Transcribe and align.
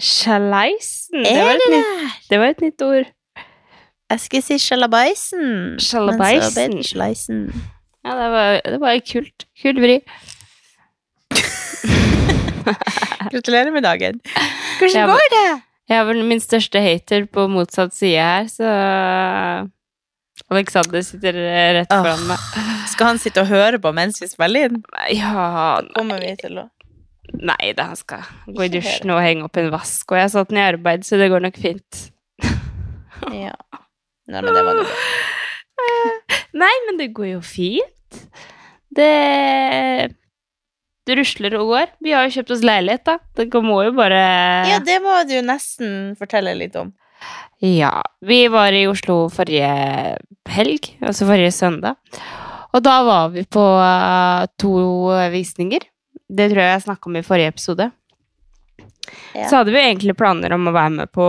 Sjaleisen. 0.00 1.24
Det, 1.24 1.32
det 1.32 1.84
det? 2.30 2.38
var 2.38 2.46
et 2.46 2.60
nytt 2.64 2.82
ord. 2.86 3.06
Jeg 4.12 4.20
skulle 4.20 4.42
si 4.44 4.58
sjalabaisen. 4.60 5.44
Men 5.74 5.80
så 5.80 6.06
ble 6.08 6.32
det 6.40 6.86
sjaleisen. 6.88 7.38
Ja, 8.02 8.10
det 8.18 8.30
var, 8.32 8.60
det 8.66 8.80
var 8.82 8.98
kult. 9.08 9.38
Kult 9.62 9.80
vri. 9.82 9.96
Gratulerer 13.32 13.70
med 13.74 13.82
dagen. 13.86 14.14
Hvordan 14.78 14.98
jeg, 14.98 15.06
går 15.08 15.26
det? 15.36 15.50
Jeg 15.90 15.96
er 15.98 16.04
vel 16.08 16.20
min 16.26 16.40
største 16.42 16.78
hater 16.82 17.22
på 17.30 17.40
motsatt 17.50 17.94
side 17.94 18.18
her, 18.18 18.44
så 18.50 18.66
Alexander 20.52 21.00
sitter 21.06 21.32
rett 21.78 21.92
foran 21.92 22.04
foran 22.04 22.22
meg. 22.28 22.38
Skal 22.92 23.06
han 23.12 23.18
sitte 23.22 23.40
og 23.44 23.48
høre 23.50 23.78
på 23.82 23.90
mens 23.96 24.20
vi 24.22 24.28
spiller 24.30 24.60
inn? 24.68 24.76
Ja 25.16 25.32
Kommer 25.96 26.18
vi 26.22 26.30
til 26.40 26.54
å 26.60 26.62
Nei 27.40 27.72
da, 27.76 27.88
han 27.92 27.98
skal 27.98 28.24
gå 28.46 28.66
i 28.66 28.72
dusjen 28.72 29.10
og 29.14 29.22
henge 29.24 29.46
opp 29.46 29.56
en 29.58 29.70
vask, 29.72 30.04
og 30.12 30.18
jeg 30.18 30.26
har 30.26 30.32
satt 30.34 30.50
den 30.50 30.60
i 30.60 30.64
arbeid, 30.66 31.06
så 31.06 31.18
det 31.20 31.30
går 31.32 31.46
nok 31.48 31.60
fint. 31.62 32.08
Ja. 33.32 33.54
Nei, 34.26 34.40
men 34.42 34.48
det 34.50 34.62
var 34.66 34.74
noe. 34.80 34.96
Nei, 36.62 36.72
men 36.88 36.98
det 36.98 37.12
går 37.14 37.28
jo 37.36 37.42
fint. 37.44 38.18
Det 38.92 39.10
Det 41.06 41.16
rusler 41.18 41.54
og 41.58 41.70
går. 41.72 41.92
Vi 42.02 42.12
har 42.14 42.26
jo 42.26 42.34
kjøpt 42.36 42.52
oss 42.54 42.64
leilighet, 42.66 43.04
da. 43.06 43.16
Det 43.38 43.62
må 43.62 43.78
jo 43.86 43.94
bare 43.96 44.18
Ja, 44.68 44.80
det 44.82 44.98
må 45.02 45.14
du 45.28 45.36
nesten 45.46 46.12
fortelle 46.18 46.54
litt 46.58 46.76
om. 46.78 46.92
Ja, 47.62 48.02
vi 48.26 48.48
var 48.50 48.74
i 48.74 48.84
Oslo 48.90 49.28
forrige 49.30 49.70
helg, 50.50 50.88
altså 50.98 51.28
forrige 51.28 51.54
søndag. 51.54 51.94
Og 52.74 52.82
da 52.82 52.96
var 53.06 53.30
vi 53.34 53.44
på 53.46 53.62
eh, 53.62 54.46
to 54.58 54.72
visninger. 55.30 55.86
Det 56.32 56.48
tror 56.48 56.62
jeg 56.62 56.72
jeg 56.72 56.84
snakka 56.86 57.10
om 57.10 57.18
i 57.18 57.26
forrige 57.26 57.52
episode. 57.52 57.90
Ja. 59.34 59.48
Så 59.48 59.58
hadde 59.58 59.72
vi 59.74 59.80
egentlig 59.80 60.14
planer 60.16 60.52
om 60.54 60.68
å 60.68 60.74
være 60.74 60.92
med 60.94 61.10
på 61.12 61.26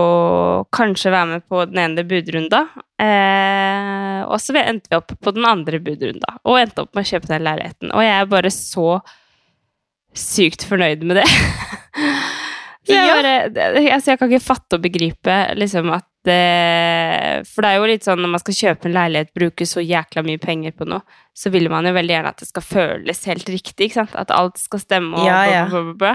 Kanskje 0.74 1.12
være 1.12 1.30
med 1.32 1.44
på 1.50 1.64
den 1.68 1.80
ene 1.82 2.04
budrunda. 2.08 2.62
Eh, 3.00 4.20
og 4.24 4.38
så 4.40 4.56
endte 4.60 4.92
vi 4.92 4.98
opp 4.98 5.12
på 5.20 5.34
den 5.36 5.44
andre 5.48 5.80
budrunda, 5.82 6.38
og 6.44 6.60
endte 6.60 6.84
opp 6.84 6.94
med 6.94 7.04
å 7.04 7.10
kjøpe 7.10 7.30
den 7.32 7.44
leiligheten. 7.46 7.92
Og 7.92 8.04
jeg 8.04 8.14
er 8.16 8.30
bare 8.30 8.52
så 8.54 8.88
sykt 10.14 10.64
fornøyd 10.68 11.04
med 11.04 11.22
det. 11.22 11.28
så 12.84 12.92
jeg, 12.92 13.52
bare, 13.54 13.92
altså 13.94 14.10
jeg 14.12 14.18
kan 14.20 14.32
ikke 14.32 14.44
fatte 14.44 14.76
og 14.78 14.82
begripe 14.84 15.36
liksom 15.56 15.88
at 15.94 16.04
det 16.24 17.44
For 17.50 17.60
det 17.64 17.68
er 17.70 17.76
jo 17.78 17.88
litt 17.90 18.04
sånn 18.06 18.20
når 18.24 18.30
man 18.32 18.40
skal 18.40 18.56
kjøpe 18.56 18.88
en 18.88 18.94
leilighet, 18.96 19.32
bruke 19.36 19.66
så 19.68 19.82
jækla 19.84 20.22
mye 20.24 20.40
penger 20.40 20.72
på 20.76 20.86
noe, 20.88 21.02
så 21.36 21.50
vil 21.52 21.68
man 21.72 21.84
jo 21.84 21.92
veldig 21.96 22.14
gjerne 22.14 22.30
at 22.32 22.40
det 22.40 22.48
skal 22.48 22.64
føles 22.64 23.24
helt 23.28 23.48
riktig, 23.52 23.90
ikke 23.90 23.98
sant? 24.02 24.14
At 24.16 24.32
alt 24.32 24.56
skal 24.62 24.80
stemme 24.80 25.18
og 25.20 25.26
Ja, 25.28 25.42
ja. 25.50 25.64
bla, 25.68 25.82
bla, 25.90 25.96
bla. 26.00 26.14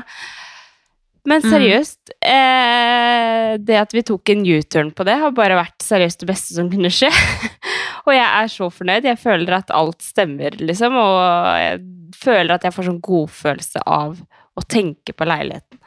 Men 1.30 1.44
Mm. 1.44 1.50
seriøst, 1.52 2.14
eh, 2.26 3.58
det 3.62 3.78
at 3.78 3.92
vi 3.94 4.02
tok 4.08 4.30
en 4.34 4.46
U-turn 4.48 4.92
på 4.96 5.06
det, 5.06 5.18
har 5.20 5.32
bare 5.36 5.58
vært 5.60 5.78
seriøst 5.84 6.24
det 6.24 6.30
beste 6.32 6.56
som 6.56 6.70
kunne 6.72 6.90
skje. 6.90 7.12
og 8.08 8.14
jeg 8.16 8.26
er 8.26 8.48
så 8.50 8.70
fornøyd. 8.74 9.04
Jeg 9.12 9.20
føler 9.22 9.58
at 9.60 9.70
alt 9.76 10.02
stemmer, 10.02 10.56
liksom, 10.58 10.96
og 10.96 11.20
jeg 11.60 11.82
føler 12.18 12.56
at 12.56 12.66
jeg 12.66 12.74
får 12.74 12.88
sånn 12.90 13.02
godfølelse 13.06 13.84
av 13.86 14.18
å 14.60 14.66
tenke 14.68 15.16
på 15.16 15.28
leiligheten. 15.28 15.80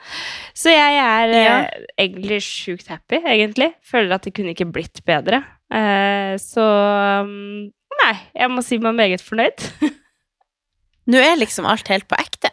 Så 0.56 0.72
jeg 0.72 0.98
er 0.98 1.34
eh, 1.36 1.86
egentlig 2.00 2.40
sjukt 2.46 2.90
happy, 2.92 3.20
egentlig. 3.20 3.72
Føler 3.86 4.16
at 4.16 4.26
det 4.26 4.34
kunne 4.36 4.54
ikke 4.56 4.70
blitt 4.72 5.02
bedre. 5.08 5.42
Eh, 5.72 6.34
så 6.42 6.66
mm, 7.28 7.70
Nei, 8.02 8.14
jeg 8.34 8.50
må 8.50 8.62
si 8.64 8.80
meg 8.82 8.96
meget 8.98 9.22
fornøyd. 9.22 9.62
Nå 11.12 11.20
er 11.22 11.36
liksom 11.38 11.68
alt 11.68 11.90
helt 11.92 12.08
på 12.10 12.18
ekte. 12.20 12.52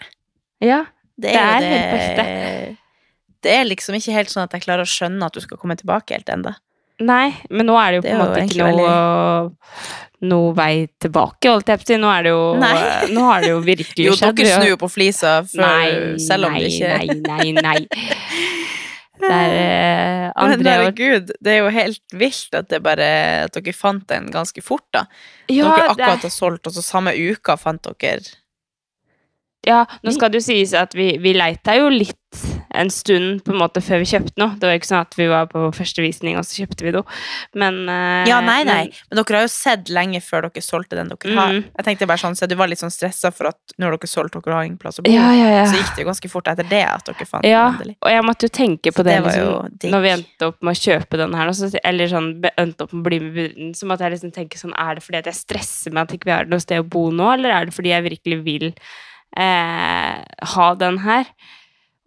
ja. 0.63 0.85
Det 1.19 1.33
Det 1.33 1.35
er, 1.35 1.59
det, 1.59 1.69
helt 1.73 1.89
på 1.91 1.97
ekte. 1.99 2.75
Det 3.43 3.51
er 3.51 3.65
liksom 3.67 3.95
ikke 3.97 4.13
helt 4.15 4.31
sånn 4.31 4.45
at 4.45 4.53
jeg 4.55 4.63
klarer 4.63 4.87
å 4.87 4.87
skjønne 4.87 5.27
at 5.27 5.35
du 5.35 5.41
skal 5.43 5.59
komme 5.59 5.75
tilbake 5.75 6.15
helt 6.15 6.29
enda. 6.31 6.53
Nei, 6.99 7.29
men 7.49 7.65
nå 7.69 7.75
er 7.79 7.91
det 7.91 7.99
jo 7.99 8.03
på 8.03 8.11
en 8.11 8.19
måte 8.19 8.41
ikke 8.43 8.65
noe, 8.67 8.87
noe, 8.89 9.91
noe 10.29 10.49
vei 10.57 10.73
tilbake, 10.99 11.47
holdt 11.47 11.69
jeg 11.71 11.79
på 11.79 11.85
å 11.85 11.89
si. 11.93 11.97
Nå 12.01 12.09
er 12.11 12.25
det 12.27 12.33
jo, 12.33 12.41
nå 13.15 13.27
har 13.29 13.45
det 13.45 13.51
jo 13.53 13.59
virkelig 13.63 14.07
Jo, 14.09 14.15
skjedd. 14.19 14.35
dere 14.41 14.57
snur 14.57 14.71
jo 14.73 14.79
på 14.81 14.89
flisa 14.91 15.37
for, 15.47 15.61
Nei, 15.63 16.17
selv 16.19 16.49
om 16.49 16.57
nei, 16.57 16.65
det 16.65 16.73
ikke 16.75 16.89
Nei, 16.97 17.53
nei, 17.53 17.53
nei. 17.63 17.79
Det 19.19 19.27
er 19.35 19.51
eh, 19.51 20.25
Men 20.31 20.53
André 20.55 20.73
og 20.77 20.83
herregud, 20.85 21.31
det 21.43 21.51
er 21.51 21.57
jo 21.59 21.71
helt 21.75 22.13
vilt 22.15 22.53
at, 22.55 22.69
det 22.71 22.77
bare, 22.85 23.07
at 23.49 23.57
dere 23.57 23.73
fant 23.75 24.05
den 24.07 24.29
ganske 24.31 24.61
fort, 24.63 24.85
da. 24.95 25.01
ja, 25.51 25.65
dere 25.65 25.73
det 25.73 25.81
er- 25.83 25.89
akkurat 25.91 26.23
har 26.23 26.31
solgt, 26.31 26.69
og 26.69 26.77
så 26.77 26.83
samme 26.85 27.11
uka 27.19 27.57
fant 27.59 27.83
dere 27.99 28.21
Ja, 29.67 29.81
nå 30.07 30.13
skal 30.15 30.31
det 30.31 30.39
jo 30.39 30.45
sies 30.47 30.71
at 30.79 30.95
vi, 30.95 31.09
vi 31.19 31.33
leita 31.35 31.75
jo 31.75 31.89
litt 31.91 32.18
en 32.75 32.89
stund 32.89 33.43
på 33.43 33.51
en 33.53 33.59
måte 33.59 33.81
før 33.81 33.99
vi 34.03 34.05
kjøpte 34.05 34.37
noe. 34.37 34.53
Det 34.59 34.67
var 34.67 34.75
ikke 34.77 34.89
sånn 34.91 35.01
at 35.01 35.15
vi 35.17 35.27
var 35.27 35.47
på 35.47 35.71
første 35.73 36.01
visning, 36.03 36.37
og 36.37 36.43
så 36.45 36.61
kjøpte 36.63 36.83
vi 36.85 36.91
noe. 36.91 37.03
Men 37.55 37.89
eh, 37.89 38.27
Ja, 38.29 38.39
nei, 38.41 38.63
nei. 38.63 38.83
men- 38.85 38.91
Men 39.09 39.23
dere 39.23 39.37
har 39.39 39.45
jo 39.47 39.51
sett 39.53 39.89
lenge 39.89 40.21
før 40.21 40.41
dere 40.49 40.61
solgte 40.61 40.95
den 40.95 41.09
dere 41.09 41.33
har. 41.35 41.53
Mhm. 41.53 41.63
Jeg 41.77 41.85
tenkte 41.85 42.07
bare 42.07 42.17
sånn, 42.17 42.35
så 42.37 42.47
Du 42.47 42.55
var 42.55 42.67
litt 42.67 42.79
sånn 42.79 42.91
stressa 42.91 43.31
for 43.33 43.47
at 43.47 43.57
når 43.79 43.97
dere 43.97 44.07
solgte 44.07 44.41
dere 44.43 44.53
har 44.55 44.63
ingen 44.63 44.77
plass 44.77 44.99
å 44.99 45.03
bo, 45.03 45.11
ja, 45.11 45.31
ja, 45.33 45.49
ja. 45.49 45.65
så 45.65 45.75
gikk 45.77 45.95
det 45.95 46.03
jo 46.05 46.09
ganske 46.11 46.29
fort 46.29 46.47
etter 46.47 46.67
det 46.69 46.83
at 46.85 47.03
dere 47.05 47.25
fant 47.25 47.43
Ja, 47.45 47.71
den 47.71 47.79
endelig. 47.81 47.95
og 48.01 48.09
jeg 48.11 48.23
måtte 48.23 48.43
jo 48.43 48.49
tenke 48.49 48.91
på 48.93 49.01
Så 49.01 49.03
det, 49.03 49.23
det 49.23 49.33
liksom, 49.33 49.91
når 49.91 50.01
vi 50.01 50.09
endte 50.09 50.41
opp 50.47 50.61
med 50.63 50.75
å 50.75 50.79
kjøpe 50.79 51.17
den 51.17 51.33
her, 51.33 51.47
eller 51.83 52.07
sånn, 52.07 52.41
endte 52.57 52.81
opp 52.83 52.93
med 52.93 53.01
å 53.01 53.09
bli 53.09 53.19
med 53.19 53.33
buden, 53.35 53.71
så 53.75 53.85
måtte 53.87 53.99
jeg 54.05 54.11
liksom 54.13 54.31
tenke 54.33 54.57
sånn, 54.57 54.73
er 54.77 54.95
det 54.95 55.03
fordi 55.03 55.17
at 55.17 55.25
jeg 55.25 55.33
stresser 55.35 55.91
med 55.91 56.03
at 56.09 56.15
ikke 56.17 56.25
vi 56.25 56.31
har 56.31 56.45
noe 56.45 56.59
sted 56.59 56.79
å 56.79 56.87
bo 56.89 57.09
nå, 57.11 57.33
eller 57.33 57.49
er 57.49 57.65
det 57.65 57.73
fordi 57.73 57.89
jeg 57.89 58.03
virkelig 58.03 58.43
vil 58.43 58.73
eh, 59.37 60.23
ha 60.55 60.75
den 60.75 60.97
her? 60.99 61.25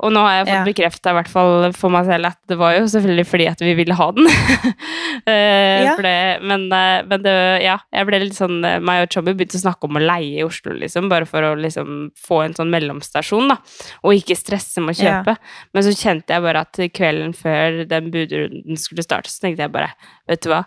Og 0.02 0.10
nå 0.12 0.20
har 0.24 0.32
jeg 0.40 0.46
fått 0.48 0.54
Ja. 0.56 0.64
bekreftet 0.66 1.10
i 1.12 1.14
hvert 1.14 1.28
fall 1.30 1.72
for 1.78 1.88
meg 1.94 2.06
selv 2.08 2.26
at 2.32 2.38
det 2.50 2.56
var 2.58 2.72
jo 2.74 2.84
selvfølgelig 2.90 3.26
fordi 3.30 3.46
at 3.52 3.60
vi 3.62 3.74
ville 3.78 3.94
ha 3.94 4.08
den. 4.16 4.26
uh, 4.26 5.82
Ja. 5.86 5.94
det, 5.96 6.14
men, 6.42 6.64
eh, 6.72 7.02
men 7.06 7.22
det, 7.22 7.34
ja, 7.62 7.76
jeg 7.94 8.08
ble 8.08 8.18
litt 8.24 8.34
sånn, 8.38 8.58
eh, 8.66 8.80
meg 8.82 9.04
og 9.06 9.12
Chubby 9.14 9.34
begynte 9.38 9.60
å 9.60 9.62
snakke 9.62 9.86
om 9.88 9.98
å 10.00 10.02
leie 10.02 10.40
i 10.40 10.46
Oslo, 10.46 10.74
liksom, 10.78 11.08
bare 11.12 11.28
for 11.28 11.46
å 11.46 11.52
liksom 11.58 12.10
få 12.18 12.42
en 12.46 12.56
sånn 12.58 12.72
mellomstasjon, 12.74 13.48
da, 13.52 13.58
og 14.02 14.16
ikke 14.18 14.36
stresse 14.38 14.82
med 14.82 14.96
å 14.96 14.98
Ja. 15.02 15.22
kjøpe. 15.22 15.36
Men 15.74 15.82
så 15.86 15.94
kjente 15.94 16.34
jeg 16.34 16.42
bare 16.42 16.64
at 16.66 16.82
kvelden 16.98 17.34
før 17.36 17.84
den 17.88 18.10
budrunden 18.10 18.76
skulle 18.78 19.02
starte, 19.06 19.30
så 19.30 19.40
tenkte 19.46 19.62
jeg 19.66 19.72
bare, 19.72 19.92
vet 20.28 20.42
du 20.42 20.50
hva, 20.50 20.64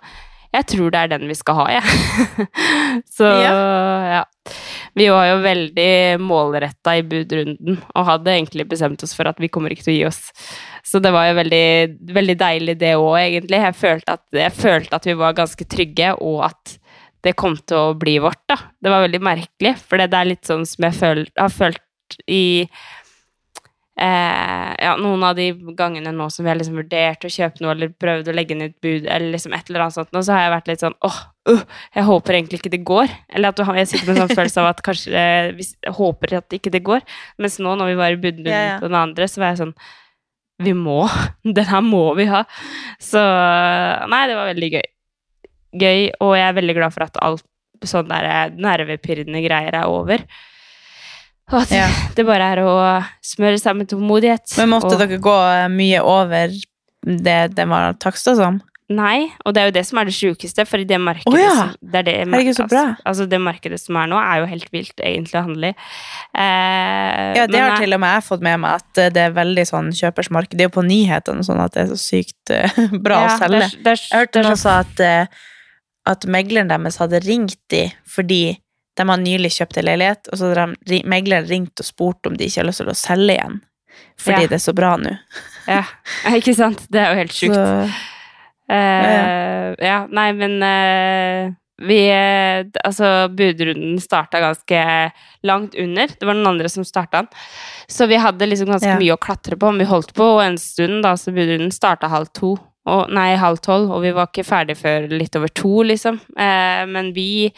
jeg 0.55 0.67
tror 0.71 0.93
det 0.93 1.01
er 1.01 1.11
den 1.15 1.27
vi 1.29 1.35
skal 1.37 1.59
ha, 1.59 1.65
jeg. 1.75 2.47
så 3.17 3.31
ja. 3.41 4.23
Vi 4.95 5.07
var 5.11 5.25
jo 5.27 5.39
veldig 5.43 5.91
målretta 6.23 6.93
i 6.99 7.03
budrunden, 7.07 7.79
og 7.91 8.07
hadde 8.07 8.35
egentlig 8.35 8.67
bestemt 8.71 9.03
oss 9.03 9.15
for 9.17 9.27
at 9.27 9.41
vi 9.41 9.49
kommer 9.51 9.73
ikke 9.73 9.87
til 9.87 9.95
å 9.95 9.97
gi 9.97 10.05
oss. 10.07 10.21
Så 10.85 11.01
det 11.03 11.11
var 11.11 11.27
jo 11.27 11.39
veldig, 11.41 11.65
veldig 12.15 12.37
deilig 12.39 12.77
det 12.79 12.93
òg, 12.95 13.17
egentlig. 13.23 13.59
Jeg 13.65 13.77
følte, 13.79 14.15
at, 14.15 14.25
jeg 14.37 14.55
følte 14.55 14.99
at 14.99 15.09
vi 15.09 15.17
var 15.19 15.37
ganske 15.37 15.67
trygge, 15.75 16.13
og 16.23 16.45
at 16.47 16.75
det 17.25 17.33
kom 17.39 17.57
til 17.57 17.81
å 17.81 17.97
bli 17.97 18.19
vårt, 18.23 18.43
da. 18.47 18.59
Det 18.79 18.93
var 18.93 19.03
veldig 19.07 19.23
merkelig, 19.25 19.73
for 19.81 19.99
det 19.99 20.13
er 20.13 20.29
litt 20.29 20.45
sånn 20.47 20.63
som 20.69 20.87
jeg 20.87 20.99
føl, 20.99 21.25
har 21.39 21.51
følt 21.51 22.19
i 22.29 22.45
Eh, 23.95 24.71
ja, 24.83 24.95
noen 24.99 25.21
av 25.23 25.37
de 25.37 25.45
gangene 25.77 26.11
nå 26.11 26.25
som 26.33 26.43
vi 26.43 26.49
har 26.51 26.57
liksom 26.59 26.75
vurdert 26.81 27.23
å 27.23 27.31
kjøpe 27.31 27.63
noe, 27.63 27.71
eller 27.71 27.93
prøvd 27.95 28.27
å 28.27 28.33
legge 28.35 28.57
ned 28.57 28.73
et 28.73 28.81
bud, 28.83 29.05
eller 29.07 29.29
liksom 29.31 29.53
et 29.55 29.69
eller 29.71 29.85
annet 29.85 29.95
sånt, 29.95 30.09
nå, 30.11 30.23
så 30.25 30.33
har 30.35 30.43
jeg 30.43 30.51
vært 30.51 30.71
litt 30.71 30.83
sånn 30.83 30.97
åh, 31.07 31.19
uh, 31.47 31.61
jeg 31.95 32.07
håper 32.09 32.37
egentlig 32.37 32.59
ikke 32.59 32.73
det 32.73 32.81
går. 32.89 33.13
Eller 33.31 33.53
at 33.53 33.61
du 33.61 33.63
jeg 33.79 33.91
sitter 33.91 34.09
med 34.09 34.17
en 34.17 34.25
sånn 34.25 34.37
følelse 34.41 34.63
av 34.63 34.71
at 34.73 34.81
kanskje 34.83 35.13
eh, 35.21 35.51
hvis, 35.55 35.71
jeg 35.79 35.95
håper 35.95 36.35
at 36.41 36.57
ikke 36.59 36.73
det 36.75 36.83
går. 36.87 37.05
Mens 37.39 37.55
nå, 37.63 37.77
når 37.79 37.93
vi 37.93 37.99
var 38.01 38.17
i 38.17 38.19
budrunden 38.19 38.51
Ja, 38.51 38.65
ja. 38.73 38.81
på 38.83 38.91
den 38.91 38.99
andre, 38.99 39.29
så 39.31 39.43
var 39.43 39.53
jeg 39.53 39.63
sånn 39.63 39.75
Vi 40.65 40.75
må. 40.75 41.01
Den 41.57 41.71
her 41.71 41.83
må 41.83 42.03
vi 42.19 42.27
ha. 42.31 42.43
Så 42.99 43.21
Nei, 44.11 44.21
det 44.27 44.35
var 44.35 44.51
veldig 44.51 44.71
gøy. 44.75 44.85
Gøy, 45.75 46.01
og 46.23 46.35
jeg 46.35 46.47
er 46.49 46.59
veldig 46.59 46.75
glad 46.77 46.95
for 46.95 47.07
at 47.07 47.23
alt 47.23 47.47
sånn 47.87 48.11
der 48.11 48.27
eh, 48.27 48.59
nervepirrende 48.59 49.39
greier 49.43 49.75
er 49.75 49.87
over. 49.91 50.23
Og 51.53 51.59
at 51.61 51.73
Ja. 51.73 51.89
det 52.17 52.25
bare 52.27 52.53
er 52.55 52.63
å 52.65 52.77
smøre 53.25 53.59
seg 53.61 53.77
med 53.77 53.91
tålmodighet. 53.91 54.55
Men 54.59 54.73
måtte 54.73 54.95
og, 54.95 55.01
dere 55.01 55.19
gå 55.21 55.35
eh, 55.51 55.67
mye 55.73 56.01
over 56.01 56.55
det 57.05 57.41
den 57.53 57.69
var 57.69 57.93
taksta 58.01 58.33
som? 58.37 58.63
Nei, 58.85 59.31
og 59.41 59.55
det 59.55 59.61
er 59.61 59.69
jo 59.71 59.73
det 59.73 59.81
som 59.87 59.97
er 59.97 60.05
det 60.05 60.13
sjukeste, 60.13 60.61
for 60.69 60.81
det 60.85 60.97
markedet 61.01 61.33
oh, 61.33 61.39
ja! 61.41 61.53
som, 61.57 61.69
det, 61.81 62.03
det, 62.05 62.13
markedet. 62.29 62.67
Altså, 62.67 62.81
altså, 63.09 63.25
det 63.31 63.39
markedet 63.41 63.79
som 63.81 63.97
er 63.97 64.11
nå, 64.11 64.19
er 64.21 64.43
jo 64.43 64.49
helt 64.51 64.67
vilt, 64.75 64.93
egentlig, 65.01 65.39
å 65.39 65.41
handle 65.47 65.71
i. 65.71 65.77
Eh, 66.37 67.31
Ja, 67.39 67.47
det 67.49 67.63
har 67.63 67.81
til 67.81 67.97
og 67.97 68.03
med 68.03 68.13
jeg 68.13 68.25
fått 68.27 68.45
med 68.45 68.61
meg, 68.61 68.83
at 68.83 69.01
eh, 69.01 69.09
det 69.15 69.23
er 69.23 69.33
veldig 69.33 69.65
sånn 69.71 69.89
kjøpersmarked. 69.89 70.53
Det 70.53 70.67
er 70.67 70.69
jo 70.69 70.75
på 70.77 70.85
nyhetene 70.85 71.47
sånn 71.47 71.63
at 71.63 71.73
det 71.73 71.81
er 71.81 71.89
så 71.95 71.97
sykt 72.03 72.53
uh, 72.53 72.77
bra 73.07 73.23
ja, 73.23 73.31
å 73.31 73.39
selge. 73.41 73.71
Det 73.73 73.95
er, 73.95 73.97
er, 73.97 74.03
Jeg 74.05 74.21
hørte 74.27 74.45
noen 74.45 74.61
sa 74.61 74.77
at, 74.83 75.01
uh, 75.01 75.49
at 76.13 76.29
megleren 76.37 76.69
deres 76.69 77.01
hadde 77.01 77.23
ringt 77.25 77.57
de 77.73 77.87
fordi 78.05 78.43
de 78.95 79.07
har 79.09 79.17
nylig 79.21 79.51
kjøpt 79.57 79.77
en 79.81 79.87
leilighet, 79.89 80.29
og 80.31 80.39
så 80.39 80.51
de, 80.87 81.01
megleren 81.09 81.47
ringt 81.49 81.81
og 81.83 81.87
spurt 81.87 82.27
om 82.29 82.37
de 82.37 82.47
ikke 82.47 82.61
har 82.63 82.69
lyst 82.69 82.81
til 82.83 82.91
å 82.91 82.97
selge 82.97 83.35
igjen. 83.35 83.59
Fordi 84.19 84.41
Ja. 84.45 84.47
det 84.51 84.57
er 84.59 84.63
så 84.65 84.73
bra 84.75 84.95
nå. 84.99 85.17
Ja, 85.67 85.81
ikke 86.37 86.53
sant? 86.53 86.83
Det 86.93 86.99
er 87.01 87.11
jo 87.13 87.19
helt 87.23 87.33
sjukt. 87.33 87.55
Så, 87.57 87.89
uh, 88.69 89.69
ja, 89.81 89.99
nei, 90.13 90.27
men 90.37 90.59
uh, 90.61 91.53
vi 91.85 91.97
eh, 92.07 92.63
Altså, 92.85 93.27
budrunden 93.35 93.97
starta 93.99 94.39
ganske 94.39 94.83
langt 95.43 95.75
under. 95.75 96.07
Det 96.07 96.23
var 96.27 96.37
noen 96.37 96.53
andre 96.53 96.69
som 96.71 96.85
starta 96.87 97.23
den. 97.23 97.27
Så 97.91 98.07
vi 98.07 98.15
hadde 98.21 98.47
liksom 98.47 98.69
ganske 98.71 98.93
Ja. 98.93 98.99
mye 99.01 99.17
å 99.17 99.19
klatre 99.19 99.57
på. 99.59 99.71
Men 99.73 99.83
vi 99.83 99.89
holdt 99.89 100.13
på 100.15 100.29
en 100.43 100.55
stund, 100.57 101.01
da, 101.03 101.15
så 101.19 101.33
budrunden 101.35 101.73
starta 101.75 102.07
halv 102.07 102.31
to. 102.31 102.53
Og, 102.85 103.09
nei, 103.09 103.31
halv 103.41 103.57
tolv, 103.65 103.89
og 103.89 104.03
vi 104.03 104.11
var 104.13 104.27
ikke 104.29 104.43
ferdig 104.45 104.75
før 104.77 105.07
litt 105.09 105.33
over 105.39 105.49
to, 105.57 105.71
liksom. 105.89 106.19
Eh, 106.37 106.83
men 106.85 107.07
vi, 107.15 107.49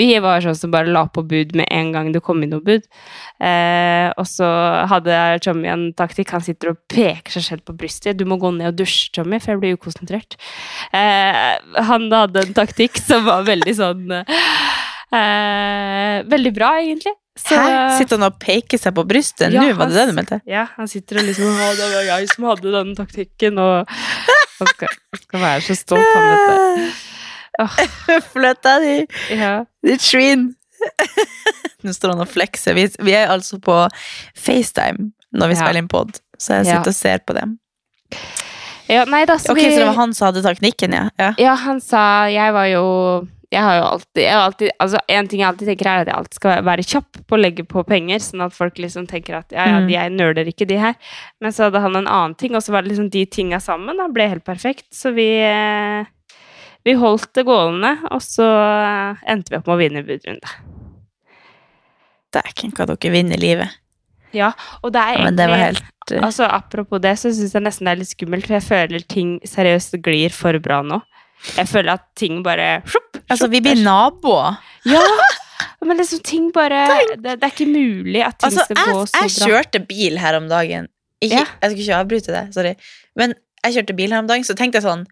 vi 0.00 0.06
var 0.24 0.40
sånn 0.40 0.56
som 0.56 0.72
bare 0.72 0.88
la 0.88 1.02
på 1.12 1.20
bud 1.28 1.52
med 1.58 1.68
en 1.68 1.90
gang 1.92 2.08
det 2.14 2.22
kom 2.24 2.40
inn 2.42 2.54
noe 2.54 2.64
bud. 2.64 2.86
Eh, 3.44 4.08
og 4.16 4.24
så 4.24 4.48
hadde 4.88 5.18
Tommy 5.44 5.68
en 5.68 5.84
taktikk. 5.92 6.32
Han 6.32 6.40
sitter 6.46 6.72
og 6.72 6.80
peker 6.88 7.36
seg 7.36 7.44
selv 7.44 7.66
på 7.68 7.76
brystet. 7.76 8.16
'Du 8.16 8.24
må 8.24 8.40
gå 8.40 8.48
ned 8.56 8.72
og 8.72 8.78
dusje, 8.80 9.12
Tommy, 9.12 9.36
for 9.38 9.52
jeg 9.52 9.60
blir 9.60 9.76
ukonsentrert'. 9.76 10.38
Eh, 10.96 11.82
han 11.90 12.08
hadde 12.10 12.46
en 12.46 12.54
taktikk 12.56 12.96
som 12.96 13.24
var 13.28 13.44
veldig 13.44 13.76
sånn 13.76 14.08
eh, 15.12 16.22
Veldig 16.24 16.52
bra, 16.56 16.72
egentlig. 16.80 17.12
Så- 17.36 17.56
Hæ? 17.56 17.98
Sitter 17.98 18.16
han 18.18 18.26
og 18.32 18.38
peker 18.40 18.78
seg 18.78 18.94
på 18.94 19.04
brystet 19.06 19.52
Ja, 19.52 19.62
nå? 19.62 19.76
Var 19.76 19.86
det 19.86 19.94
det 19.94 20.06
du 20.08 20.12
mente? 20.16 20.40
Ja, 20.46 20.66
han 20.76 20.88
sitter 20.88 21.20
og 21.20 21.24
liksom 21.24 21.46
Å, 21.46 21.68
det 21.78 21.86
var 21.94 22.02
jeg 22.18 22.28
som 22.28 22.44
hadde 22.44 22.72
den 22.74 22.94
taktikken, 22.98 23.58
og 23.58 23.86
han 24.60 24.72
skal, 24.74 24.88
skal 25.24 25.40
være 25.42 25.60
så 25.66 25.76
stolt, 25.78 26.10
han, 26.14 26.30
vet 26.30 26.46
du. 26.48 27.06
Åh, 27.60 27.78
Flytta 28.32 28.76
di, 28.84 28.94
ja. 29.36 29.54
ditt 29.84 30.00
svin! 30.04 30.50
Nå 31.84 31.92
står 31.92 32.14
han 32.14 32.22
og 32.24 32.28
flekser. 32.30 32.76
Vi, 32.76 32.86
vi 33.04 33.12
er 33.16 33.28
altså 33.32 33.58
på 33.60 33.74
FaceTime 34.38 35.10
når 35.36 35.50
vi 35.52 35.56
Ja. 35.58 35.60
spiller 35.64 35.82
inn 35.82 35.88
pod, 35.92 36.20
så 36.40 36.60
jeg 36.60 36.66
Ja. 36.70 36.78
sitter 36.78 36.90
og 36.94 36.96
ser 36.96 37.18
på 37.26 37.36
dem. 37.36 37.58
ja, 38.90 39.04
nei 39.06 39.24
da, 39.28 39.36
så 39.38 39.52
Ok, 39.52 39.60
vi 39.60 39.68
Så 39.70 39.78
det 39.82 39.86
var 39.86 39.94
han 40.00 40.14
som 40.14 40.26
hadde 40.30 40.42
teknikken, 40.42 40.92
ja? 40.96 41.08
ja. 41.18 41.32
Ja, 41.38 41.54
han 41.54 41.80
sa 41.80 42.24
Jeg 42.32 42.52
var 42.56 42.66
jo 42.66 42.84
Jeg 43.50 43.62
har 43.66 43.76
jo 43.80 43.84
alltid, 43.88 44.20
har 44.30 44.44
alltid 44.46 44.70
Altså, 44.78 44.98
en 45.10 45.26
ting 45.28 45.40
jeg 45.40 45.48
alltid 45.48 45.66
tenker, 45.72 45.88
er 45.90 46.04
at 46.04 46.06
jeg 46.12 46.16
alltid 46.20 46.38
skal 46.38 46.60
være 46.68 46.84
kjapp 46.86 47.18
på 47.26 47.34
å 47.34 47.40
legge 47.40 47.64
på 47.66 47.82
penger, 47.88 48.22
sånn 48.22 48.44
at 48.46 48.54
folk 48.54 48.78
liksom 48.78 49.08
tenker 49.10 49.40
at 49.40 49.50
ja, 49.56 49.64
ja, 49.66 49.80
Mm. 49.80 49.88
jeg 49.90 50.12
nøler 50.14 50.46
ikke 50.52 50.68
de 50.70 50.76
her. 50.78 50.94
Men 51.42 51.50
så 51.56 51.64
hadde 51.66 51.80
han 51.82 51.96
en 51.98 52.06
annen 52.06 52.36
ting, 52.38 52.54
og 52.54 52.62
så 52.62 52.70
var 52.76 52.82
det 52.86 52.92
liksom 52.92 53.10
de 53.10 53.24
tinga 53.26 53.58
sammen. 53.58 53.96
Da 53.98 54.06
ble 54.08 54.28
helt 54.30 54.44
perfekt. 54.46 54.86
Så 54.94 55.10
vi 55.16 55.26
eh, 55.42 56.04
Vi 56.86 56.94
holdt 56.96 57.34
det 57.34 57.42
gående, 57.44 57.98
og 58.10 58.22
så 58.24 58.46
eh, 58.46 59.18
endte 59.34 59.50
vi 59.50 59.58
opp 59.58 59.66
med 59.66 59.74
å 59.74 59.80
vinne 59.82 60.04
budrunde. 60.06 60.48
Dæken, 62.32 62.72
hva 62.76 62.86
dere 62.86 63.10
vinner 63.12 63.40
livet. 63.42 63.74
Ja, 64.32 64.52
og 64.84 64.92
det 64.94 65.00
er 65.02 65.16
Ja, 65.16 65.24
egentlig 65.24 65.36
det 65.40 65.46
var 65.50 65.58
helt 65.58 66.12
eh, 66.14 66.22
Altså, 66.22 66.46
Apropos 66.46 67.00
det, 67.02 67.16
så 67.18 67.32
syns 67.34 67.52
jeg 67.56 67.64
nesten 67.64 67.88
det 67.88 67.92
er 67.96 67.98
litt 68.04 68.12
skummelt, 68.12 68.46
for 68.46 68.54
jeg 68.60 68.62
føler 68.68 69.06
ting 69.10 69.32
seriøst 69.42 69.98
glir 70.06 70.30
for 70.30 70.54
bra 70.62 70.82
nå. 70.86 71.00
Jeg 71.56 71.66
føler 71.66 71.96
at 71.96 72.04
ting 72.20 72.42
bare 72.46 72.82
sjopp, 72.86 73.09
Altså, 73.30 73.48
vi 73.52 73.60
blir 73.64 73.78
naboer. 73.84 74.58
Ja! 74.88 75.02
Men 75.84 75.96
liksom, 75.96 76.20
ting 76.24 76.50
bare 76.52 76.80
Det, 77.16 77.22
det 77.40 77.44
er 77.46 77.52
ikke 77.52 77.66
mulig 77.68 78.20
at 78.26 78.36
ting 78.38 78.50
Altså, 78.50 78.64
skal 78.66 78.76
jeg, 78.76 78.94
gå 78.94 79.04
så 79.06 79.12
bra. 79.12 79.22
jeg 79.22 79.30
kjørte 79.48 79.80
bil 79.88 80.18
her 80.20 80.36
om 80.36 80.48
dagen. 80.50 80.88
Ikke, 81.20 81.34
Ja. 81.40 81.44
Jeg 81.62 81.70
skulle 81.72 81.84
ikke 81.86 82.00
avbryte 82.00 82.32
det, 82.34 82.42
sorry. 82.54 82.74
Men 83.16 83.34
jeg 83.64 83.74
kjørte 83.78 83.96
bil 83.96 84.12
her 84.12 84.22
om 84.24 84.28
dagen, 84.28 84.44
så 84.48 84.56
tenkte 84.56 84.80
jeg 84.80 84.86
sånn 84.88 85.06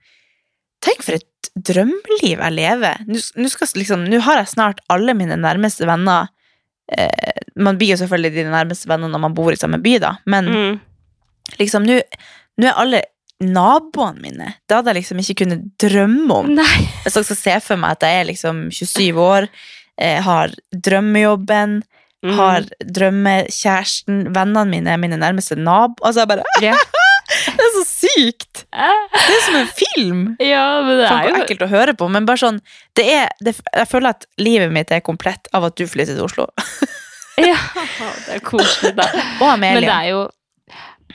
Tenk 0.84 1.02
for 1.02 1.16
et 1.18 1.48
drømmeliv 1.58 2.38
jeg 2.38 2.54
lever. 2.54 3.00
Nå 3.08 3.48
liksom, 3.80 4.04
har 4.28 4.36
jeg 4.42 4.50
snart 4.52 4.80
alle 4.92 5.14
mine 5.18 5.34
nærmeste 5.40 5.88
venner 5.88 6.28
eh, 6.92 7.40
Man 7.56 7.78
blir 7.80 7.94
jo 7.96 8.00
selvfølgelig 8.04 8.34
de 8.36 8.44
nærmeste 8.52 8.88
venner 8.88 9.10
når 9.10 9.24
man 9.24 9.34
bor 9.34 9.50
i 9.52 9.58
samme 9.58 9.80
by, 9.82 9.96
da, 10.04 10.12
men 10.26 10.48
Mm. 10.52 10.80
liksom 11.58 11.84
nå 11.88 11.98
er 12.64 12.74
alle 12.76 13.02
naboene 13.44 14.20
mine. 14.22 14.48
Det 14.68 14.76
hadde 14.78 14.90
jeg 14.92 15.02
liksom 15.02 15.20
ikke 15.22 15.36
kunnet 15.44 15.66
drømme 15.78 16.38
om. 16.42 16.48
Nei. 16.58 16.80
Jeg 17.04 17.12
skal 17.14 17.36
se 17.38 17.58
for 17.64 17.76
meg 17.80 17.96
at 17.98 18.06
jeg 18.08 18.20
er 18.22 18.28
liksom 18.32 18.64
27 18.74 19.20
år, 19.22 19.48
eh, 20.00 20.20
har 20.22 20.54
drømmejobben, 20.74 21.82
Mm. 22.18 22.32
har 22.34 22.64
drømmekjæresten, 22.82 24.24
vennene 24.34 24.64
mine 24.66 24.96
mine 24.98 25.16
nærmeste 25.16 25.54
nabo. 25.54 25.94
Altså, 26.02 26.24
jeg 26.24 26.28
bare 26.28 26.42
Ja. 26.66 26.74
Det 27.28 27.62
er 27.62 27.72
så 27.76 27.84
sykt! 27.86 28.64
Det 28.72 29.34
er 29.36 29.42
som 29.44 29.56
en 29.60 29.68
film! 29.68 30.22
ja, 30.40 30.80
men 30.82 30.96
det 30.98 31.06
er 31.12 31.28
jo 31.28 31.34
ekkelt 31.44 31.62
å 31.62 31.68
høre 31.70 31.94
på, 31.94 32.08
men 32.10 32.26
bare 32.26 32.40
sånn 32.40 32.58
det 32.96 33.04
er, 33.12 33.28
det, 33.44 33.54
Jeg 33.74 33.86
føler 33.90 34.16
at 34.16 34.26
livet 34.40 34.72
mitt 34.72 34.90
er 34.90 35.00
komplett 35.04 35.46
av 35.54 35.64
at 35.68 35.76
du 35.76 35.84
flytter 35.86 36.16
til 36.18 36.24
Oslo. 36.26 36.48
Ja, 37.38 37.54
det 38.26 38.34
er 38.34 38.42
koselig, 38.42 38.96
da. 38.98 39.04
Og 39.38 39.60
Men 39.62 39.76
det 39.84 39.92
er 39.94 40.08
jo 40.10 40.24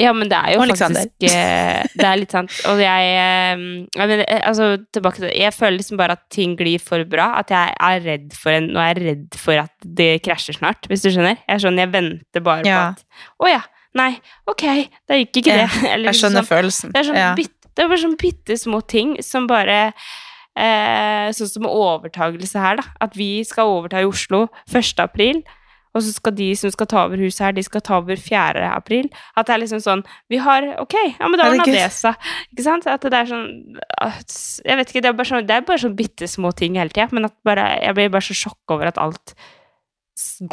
ja, 0.02 0.12
men 0.14 0.30
det 0.32 0.38
er 0.38 0.54
jo 0.56 0.62
Og 0.64 0.72
faktisk 0.72 1.26
eh, 1.30 1.84
Det 1.94 2.06
er 2.08 2.18
litt 2.18 2.32
sant. 2.34 2.54
Og 2.72 2.80
jeg, 2.82 3.10
eh, 3.14 3.64
jeg 3.94 4.00
mener, 4.00 4.24
eh, 4.26 4.42
altså, 4.50 4.72
tilbake 4.96 5.22
til. 5.22 5.30
Jeg 5.38 5.54
føler 5.54 5.78
liksom 5.78 5.98
bare 6.00 6.16
at 6.18 6.24
ting 6.34 6.56
glir 6.58 6.82
for 6.82 7.04
bra. 7.06 7.28
At 7.44 7.54
jeg 7.54 7.76
er 7.80 8.02
redd 8.08 8.34
for 8.34 8.56
en, 8.56 8.72
Nå 8.74 8.82
er 8.82 8.94
jeg 8.98 9.06
redd 9.12 9.38
for 9.38 9.62
at 9.62 9.72
det 9.86 10.10
krasjer 10.26 10.58
snart, 10.58 10.90
hvis 10.90 11.06
du 11.06 11.12
skjønner. 11.14 11.38
Jeg 11.46 11.56
er 11.60 11.64
sånn, 11.68 11.78
jeg 11.78 11.92
venter 11.94 12.42
bare 12.46 12.66
Ja. 12.66 12.82
på 12.94 12.98
at 12.98 13.06
Å 13.46 13.52
ja. 13.54 13.62
Nei. 13.94 14.12
Ok. 14.50 14.64
Da 15.08 15.14
gikk 15.22 15.44
ikke 15.44 15.54
det. 15.62 15.70
Eller 15.94 16.08
Jeg 16.08 16.08
liksom 16.08 16.22
skjønner 16.24 16.42
sånn. 16.42 16.50
følelsen. 16.50 16.94
Det 16.96 17.00
er, 17.04 17.10
sånn 17.12 17.20
ja. 17.22 17.32
bitte, 17.38 17.70
det 17.76 17.84
er 17.84 17.92
bare 17.92 18.02
sånn 18.08 18.18
bitte 18.18 18.58
små 18.58 18.82
ting 18.90 19.18
som 19.22 19.46
bare 19.50 19.80
eh, 20.58 21.28
Sånn 21.38 21.50
som 21.52 21.68
overtagelse 21.70 22.62
her, 22.62 22.80
da. 22.82 22.88
At 23.06 23.14
vi 23.18 23.44
skal 23.48 23.70
overta 23.78 24.02
i 24.02 24.10
Oslo 24.10 24.48
1. 24.70 24.96
april. 25.06 25.44
Og 25.94 26.02
så 26.02 26.14
skal 26.16 26.34
de 26.38 26.50
som 26.58 26.72
skal 26.74 26.90
ta 26.90 27.04
over 27.06 27.22
huset 27.22 27.44
her, 27.46 27.56
de 27.56 27.64
skal 27.66 27.84
ta 27.86 28.00
over 28.02 28.20
4. 28.20 28.66
april. 28.74 29.10
At 29.38 29.48
det 29.48 29.56
er 29.56 29.64
liksom 29.64 29.82
sånn 29.84 30.04
Vi 30.32 30.40
har 30.42 30.66
Ok, 30.82 30.96
ja, 30.98 31.30
men 31.30 31.38
da 31.40 31.50
ordna 31.52 31.68
det 31.70 31.86
seg. 31.96 32.30
Ikke 32.54 32.66
sant? 32.66 32.88
At 32.90 33.06
det 33.06 33.20
er 33.20 33.30
sånn 33.30 33.50
at, 34.02 34.38
Jeg 34.66 34.80
vet 34.80 34.94
ikke, 34.94 35.04
det 35.06 35.12
er 35.12 35.18
bare 35.20 35.32
sånn 35.32 35.50
Det 35.50 35.58
er 35.58 35.68
bare 35.68 35.84
sånn 35.86 35.98
bitte 35.98 36.30
små 36.30 36.54
ting 36.58 36.80
hele 36.82 36.94
tida, 36.94 37.10
men 37.14 37.30
at 37.30 37.36
bare 37.46 37.68
Jeg 37.84 37.98
blir 38.00 38.14
bare 38.14 38.26
så 38.26 38.38
sjokk 38.38 38.76
over 38.76 38.90
at 38.90 39.02
alt 39.02 39.36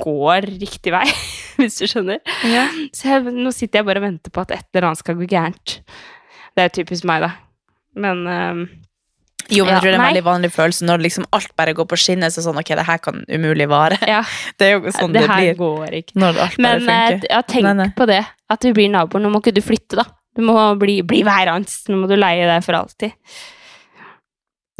går 0.01 0.47
riktig 0.57 0.93
vei, 0.95 1.05
hvis 1.61 1.75
du 1.77 1.85
skjønner. 1.91 2.23
Ja. 2.49 2.65
Så 2.97 3.11
jeg, 3.11 3.35
nå 3.37 3.53
sitter 3.53 3.83
jeg 3.83 3.89
bare 3.91 4.01
og 4.01 4.07
venter 4.07 4.33
på 4.33 4.41
at 4.41 4.55
et 4.57 4.65
eller 4.73 4.89
annet 4.89 5.03
skal 5.03 5.19
gå 5.19 5.29
gærent. 5.29 5.75
Det 6.57 6.65
er 6.65 6.73
typisk 6.73 7.05
meg, 7.09 7.27
da. 7.27 7.35
Men 8.01 8.23
ehm, 8.31 8.63
Jo, 9.55 9.65
men 9.67 9.75
jeg 9.75 9.83
tror 9.83 9.89
det 9.89 9.93
er 9.93 9.99
en 9.99 10.03
nei. 10.05 10.09
veldig 10.13 10.25
vanlig 10.29 10.51
følelse 10.55 10.87
når 10.89 11.05
liksom 11.07 11.27
alt 11.37 11.53
bare 11.59 11.75
går 11.77 11.89
på 11.91 11.99
skinner. 12.01 12.33
Så 12.33 12.45
sånn, 12.47 12.59
ok, 12.61 12.73
det 12.79 12.87
her 12.89 13.03
kan 13.03 13.23
umulig 13.29 13.69
vare. 13.71 13.99
ja, 14.09 14.23
Det 14.59 14.69
er 14.71 14.77
jo 14.79 14.95
sånn 14.97 15.13
det 15.17 15.27
det, 15.27 15.31
blir 15.35 15.61
går 15.61 15.99
ikke. 16.03 16.17
når 16.23 16.43
alt 16.47 16.59
Men 16.59 16.87
bare 16.87 17.15
funker. 17.15 17.31
ja, 17.35 17.43
tenk 17.55 17.71
Nei, 17.81 17.89
på 17.99 18.09
det, 18.11 18.23
at 18.57 18.67
vi 18.69 18.75
blir 18.77 18.91
naboer. 18.93 19.23
Nå 19.25 19.33
må 19.33 19.43
ikke 19.43 19.57
du 19.59 19.63
flytte, 19.65 20.01
da. 20.01 20.07
Du 20.37 20.45
må 20.47 20.57
bli, 20.79 21.01
bli 21.03 21.25
værende. 21.27 21.69
Nå 21.91 22.03
må 22.05 22.11
du 22.11 22.15
leie 22.19 22.47
deg 22.49 22.63
for 22.67 22.79
alltid. 22.79 23.17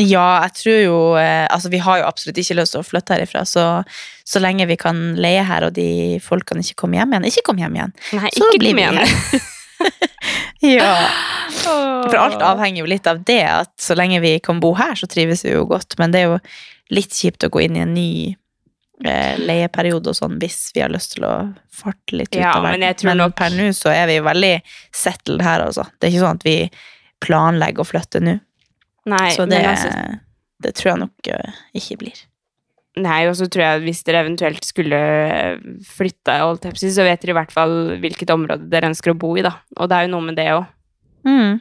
Ja, 0.01 0.41
jeg 0.47 0.55
tror 0.57 0.79
jo 0.81 0.99
eh, 1.21 1.45
Altså, 1.53 1.69
vi 1.69 1.77
har 1.85 1.99
jo 2.01 2.07
absolutt 2.09 2.39
ikke 2.41 2.55
lyst 2.57 2.73
til 2.73 2.81
å 2.81 2.87
flytte 2.87 3.19
herifra, 3.19 3.43
så 3.45 3.83
så 4.31 4.39
lenge 4.39 4.63
vi 4.71 4.77
kan 4.79 4.97
leie 5.19 5.43
her, 5.43 5.65
og 5.67 5.75
de 5.75 6.21
folkene 6.23 6.63
ikke 6.63 6.77
kommer 6.85 7.01
hjem 7.01 7.17
igjen 7.17 7.25
Ikke 7.33 7.43
kom 7.49 7.59
hjem 7.59 7.75
igjen. 7.81 7.93
Nei, 8.15 8.31
Så 8.31 8.47
ikke 8.47 8.61
blir 8.63 8.71
kom 8.71 8.79
vi 8.79 8.85
igjen. 8.87 9.41
Ja. 10.61 10.91
For 12.11 12.17
alt 12.21 12.43
avhenger 12.45 12.83
jo 12.83 12.89
litt 12.91 13.07
av 13.09 13.23
det, 13.25 13.41
at 13.49 13.71
så 13.81 13.95
lenge 13.97 14.21
vi 14.21 14.35
kan 14.45 14.59
bo 14.61 14.75
her, 14.77 14.93
så 14.99 15.09
trives 15.09 15.41
vi 15.45 15.55
jo 15.55 15.63
godt. 15.71 15.97
Men 15.99 16.13
det 16.13 16.21
er 16.21 16.27
jo 16.35 16.39
litt 16.93 17.17
kjipt 17.17 17.47
å 17.47 17.51
gå 17.53 17.63
inn 17.65 17.79
i 17.79 17.83
en 17.85 17.95
ny 17.97 18.11
eh, 19.05 19.39
leieperiode 19.41 20.13
og 20.13 20.19
sånn, 20.19 20.37
hvis 20.43 20.59
vi 20.77 20.83
har 20.85 20.93
lyst 20.93 21.15
til 21.17 21.25
å 21.25 21.33
farte 21.73 22.19
litt 22.19 22.29
ut 22.35 22.41
Ja, 22.43 22.53
av 22.59 22.67
verden. 22.69 22.85
Men, 22.85 22.95
Men 23.09 23.23
nok- 23.25 23.37
per 23.41 23.57
nå 23.57 23.71
så 23.77 23.89
er 23.95 24.07
vi 24.11 24.19
jo 24.19 24.27
veldig 24.29 24.55
settled 24.93 25.41
her, 25.47 25.65
altså. 25.65 25.87
Det 25.99 26.09
er 26.11 26.13
ikke 26.15 26.25
sånn 26.27 26.41
at 26.43 26.49
vi 26.51 26.57
planlegger 27.25 27.81
å 27.85 27.89
flytte 27.89 28.21
nå. 28.25 28.37
Nei, 29.11 29.31
Så 29.33 29.47
det, 29.49 29.63
altså, 29.65 30.19
det 30.61 30.75
tror 30.77 30.93
jeg 30.93 31.01
nok 31.07 31.33
eh, 31.33 31.53
ikke 31.81 31.97
blir. 32.05 32.21
Nei, 32.99 33.21
og 33.31 33.37
så 33.39 33.47
tror 33.47 33.63
jeg 33.63 33.79
at 33.79 33.85
hvis 33.85 34.03
dere 34.07 34.25
eventuelt 34.25 34.67
skulle 34.67 34.99
flytte, 35.87 36.35
så 36.75 37.07
vet 37.07 37.23
dere 37.23 37.35
i 37.35 37.39
hvert 37.39 37.53
fall 37.55 37.75
hvilket 38.03 38.33
område 38.35 38.67
dere 38.73 38.91
ønsker 38.91 39.13
å 39.13 39.19
bo 39.19 39.31
i, 39.39 39.45
da. 39.47 39.55
Og 39.79 39.91
det 39.91 39.97
er 39.97 40.07
jo 40.09 40.15
noe 40.17 40.27
med 40.27 40.39
det 40.41 40.49
òg. 40.57 40.65
Mm. 41.29 41.61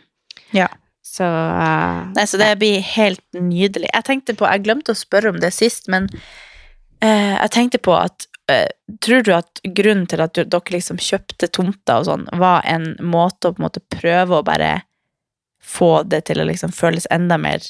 Så 1.05 1.25
uh, 1.25 2.09
Nei, 2.15 2.25
så 2.29 2.39
det 2.41 2.49
blir 2.61 2.81
helt 2.95 3.23
nydelig. 3.37 3.91
Jeg 3.93 4.07
tenkte 4.07 4.35
på, 4.37 4.47
jeg 4.49 4.65
glemte 4.65 4.93
å 4.95 4.97
spørre 4.97 5.33
om 5.33 5.39
det 5.41 5.51
sist, 5.53 5.89
men 5.91 6.09
uh, 6.09 7.35
jeg 7.35 7.53
tenkte 7.55 7.81
på 7.81 7.95
at 7.97 8.25
uh, 8.51 8.69
Tror 9.05 9.25
du 9.25 9.33
at 9.37 9.61
grunnen 9.77 10.07
til 10.09 10.23
at 10.25 10.33
du, 10.33 10.41
dere 10.45 10.73
liksom 10.73 10.97
kjøpte 11.01 11.51
tomter 11.53 12.01
og 12.01 12.07
sånn, 12.09 12.25
var 12.41 12.65
en 12.65 12.95
måte 13.05 13.51
å 13.51 13.53
på 13.53 13.61
en 13.61 13.67
måte 13.67 13.85
prøve 13.93 14.39
å 14.39 14.45
bare 14.45 14.79
få 15.61 15.99
det 16.09 16.23
til 16.29 16.41
å 16.41 16.47
liksom 16.49 16.73
føles 16.73 17.05
enda 17.13 17.37
mer 17.37 17.61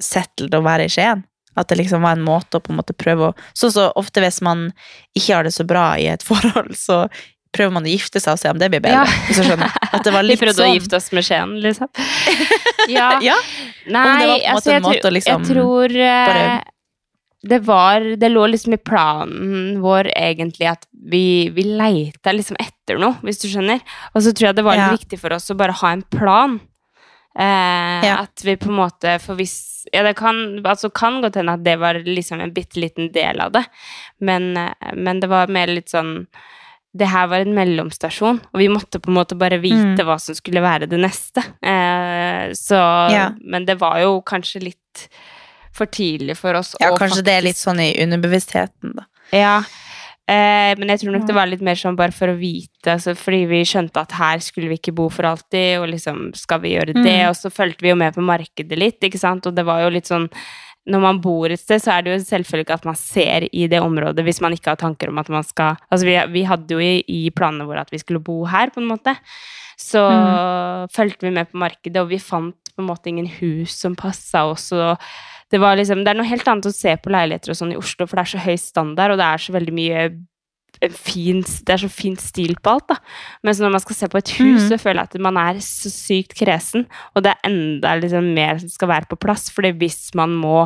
settled 0.00 0.54
å 0.56 0.62
være 0.64 0.88
i 0.88 0.92
Skien? 0.92 1.26
At 1.56 1.68
det 1.68 1.76
liksom 1.82 2.02
var 2.02 2.16
en 2.16 2.24
måte 2.24 2.56
å 2.58 2.62
på 2.64 2.72
en 2.72 2.78
måte 2.80 2.94
prøve 2.96 3.30
å 3.30 3.34
Sånn 3.54 3.72
så 3.74 3.90
ofte 4.00 4.20
hvis 4.24 4.40
man 4.42 4.70
ikke 5.14 5.34
har 5.36 5.44
det 5.44 5.52
så 5.52 5.64
bra 5.68 5.92
i 6.00 6.06
et 6.08 6.22
forhold, 6.30 6.72
så 6.78 7.04
prøver 7.52 7.72
man 7.76 7.84
å 7.84 7.90
gifte 7.92 8.16
seg 8.24 8.32
og 8.32 8.40
se 8.40 8.48
om 8.48 8.56
det 8.58 8.70
blir 8.72 8.80
bedre. 8.80 9.02
Ja. 9.04 9.24
Hvis 9.28 9.36
du 9.42 9.44
skjønner. 9.44 9.74
At 9.92 10.04
det 10.06 10.12
var 10.14 10.22
litt 10.26 10.38
Vi 10.40 10.46
prøvde 10.46 10.62
sånn. 10.62 10.70
å 10.72 10.76
gifte 10.78 10.96
oss 10.96 11.10
med 11.12 11.26
Skien, 11.26 11.50
liksom. 11.60 11.88
ja. 12.96 13.08
Ja, 13.20 13.34
Nei, 13.92 14.04
Om 14.08 14.20
det 14.22 14.28
var 14.28 14.38
på 14.38 14.38
en 14.38 14.38
måte 14.38 14.52
altså, 14.54 14.76
en 14.78 14.86
måte 14.86 15.10
å 15.10 15.12
liksom 15.12 15.42
jeg 15.44 15.50
tror 15.52 15.96
eh, 16.00 16.28
bare- 16.32 16.62
det 17.42 17.58
var 17.66 18.04
Det 18.22 18.28
lå 18.30 18.44
liksom 18.52 18.76
i 18.76 18.78
planen 18.78 19.80
vår 19.82 20.12
egentlig 20.14 20.68
at 20.70 20.84
vi, 21.10 21.50
vi 21.50 21.64
leita 21.74 22.30
liksom 22.32 22.54
etter 22.62 23.00
noe, 23.02 23.16
hvis 23.26 23.40
du 23.42 23.48
skjønner. 23.50 23.80
Og 24.14 24.22
så 24.22 24.30
tror 24.30 24.52
jeg 24.52 24.56
det 24.60 24.64
var 24.64 24.78
litt 24.78 24.84
Ja. 24.86 24.92
viktig 24.94 25.18
for 25.18 25.34
oss 25.34 25.50
å 25.50 25.56
bare 25.58 25.74
ha 25.74 25.90
en 25.90 26.04
plan. 26.14 26.60
Eh, 27.38 28.04
Ja. 28.06 28.16
At 28.26 28.42
vi 28.44 28.56
på 28.56 28.68
en 28.68 28.76
måte 28.76 29.18
For 29.22 29.34
hvis 29.38 29.84
Ja, 29.92 30.02
det 30.02 30.16
kan, 30.16 30.60
altså 30.64 30.90
kan 30.94 31.20
godt 31.22 31.34
hende 31.40 31.54
at 31.54 31.64
det 31.64 31.78
var 31.80 31.94
liksom 31.94 32.40
en 32.40 32.52
bitte 32.54 32.78
liten 32.78 33.10
del 33.12 33.40
av 33.40 33.50
det, 33.52 33.64
men, 34.20 34.56
eh, 34.56 34.92
men 34.94 35.18
det 35.20 35.28
var 35.28 35.48
mer 35.48 35.66
litt 35.66 35.88
sånn 35.90 36.26
det 36.94 37.08
her 37.08 37.26
var 37.26 37.40
en 37.40 37.54
mellomstasjon, 37.56 38.38
og 38.52 38.58
vi 38.60 38.68
måtte 38.68 39.00
på 39.00 39.08
en 39.08 39.14
måte 39.16 39.34
bare 39.34 39.56
vite 39.58 39.96
Mm. 39.96 40.06
hva 40.06 40.20
som 40.20 40.34
skulle 40.36 40.60
være 40.60 40.86
det 40.86 41.00
neste. 41.00 41.40
Eh, 41.64 42.52
så 42.52 43.10
Ja. 43.10 43.30
Men 43.42 43.64
det 43.64 43.78
var 43.80 43.98
jo 43.98 44.20
kanskje 44.22 44.62
litt 44.62 45.08
for 45.72 45.86
tidlig 45.86 46.36
for 46.36 46.54
oss 46.54 46.76
Ja, 46.80 46.90
å 46.92 46.98
kanskje 46.98 47.24
det 47.24 47.32
er 47.32 47.40
litt 47.42 47.56
sånn 47.56 47.80
i 47.80 47.96
underbevisstheten, 48.04 48.94
da. 48.94 49.04
Ja. 49.32 49.62
Eh, 50.28 50.72
men 50.78 50.88
jeg 50.92 51.00
tror 51.02 51.16
nok 51.16 51.26
det 51.26 51.34
var 51.34 51.48
litt 51.50 51.64
mer 51.66 51.74
sånn 51.74 51.96
bare 51.98 52.14
for 52.14 52.30
å 52.30 52.38
vite, 52.38 52.86
altså, 52.94 53.16
fordi 53.18 53.40
vi 53.50 53.62
skjønte 53.66 54.00
at 54.04 54.12
her 54.12 54.38
skulle 54.38 54.68
vi 54.70 54.78
ikke 54.78 54.94
bo 54.94 55.08
for 55.10 55.26
alltid, 55.26 55.80
og 55.80 55.88
liksom 55.90 56.28
skal 56.38 56.60
vi 56.62 56.76
gjøre 56.76 56.94
det, 56.94 57.02
Mm. 57.04 57.28
og 57.28 57.34
så 57.36 57.50
fulgte 57.50 57.82
vi 57.82 57.90
jo 57.90 57.96
med 57.98 58.14
på 58.14 58.22
markedet 58.22 58.78
litt, 58.78 59.00
ikke 59.02 59.18
sant, 59.18 59.46
og 59.46 59.54
det 59.54 59.64
var 59.66 59.82
jo 59.82 59.90
litt 59.90 60.06
sånn 60.06 60.28
når 60.84 61.00
man 61.00 61.20
bor 61.22 61.46
et 61.46 61.60
sted, 61.60 61.78
så 61.78 61.92
er 61.92 62.02
det 62.02 62.10
jo 62.10 62.24
selvfølgelig 62.24 62.74
at 62.74 62.84
man 62.84 62.96
ser 62.98 63.44
i 63.52 63.68
det 63.68 63.78
området 63.80 64.24
hvis 64.24 64.40
man 64.42 64.52
ikke 64.52 64.72
har 64.72 64.76
tanker 64.80 65.08
om 65.10 65.18
at 65.18 65.28
man 65.28 65.44
skal 65.46 65.76
Altså, 65.92 66.06
vi, 66.06 66.16
vi 66.32 66.42
hadde 66.42 66.74
jo 66.74 66.78
i, 66.82 67.04
i 67.06 67.30
planene 67.30 67.66
våre 67.68 67.80
at 67.82 67.90
vi 67.92 67.98
skulle 67.98 68.18
bo 68.18 68.44
her, 68.50 68.70
på 68.74 68.80
en 68.82 68.88
måte. 68.90 69.14
Så 69.78 70.02
fulgte 70.92 71.26
vi 71.26 71.30
med 71.34 71.50
på 71.50 71.58
markedet, 71.62 71.96
og 72.02 72.08
vi 72.10 72.18
fant 72.18 72.54
på 72.74 72.82
en 72.82 72.88
måte 72.88 73.10
ingen 73.12 73.26
hus 73.40 73.76
som 73.78 73.94
passa 73.94 74.44
oss. 74.50 74.72
og 74.72 74.98
det, 75.52 75.60
var 75.60 75.76
liksom, 75.78 76.02
det 76.02 76.12
er 76.12 76.18
noe 76.18 76.28
helt 76.28 76.48
annet 76.48 76.68
å 76.70 76.74
se 76.74 76.94
på 76.96 77.12
leiligheter 77.12 77.52
og 77.52 77.58
sånn 77.58 77.74
i 77.74 77.80
Oslo, 77.80 78.08
for 78.08 78.18
det 78.18 78.24
er 78.24 78.32
så 78.32 78.44
høy 78.46 78.54
standard, 78.60 79.14
og 79.14 79.20
det 79.20 79.26
er 79.28 79.42
så 79.44 79.56
veldig 79.56 79.74
mye 79.76 80.04
en 80.82 80.94
fin, 80.96 81.42
Det 81.42 81.74
er 81.76 81.82
så 81.84 81.90
fin 81.92 82.16
stil 82.18 82.56
på 82.58 82.72
alt, 82.72 82.88
da. 82.88 82.96
Mens 83.46 83.60
når 83.62 83.70
man 83.70 83.82
skal 83.84 83.94
se 83.94 84.08
på 84.10 84.18
et 84.18 84.32
hus, 84.40 84.64
mm. 84.64 84.70
så 84.72 84.78
føler 84.80 85.02
jeg 85.04 85.10
at 85.12 85.22
man 85.22 85.36
er 85.38 85.60
så 85.62 85.92
sykt 85.92 86.34
kresen, 86.34 86.88
og 87.14 87.22
det 87.22 87.34
er 87.34 87.46
enda 87.46 87.92
liksom 88.00 88.32
mer 88.34 88.58
som 88.58 88.72
skal 88.72 88.90
være 88.90 89.10
på 89.12 89.20
plass, 89.22 89.44
fordi 89.54 89.70
hvis 89.78 90.08
man 90.18 90.34
må 90.34 90.64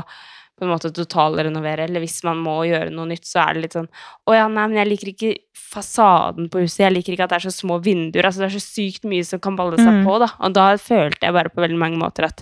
på 0.57 0.65
en 0.65 0.71
måte 0.73 0.89
totalrenovere, 0.97 1.85
eller 1.85 2.01
hvis 2.01 2.23
man 2.25 2.39
må 2.41 2.55
gjøre 2.65 2.95
noe 2.95 3.11
nytt, 3.11 3.27
så 3.29 3.43
er 3.43 3.59
det 3.59 3.65
litt 3.67 3.75
sånn 3.77 3.91
Å 4.25 4.37
ja, 4.39 4.47
nei, 4.49 4.65
men 4.71 4.79
jeg 4.81 4.89
liker 4.89 5.11
ikke 5.11 5.33
fasaden 5.67 6.49
på 6.49 6.63
huset, 6.63 6.87
jeg 6.87 6.95
liker 6.95 7.13
ikke 7.13 7.27
at 7.27 7.35
det 7.35 7.41
er 7.43 7.49
så 7.51 7.53
små 7.53 7.77
vinduer. 7.85 8.25
Altså, 8.25 8.41
det 8.41 8.49
er 8.49 8.57
så 8.57 8.65
sykt 8.65 9.05
mye 9.11 9.27
som 9.27 9.43
kan 9.43 9.59
balle 9.59 9.77
seg 9.77 9.99
Mm. 9.99 10.07
på, 10.09 10.17
da. 10.23 10.31
Og 10.41 10.57
da 10.57 10.71
følte 10.81 11.29
jeg 11.29 11.37
bare 11.37 11.53
på 11.53 11.61
veldig 11.61 11.77
mange 11.83 12.01
måter 12.01 12.31
at 12.31 12.41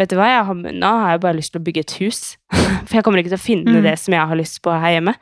Vet 0.00 0.08
du 0.08 0.16
hva, 0.16 0.26
har, 0.46 0.56
nå 0.56 0.90
har 1.02 1.12
jeg 1.12 1.20
bare 1.20 1.36
lyst 1.36 1.52
til 1.52 1.60
å 1.60 1.64
bygge 1.66 1.82
et 1.84 1.94
hus. 2.00 2.20
For 2.88 2.96
jeg 2.96 3.04
kommer 3.04 3.20
ikke 3.20 3.34
til 3.34 3.40
å 3.40 3.42
finne 3.42 3.74
Mm. 3.76 3.82
det 3.84 3.92
som 4.00 4.14
jeg 4.16 4.28
har 4.30 4.38
lyst 4.38 4.62
på 4.64 4.72
her 4.72 4.96
hjemme. 4.96 5.14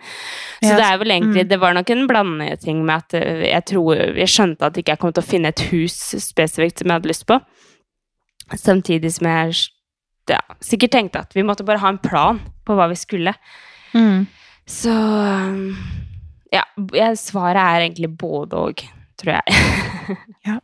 Så 0.61 0.71
yes. 0.71 0.77
det 0.79 0.87
er 0.87 1.01
vel 1.01 1.15
egentlig 1.17 1.45
mm. 1.45 1.49
Det 1.51 1.59
var 1.61 1.75
nok 1.75 1.91
en 1.91 2.07
blandeting 2.11 2.85
med 2.87 2.95
at 2.97 3.17
eh, 3.19 3.43
jeg 3.51 3.65
tror 3.71 4.01
Jeg 4.21 4.31
skjønte 4.31 4.69
at 4.69 4.79
ikke 4.79 4.95
jeg 4.95 5.03
kom 5.03 5.13
til 5.13 5.25
å 5.25 5.27
finne 5.27 5.51
et 5.51 5.65
hus 5.73 5.97
spesifikt 6.23 6.81
som 6.81 6.91
jeg 6.91 7.01
hadde 7.01 7.11
lyst 7.11 7.27
på. 7.27 7.41
Samtidig 8.55 9.13
som 9.15 9.29
jeg 9.31 9.59
ja, 10.31 10.41
sikkert 10.63 10.95
tenkte 10.95 11.25
at 11.25 11.35
vi 11.35 11.45
måtte 11.47 11.67
bare 11.67 11.83
ha 11.83 11.91
en 11.91 12.01
plan 12.03 12.41
på 12.67 12.77
hva 12.79 12.89
vi 12.91 12.99
skulle. 12.99 13.35
Mm. 13.95 14.27
Så 14.71 14.95
um, 14.95 15.75
ja, 16.55 16.65
svaret 17.19 17.61
er 17.63 17.87
egentlig 17.87 18.13
både 18.19 18.65
og, 18.71 18.87
tror 19.19 19.41
jeg. 19.41 19.61
Ja. 20.47 20.57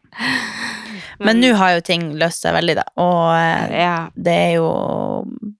Men 1.20 1.40
nå 1.40 1.54
har 1.56 1.76
jo 1.76 1.84
ting 1.86 2.10
løst 2.20 2.42
seg 2.44 2.54
veldig, 2.56 2.74
da. 2.80 2.84
Og 3.02 3.30
eh, 3.36 3.78
ja, 3.82 4.08
det 4.16 4.34
er 4.48 4.52
jo 4.58 4.68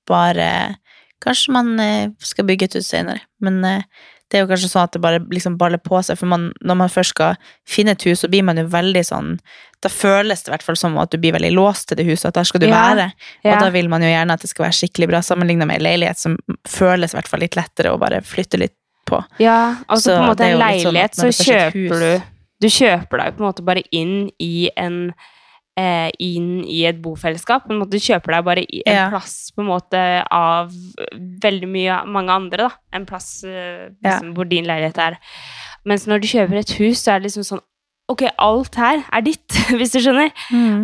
bare 0.08 0.76
Kanskje 1.24 1.52
man 1.54 1.80
eh, 1.80 2.10
skal 2.20 2.44
bygge 2.46 2.66
et 2.68 2.74
hus 2.76 2.90
senere, 2.92 3.22
men 3.40 3.56
eh, 3.64 3.86
det 4.28 4.36
er 4.36 4.42
jo 4.44 4.48
kanskje 4.50 4.68
sånn 4.68 4.84
at 4.84 4.92
det 4.92 5.00
bare 5.00 5.20
liksom 5.32 5.54
baller 5.58 5.80
på 5.80 5.96
seg, 6.04 6.18
for 6.20 6.28
man, 6.28 6.48
når 6.60 6.76
man 6.82 6.90
først 6.92 7.14
skal 7.14 7.38
finne 7.66 7.94
et 7.96 8.04
hus, 8.04 8.20
så 8.20 8.28
blir 8.28 8.42
man 8.44 8.58
jo 8.60 8.66
veldig 8.68 9.02
sånn 9.06 9.36
Da 9.82 9.88
føles 9.92 10.42
det 10.42 10.50
i 10.50 10.52
hvert 10.52 10.64
fall 10.66 10.76
som 10.76 10.96
at 10.98 11.12
du 11.14 11.16
blir 11.22 11.32
veldig 11.36 11.52
låst 11.54 11.88
til 11.88 11.98
det 12.00 12.06
huset, 12.08 12.28
at 12.28 12.34
der 12.40 12.44
skal 12.48 12.60
du 12.60 12.66
Ja. 12.66 12.80
være. 12.90 13.06
Og 13.44 13.60
da 13.60 13.70
vil 13.70 13.88
man 13.88 14.02
jo 14.02 14.08
gjerne 14.10 14.34
at 14.34 14.42
det 14.44 14.50
skal 14.50 14.66
være 14.66 14.76
skikkelig 14.80 15.08
bra, 15.08 15.20
sammenlignet 15.22 15.66
med 15.70 15.78
en 15.80 15.86
leilighet 15.86 16.18
som 16.20 16.36
føles 16.68 17.14
i 17.14 17.16
hvert 17.16 17.28
fall 17.32 17.40
litt 17.40 17.56
lettere 17.56 17.92
å 17.94 17.98
bare 18.02 18.20
flytte 18.20 18.58
litt 18.60 18.74
på. 19.06 19.22
ja 19.38 19.76
altså 19.88 20.10
Så 20.10 20.16
på 20.16 20.22
en 20.22 20.30
måte 20.32 20.44
en 20.50 20.58
leilighet, 20.58 20.82
sånn 20.84 20.94
leilighet, 20.94 21.14
så 21.14 21.24
er 21.24 21.66
et 21.68 21.74
kjøper 21.74 22.04
du 22.04 22.22
Du 22.60 22.68
kjøper 22.72 23.18
deg 23.22 23.36
på 23.36 23.44
en 23.44 23.48
måte 23.48 23.64
bare 23.64 23.82
inn 23.92 24.30
i 24.40 24.70
en 24.76 25.12
eh, 25.76 26.10
inn 26.18 26.64
i 26.64 26.84
et 26.88 26.98
bofellesskap. 27.04 27.66
På 27.68 27.74
en 27.74 27.82
måte, 27.82 28.00
kjøper 28.00 28.32
deg 28.38 28.44
bare 28.44 28.64
en 28.86 28.94
Ja. 28.94 29.08
plass 29.12 29.50
på 29.56 29.60
en 29.62 29.68
måte 29.70 30.02
av 30.32 30.72
veldig 31.42 31.68
mye 31.68 32.02
mange 32.06 32.30
andre, 32.32 32.56
da. 32.68 32.70
En 32.92 33.06
plass 33.06 33.44
eh, 33.44 33.88
liksom, 34.04 34.34
hvor 34.34 34.48
din 34.48 34.64
leilighet 34.68 34.98
er. 34.98 35.18
Mens 35.84 36.06
når 36.06 36.20
du 36.22 36.26
kjøper 36.28 36.58
et 36.62 36.70
hus, 36.80 37.02
så 37.04 37.12
er 37.14 37.20
det 37.20 37.28
liksom 37.30 37.44
sånn 37.54 37.64
Ok, 38.08 38.20
alt 38.38 38.76
her 38.78 39.00
er 39.12 39.20
ditt, 39.26 39.50
hvis 39.80 39.90
du 39.90 39.98
skjønner. 39.98 40.28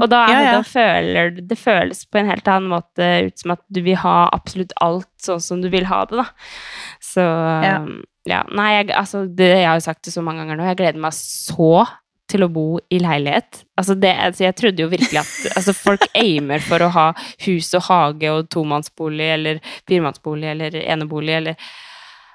Og 0.02 0.08
da, 0.10 0.24
Ja, 0.26 0.38
det, 0.40 0.46
ja. 0.48 0.54
da 0.56 0.62
føler 0.66 1.28
du 1.30 1.40
Det 1.46 1.56
føles 1.60 2.00
på 2.10 2.18
en 2.18 2.26
helt 2.26 2.48
annen 2.50 2.66
måte 2.72 3.10
ut 3.28 3.38
som 3.38 3.52
at 3.54 3.60
du 3.70 3.78
vil 3.86 3.94
ha 4.02 4.28
absolutt 4.34 4.72
alt 4.82 5.06
sånn 5.22 5.38
som 5.40 5.60
du 5.62 5.68
vil 5.70 5.86
ha 5.86 6.00
det, 6.10 6.18
da. 6.18 6.24
Så 6.98 7.22
Ja. 7.22 7.76
ja. 8.26 8.42
Nei, 8.50 8.72
jeg, 8.74 8.90
altså, 8.98 9.22
det, 9.30 9.52
jeg 9.54 9.68
har 9.70 9.78
jo 9.78 9.86
sagt 9.86 10.02
det 10.04 10.12
så 10.16 10.20
mange 10.26 10.42
ganger 10.42 10.58
nå. 10.58 10.66
Jeg 10.66 10.80
gleder 10.82 10.98
meg 10.98 11.14
så 11.14 11.86
til 12.32 12.46
å 12.46 12.50
bo 12.52 12.66
i 12.92 12.98
leilighet. 13.02 13.62
Altså 13.78 13.96
det, 13.98 14.12
altså 14.26 14.46
jeg 14.46 14.58
trodde 14.58 14.84
jo 14.84 14.90
virkelig 14.92 15.22
at 15.22 15.56
altså 15.56 15.76
folk 15.76 16.08
aimer 16.24 16.64
for 16.64 16.84
å 16.84 16.90
ha 16.96 17.06
hus 17.46 17.72
og 17.78 17.86
hage 17.90 18.32
og 18.32 18.50
tomannsbolig 18.52 19.30
eller 19.36 19.62
firemannsbolig 19.88 20.52
eller 20.56 20.82
enebolig 20.82 21.40
eller 21.40 21.72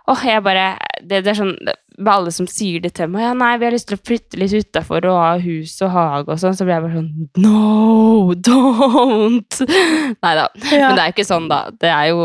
Åh, 0.08 0.22
jeg 0.24 0.40
bare 0.40 0.68
det, 1.04 1.26
det 1.26 1.34
er 1.34 1.36
sånn 1.36 1.50
Med 1.98 2.12
alle 2.14 2.32
som 2.32 2.46
sier 2.48 2.80
det 2.80 2.94
til 2.96 3.10
meg 3.12 3.26
Ja, 3.26 3.34
nei, 3.36 3.58
vi 3.60 3.68
har 3.68 3.74
lyst 3.76 3.90
til 3.90 3.98
å 3.98 4.04
flytte 4.08 4.40
litt 4.40 4.54
utafor 4.56 5.04
og 5.10 5.18
ha 5.20 5.34
hus 5.44 5.74
og 5.84 5.92
hage 5.92 6.32
og 6.32 6.40
sånn, 6.40 6.56
så 6.56 6.64
blir 6.64 6.78
jeg 6.78 6.86
bare 6.86 7.02
sånn 7.02 7.44
No, 7.44 8.32
don't! 8.48 9.60
Nei 10.24 10.34
da. 10.40 10.48
Ja. 10.72 10.88
Men 10.88 10.96
det 10.96 11.04
er 11.04 11.10
jo 11.10 11.16
ikke 11.18 11.28
sånn, 11.28 11.52
da. 11.52 11.60
Det 11.76 11.92
er 11.92 12.14
jo 12.14 12.22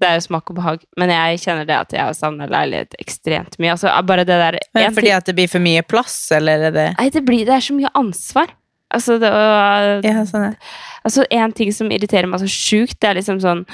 det 0.00 0.08
er 0.08 0.18
jo 0.18 0.24
smak 0.26 0.50
og 0.52 0.58
behag. 0.58 0.84
Men 1.00 1.12
jeg 1.12 1.40
kjenner 1.44 1.68
det 1.68 1.76
at 1.76 1.94
jeg 1.96 2.04
har 2.04 2.16
savna 2.16 2.48
leilighet 2.50 2.96
ekstremt 3.00 3.56
mye. 3.62 3.72
Altså, 3.76 3.92
bare 4.06 4.26
det 4.28 4.38
der 4.42 4.58
fordi 4.96 5.12
at 5.16 5.28
det 5.28 5.36
blir 5.38 5.50
for 5.50 5.64
mye 5.64 5.84
plass, 5.86 6.18
eller 6.36 6.68
er 6.68 6.74
det 6.74 6.86
Nei, 6.98 7.08
det, 7.14 7.24
blir, 7.26 7.46
det 7.48 7.56
er 7.56 7.64
så 7.64 7.76
mye 7.76 7.92
ansvar. 7.96 8.52
Altså, 8.94 9.16
det, 9.18 9.26
var, 9.34 9.98
Ja, 10.06 10.20
sånn 10.30 10.44
er. 10.46 10.52
altså, 11.02 11.24
en 11.34 11.50
ting 11.58 11.72
som 11.74 11.88
irriterer 11.90 12.28
meg 12.30 12.38
så 12.38 12.46
sjukt, 12.46 13.00
det 13.02 13.08
er 13.08 13.16
liksom 13.18 13.40
sånn 13.42 13.64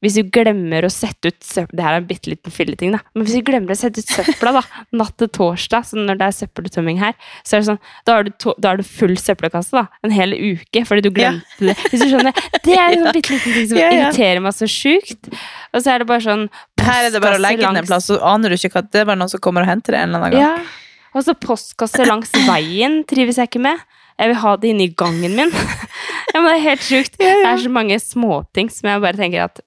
Hvis 0.00 0.14
du 0.14 0.22
glemmer 0.30 0.86
å 0.86 0.90
sette 0.94 1.32
ut 1.32 1.40
søpla 1.42 1.74
Det 1.74 1.82
her 1.82 1.96
er 1.96 1.98
en 1.98 2.06
bitte 2.06 2.30
liten 2.30 2.54
filleting, 2.54 2.92
da. 2.94 3.00
Men 3.18 3.26
hvis 3.26 3.34
du 3.34 3.42
glemmer 3.48 3.74
å 3.74 3.78
sette 3.80 3.98
ut 3.98 4.06
søpla 4.14 4.52
da, 4.54 4.62
natt 5.00 5.16
til 5.18 5.26
torsdag, 5.34 5.88
så 5.90 5.98
når 5.98 6.20
det 6.20 6.28
er 6.28 6.36
søppeltømming 6.38 7.00
her, 7.02 7.18
så 7.42 7.56
er 7.58 7.64
det 7.64 7.68
sånn 7.72 7.80
Da 8.06 8.14
har 8.20 8.28
du, 8.28 8.30
to, 8.38 8.54
da 8.62 8.70
har 8.70 8.78
du 8.78 8.86
full 8.86 9.16
søppelkasse, 9.18 9.74
da. 9.74 9.88
En 10.06 10.14
hel 10.14 10.36
uke, 10.38 10.84
fordi 10.86 11.02
du 11.02 11.10
Ja. 11.20 11.32
glemte 11.34 11.72
det. 11.72 11.76
Hvis 11.90 12.04
du 12.06 12.08
skjønner. 12.14 12.40
Det 12.62 12.78
er 12.78 12.92
en 12.94 13.04
Ja. 13.10 13.12
bitte 13.18 13.34
liten 13.34 13.52
ting 13.58 13.68
som 13.72 13.76
Ja, 13.82 13.90
ja. 13.90 14.06
irriterer 14.06 14.40
meg 14.46 14.54
så 14.54 14.70
sjukt. 14.70 15.32
Og 15.74 15.82
så 15.82 15.96
er 15.96 15.98
det 16.04 16.06
bare 16.14 16.22
sånn 16.22 16.46
Her 16.80 17.08
er 17.08 17.10
det 17.10 17.20
bare 17.26 17.42
å 17.42 17.42
legge 17.42 17.66
den 17.66 17.82
en 17.82 17.90
plass, 17.90 18.06
så 18.06 18.22
aner 18.22 18.54
du 18.54 18.54
ikke 18.54 18.70
hva 18.78 18.86
Det 18.86 19.02
er 19.02 19.10
bare 19.10 19.18
noen 19.18 19.34
som 19.34 19.42
kommer 19.42 19.66
og 19.66 19.72
henter 19.74 19.98
det 19.98 20.04
en 20.06 20.14
eller 20.14 20.30
annen 20.30 20.38
gang. 20.38 20.62
Ja. 20.62 20.86
Og 21.18 21.24
så 21.26 21.34
postkasse 21.34 22.06
langs 22.06 22.30
veien 22.46 23.00
trives 23.10 23.34
jeg 23.42 23.50
ikke 23.50 23.60
med. 23.66 23.82
Jeg 24.20 24.30
vil 24.34 24.40
ha 24.42 24.56
det 24.60 24.72
inni 24.74 24.88
gangen 25.00 25.32
min. 25.38 25.52
ja, 26.34 26.40
men 26.40 26.50
det 26.50 26.56
er 26.58 26.66
helt 26.68 26.84
sjukt. 26.84 27.16
Ja, 27.20 27.36
Det 27.40 27.46
er 27.54 27.62
så 27.64 27.72
mange 27.72 27.96
småting 28.02 28.68
som 28.72 28.90
jeg 28.92 29.00
bare 29.06 29.16
tenker 29.16 29.46
at 29.48 29.62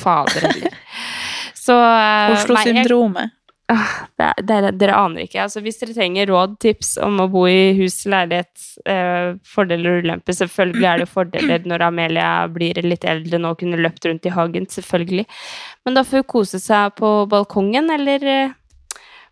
fader 0.00 0.46
heller. 0.48 0.78
Så 1.60 1.76
eh, 1.76 2.32
Oslo-syndromet. 2.38 3.36
Ah, 3.70 3.90
er- 4.18 4.72
dere 4.74 4.94
aner 4.98 5.28
ikke. 5.28 5.44
Altså, 5.44 5.60
hvis 5.62 5.76
dere 5.78 5.92
trenger 5.94 6.26
råd, 6.26 6.56
tips 6.64 6.96
om 7.06 7.20
å 7.22 7.28
bo 7.30 7.44
i 7.46 7.68
hus, 7.78 8.00
leilighet, 8.10 8.50
eh, 8.82 9.36
fordeler 9.46 9.92
og 10.00 10.06
ulemper 10.08 10.34
Selvfølgelig 10.34 10.88
er 10.90 11.04
det 11.04 11.06
fordeler 11.12 11.68
når 11.70 11.84
Amelia 11.86 12.30
blir 12.50 12.80
litt 12.82 13.06
eldre 13.06 13.38
nå 13.38 13.52
og 13.54 13.60
kunne 13.62 13.78
løpt 13.78 14.08
rundt 14.08 14.26
i 14.26 14.32
hagen. 14.34 14.66
Selvfølgelig. 14.66 15.26
Men 15.86 15.94
da 16.00 16.02
får 16.08 16.24
hun 16.24 16.28
kose 16.34 16.58
seg 16.64 16.96
på 16.98 17.12
balkongen 17.30 17.92
eller 17.94 18.26
eh, 18.32 18.56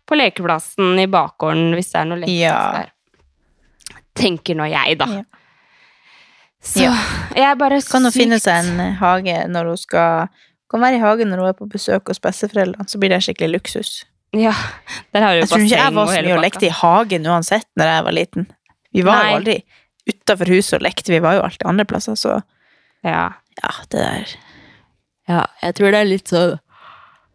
på 0.07 0.15
lekeplassen 0.21 0.95
i 1.03 1.09
bakgården 1.11 1.75
hvis 1.75 1.91
det 1.91 1.99
er 1.99 2.07
noe 2.13 2.21
lekeplass 2.23 2.39
Ja. 2.39 2.61
der. 2.79 2.95
Tenker 4.19 4.55
nå 4.59 4.67
jeg, 4.69 4.97
da. 4.99 5.07
Ja. 5.19 5.23
Så 6.61 6.83
Ja. 6.83 6.93
jeg 7.35 7.45
er 7.47 7.55
bare 7.55 7.81
Kan 7.87 8.03
hun 8.03 8.11
finne 8.11 8.39
seg 8.43 8.65
en 8.65 8.79
eh, 8.83 8.93
hage 8.99 9.35
når 9.47 9.69
hun 9.71 9.77
skal 9.79 10.27
Kan 10.69 10.81
være 10.83 10.97
i 10.99 10.99
hagen 11.03 11.29
når 11.31 11.39
hun 11.39 11.47
er 11.53 11.55
på 11.57 11.67
besøk 11.71 12.11
hos 12.11 12.19
besteforeldrene, 12.21 12.85
så 12.87 12.99
blir 12.99 13.09
det 13.09 13.21
skikkelig 13.25 13.53
luksus. 13.55 13.91
Ja, 14.35 14.51
der 15.15 15.23
har 15.23 15.33
du 15.33 15.39
Jeg 15.41 15.49
tror 15.49 15.63
ikke 15.65 15.79
jeg 15.79 15.93
var 15.95 16.05
så 16.11 16.21
mye 16.21 16.35
og 16.35 16.43
lekte 16.43 16.67
i 16.67 16.75
hagen 16.81 17.25
uansett 17.25 17.65
når 17.79 17.85
jeg 17.89 18.03
var 18.05 18.11
liten. 18.13 18.45
Vi 18.93 19.01
var 19.07 19.23
Nei. 19.23 19.31
jo 19.31 19.37
aldri 19.39 19.55
utafor 20.09 20.51
huset 20.53 20.73
og 20.77 20.83
lekte, 20.85 21.09
vi 21.09 21.19
var 21.23 21.33
jo 21.39 21.41
alltid 21.47 21.65
andre 21.65 21.85
plasser, 21.85 22.13
så 22.19 22.41
Ja. 23.03 23.31
ja, 23.63 23.71
det 23.89 23.99
der 24.03 24.35
ja, 25.29 25.45
jeg 25.63 25.75
tror 25.75 25.91
det 25.91 25.99
er 26.01 26.05
litt 26.09 26.27
så 26.27 26.59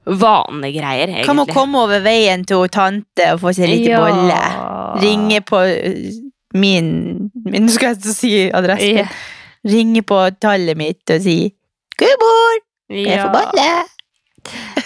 vanegreier, 0.07 1.09
egentlig. 1.09 1.25
Kan 1.26 1.37
man 1.37 1.47
komme 1.47 1.79
over 1.79 2.00
veien 2.05 2.45
til 2.45 2.67
tante 2.69 3.29
og 3.33 3.41
få 3.41 3.53
seg 3.57 3.69
litt 3.71 3.87
Ja. 3.88 4.00
bolle? 4.03 5.00
Ringe 5.03 5.41
på 5.41 5.57
uh, 5.57 6.31
min 6.54 7.30
Min 7.44 7.68
skal 7.75 7.94
jeg 7.96 8.14
si 8.14 8.32
adressen. 8.54 9.02
Yeah. 9.04 9.08
Ringe 9.64 10.02
på 10.06 10.18
tallet 10.40 10.76
mitt 10.76 11.11
og 11.11 11.23
si 11.25 11.54
'Gudmor, 11.99 12.56
jeg 12.90 13.06
Ja. 13.06 13.26
får 13.26 13.32
bolle'. 13.34 13.84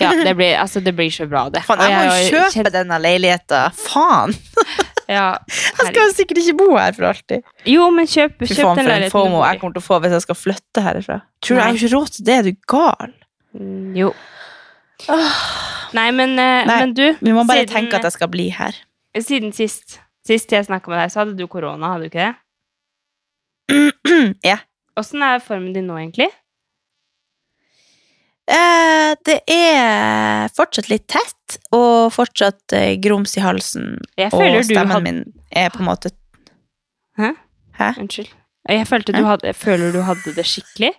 ja, 0.01 0.11
det 0.25 0.37
blir, 0.37 0.55
altså, 0.61 0.81
det 0.85 0.93
blir 0.95 1.11
så 1.11 1.27
bra, 1.29 1.49
det. 1.51 1.63
Faen, 1.67 1.81
jeg 1.81 1.97
må 1.97 2.03
jo 2.15 2.29
kjøpe 2.37 2.53
kjent- 2.55 2.73
denne 2.73 2.99
leiligheta. 3.03 3.71
Faen! 3.75 4.35
Ja, 5.09 5.39
Jeg 5.49 5.87
skal 5.89 6.03
jo 6.05 6.13
sikkert 6.13 6.37
ikke 6.43 6.53
bo 6.59 6.77
her 6.77 6.93
for 6.93 7.07
alltid. 7.09 7.41
Jo, 7.65 7.87
men 7.91 8.05
kjøp, 8.05 8.43
kjøp 8.45 8.59
faen, 8.61 8.77
den 8.77 8.87
leiligheten. 8.91 9.11
FOMO 9.15 9.39
jeg 9.47 9.59
kommer 9.63 9.73
til 9.73 9.81
å 9.81 9.87
få 9.87 10.01
hvis 10.05 10.13
jeg 10.13 10.21
skal 10.27 10.37
flytte 10.37 10.83
herifra. 10.85 11.17
Tror 11.41 11.57
du 11.57 11.61
jeg 11.63 11.65
har 11.65 11.79
ikke 11.79 11.93
råd 11.97 12.11
til 12.13 12.25
det? 12.27 12.35
Er 12.35 12.43
du 12.43 12.53
gal? 12.69 13.15
Mm, 13.57 13.97
Jo. 13.97 14.11
Nei, 15.97 16.11
men, 16.13 16.37
eh, 16.39 16.67
Nei, 16.69 16.77
men 16.83 16.93
du 16.93 17.07
Vi 17.23 17.33
må 17.33 17.47
bare 17.49 17.65
siden, 17.65 17.73
tenke 17.73 17.97
at 17.97 18.03
jeg 18.05 18.13
skal 18.19 18.29
bli 18.29 18.49
her. 18.51 18.77
Siden 19.17 19.53
sist, 19.57 19.99
sist 20.29 20.53
jeg 20.53 20.67
snakka 20.69 20.93
med 20.93 21.01
deg, 21.03 21.13
så 21.13 21.23
hadde 21.23 21.37
du 21.39 21.47
korona, 21.51 21.95
hadde 21.95 22.07
du 22.07 22.11
ikke 22.13 22.29
det? 22.29 22.35
ja. 24.53 24.59
Åssen 24.99 25.23
er 25.23 25.43
formen 25.45 25.75
din 25.77 25.89
nå, 25.89 25.97
egentlig? 26.01 26.29
Eh, 28.49 29.13
det 29.29 29.43
er 29.53 30.49
fortsatt 30.57 30.89
litt 30.89 31.05
tett, 31.11 31.59
og 31.77 32.09
fortsatt 32.15 32.75
eh, 32.77 32.95
grums 33.03 33.37
i 33.37 33.45
halsen. 33.45 33.99
Og 34.31 34.65
stemmen 34.65 34.95
hadde 34.95 35.05
min 35.05 35.23
er 35.53 35.69
på 35.75 35.83
en 35.83 35.91
måte 35.91 36.15
Hæ? 37.19 37.33
Hæ? 37.77 37.93
Unnskyld. 37.99 38.31
Jeg 38.69 38.87
følte 38.87 39.15
du 39.17 39.25
hadde, 39.25 39.53
føler 39.57 39.93
du 39.93 40.03
hadde 40.07 40.35
det 40.37 40.45
skikkelig. 40.47 40.93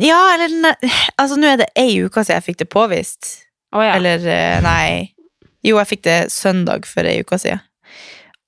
Ja, 0.00 0.18
eller 0.34 0.74
Altså, 1.18 1.36
nå 1.38 1.50
er 1.50 1.60
det 1.62 1.68
ei 1.78 1.98
uke 2.04 2.22
siden 2.24 2.38
jeg 2.38 2.46
fikk 2.46 2.60
det 2.62 2.68
påvist. 2.72 3.30
Å 3.74 3.84
ja. 3.84 3.94
Eller 3.98 4.24
eh, 4.24 4.58
nei 4.64 5.14
Jo, 5.68 5.76
jeg 5.80 5.90
fikk 5.92 6.04
det 6.06 6.18
søndag 6.32 6.88
for 6.88 7.08
ei 7.08 7.20
uke 7.22 7.38
siden. 7.40 7.62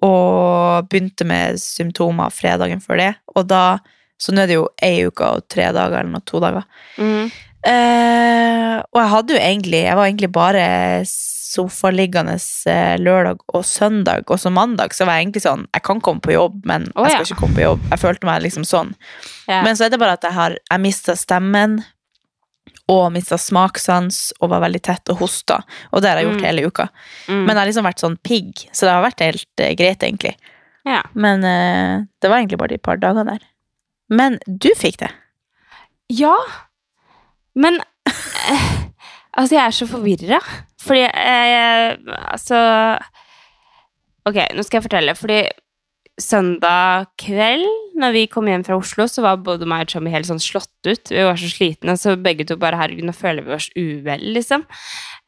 Og 0.07 0.89
begynte 0.89 1.27
med 1.29 1.61
symptomer 1.61 2.33
fredagen 2.33 2.81
før 2.81 3.03
det. 3.03 3.15
Og 3.37 3.49
da 3.51 3.81
Så 4.21 4.35
nå 4.37 4.43
er 4.43 4.51
det 4.51 4.57
jo 4.59 4.67
ei 4.85 5.07
uke 5.09 5.25
og 5.25 5.47
tre 5.49 5.71
dager 5.73 6.03
eller 6.03 6.13
noe, 6.13 6.25
to 6.29 6.41
dager. 6.45 6.67
Mm. 7.01 7.31
Eh, 7.65 8.75
og 8.81 8.99
jeg 9.01 9.11
hadde 9.13 9.35
jo 9.35 9.41
egentlig 9.41 9.81
Jeg 9.85 9.97
var 9.99 10.07
egentlig 10.07 10.31
bare 10.33 10.63
sofaliggende 11.05 12.39
eh, 12.73 12.95
lørdag 12.97 13.43
og 13.53 13.65
søndag, 13.69 14.25
og 14.33 14.41
så 14.41 14.53
mandag 14.55 14.95
så 14.97 15.05
var 15.05 15.19
jeg 15.19 15.27
egentlig 15.27 15.43
sånn 15.45 15.67
Jeg 15.75 15.85
kan 15.85 16.01
komme 16.01 16.25
på 16.25 16.33
jobb, 16.33 16.61
men 16.65 16.87
jeg 16.89 17.11
ja. 17.11 17.11
skal 17.19 17.27
ikke 17.27 17.41
komme 17.43 17.59
på 17.59 17.67
jobb. 17.67 17.83
Jeg 17.91 18.03
følte 18.05 18.29
meg 18.29 18.45
liksom 18.47 18.65
sånn. 18.65 18.95
Ja. 19.45 19.61
Men 19.67 19.77
så 19.77 19.87
er 19.87 19.93
det 19.93 20.01
bare 20.01 20.17
at 20.17 20.25
jeg 20.25 20.37
har 20.37 20.57
Jeg 20.57 20.85
mista 20.85 21.17
stemmen. 21.19 21.81
Og 22.91 23.13
mista 23.15 23.37
smakssans 23.39 24.33
og 24.41 24.51
var 24.51 24.63
veldig 24.65 24.81
tett 24.83 25.13
og 25.13 25.21
hosta. 25.23 25.61
Og 25.93 26.03
det 26.03 26.11
har 26.11 26.19
jeg 26.21 26.27
gjort 26.31 26.41
Mm. 26.41 26.47
hele 26.49 26.67
uka. 26.67 26.89
Mm. 27.29 27.45
Men 27.45 27.53
jeg 27.55 27.61
har 27.61 27.69
liksom 27.71 27.87
vært 27.87 28.03
sånn 28.03 28.17
pigg, 28.27 28.65
så 28.73 28.87
det 28.89 28.95
har 28.97 29.05
vært 29.05 29.23
helt 29.23 29.63
uh, 29.63 29.71
greit, 29.79 30.03
egentlig. 30.03 30.35
ja. 30.89 31.03
Men 31.15 31.45
uh, 31.45 32.05
det 32.21 32.31
var 32.31 32.39
egentlig 32.41 32.59
bare 32.59 32.75
de 32.75 32.79
par 32.79 32.97
dagene 32.99 33.25
der. 33.31 33.47
Men 34.11 34.41
du 34.47 34.71
fikk 34.77 34.99
det. 35.05 35.11
ja. 36.11 36.35
Men 37.55 37.81
eh, 38.07 38.67
Altså, 39.35 39.55
jeg 39.55 39.63
er 39.65 39.71
så 39.75 39.87
forvirra. 39.91 40.39
Fordi 40.83 41.05
Altså 42.31 42.59
Ok, 44.29 44.37
nå 44.55 44.63
skal 44.67 44.79
jeg 44.81 44.85
fortelle. 44.87 45.15
Fordi 45.19 45.41
søndag 46.23 47.11
kveld, 47.21 47.67
når 48.01 48.15
vi 48.17 48.25
kom 48.33 48.49
hjem 48.49 48.65
fra 48.65 48.79
Oslo, 48.81 49.07
så 49.11 49.25
var 49.25 49.43
både 49.45 49.69
meg 49.69 49.85
og 49.85 49.93
Tommy 49.93 50.13
helt 50.13 50.29
sånn 50.29 50.41
slått 50.43 50.89
ut. 50.89 51.11
Vi 51.13 51.25
var 51.27 51.39
så 51.41 51.51
slitne, 51.53 51.97
så 52.01 52.17
begge 52.21 52.47
to 52.49 52.57
bare 52.61 52.79
Herregud, 52.81 53.07
nå 53.09 53.15
føler 53.17 53.45
vi 53.47 53.57
oss 53.57 53.69
uvel, 53.77 54.25
liksom. 54.37 54.65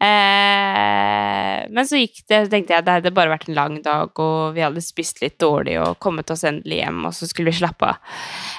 Eh, 0.03 1.59
men 1.71 1.87
så 1.87 2.01
gikk 2.01 2.25
det, 2.27 2.41
så 2.47 2.51
tenkte 2.51 2.75
jeg 2.75 2.87
det 2.87 2.97
hadde 2.97 3.15
bare 3.15 3.31
vært 3.31 3.47
en 3.49 3.59
lang 3.59 3.77
dag, 3.85 4.11
og 4.23 4.57
vi 4.57 4.65
hadde 4.65 4.83
spist 4.83 5.21
litt 5.23 5.37
dårlig 5.43 5.77
og 5.83 6.01
kommet 6.03 6.33
oss 6.35 6.43
endelig 6.49 6.81
hjem, 6.81 7.05
og 7.07 7.15
så 7.17 7.29
skulle 7.31 7.53
vi 7.53 7.61
slappe 7.61 7.93
av. 7.93 8.17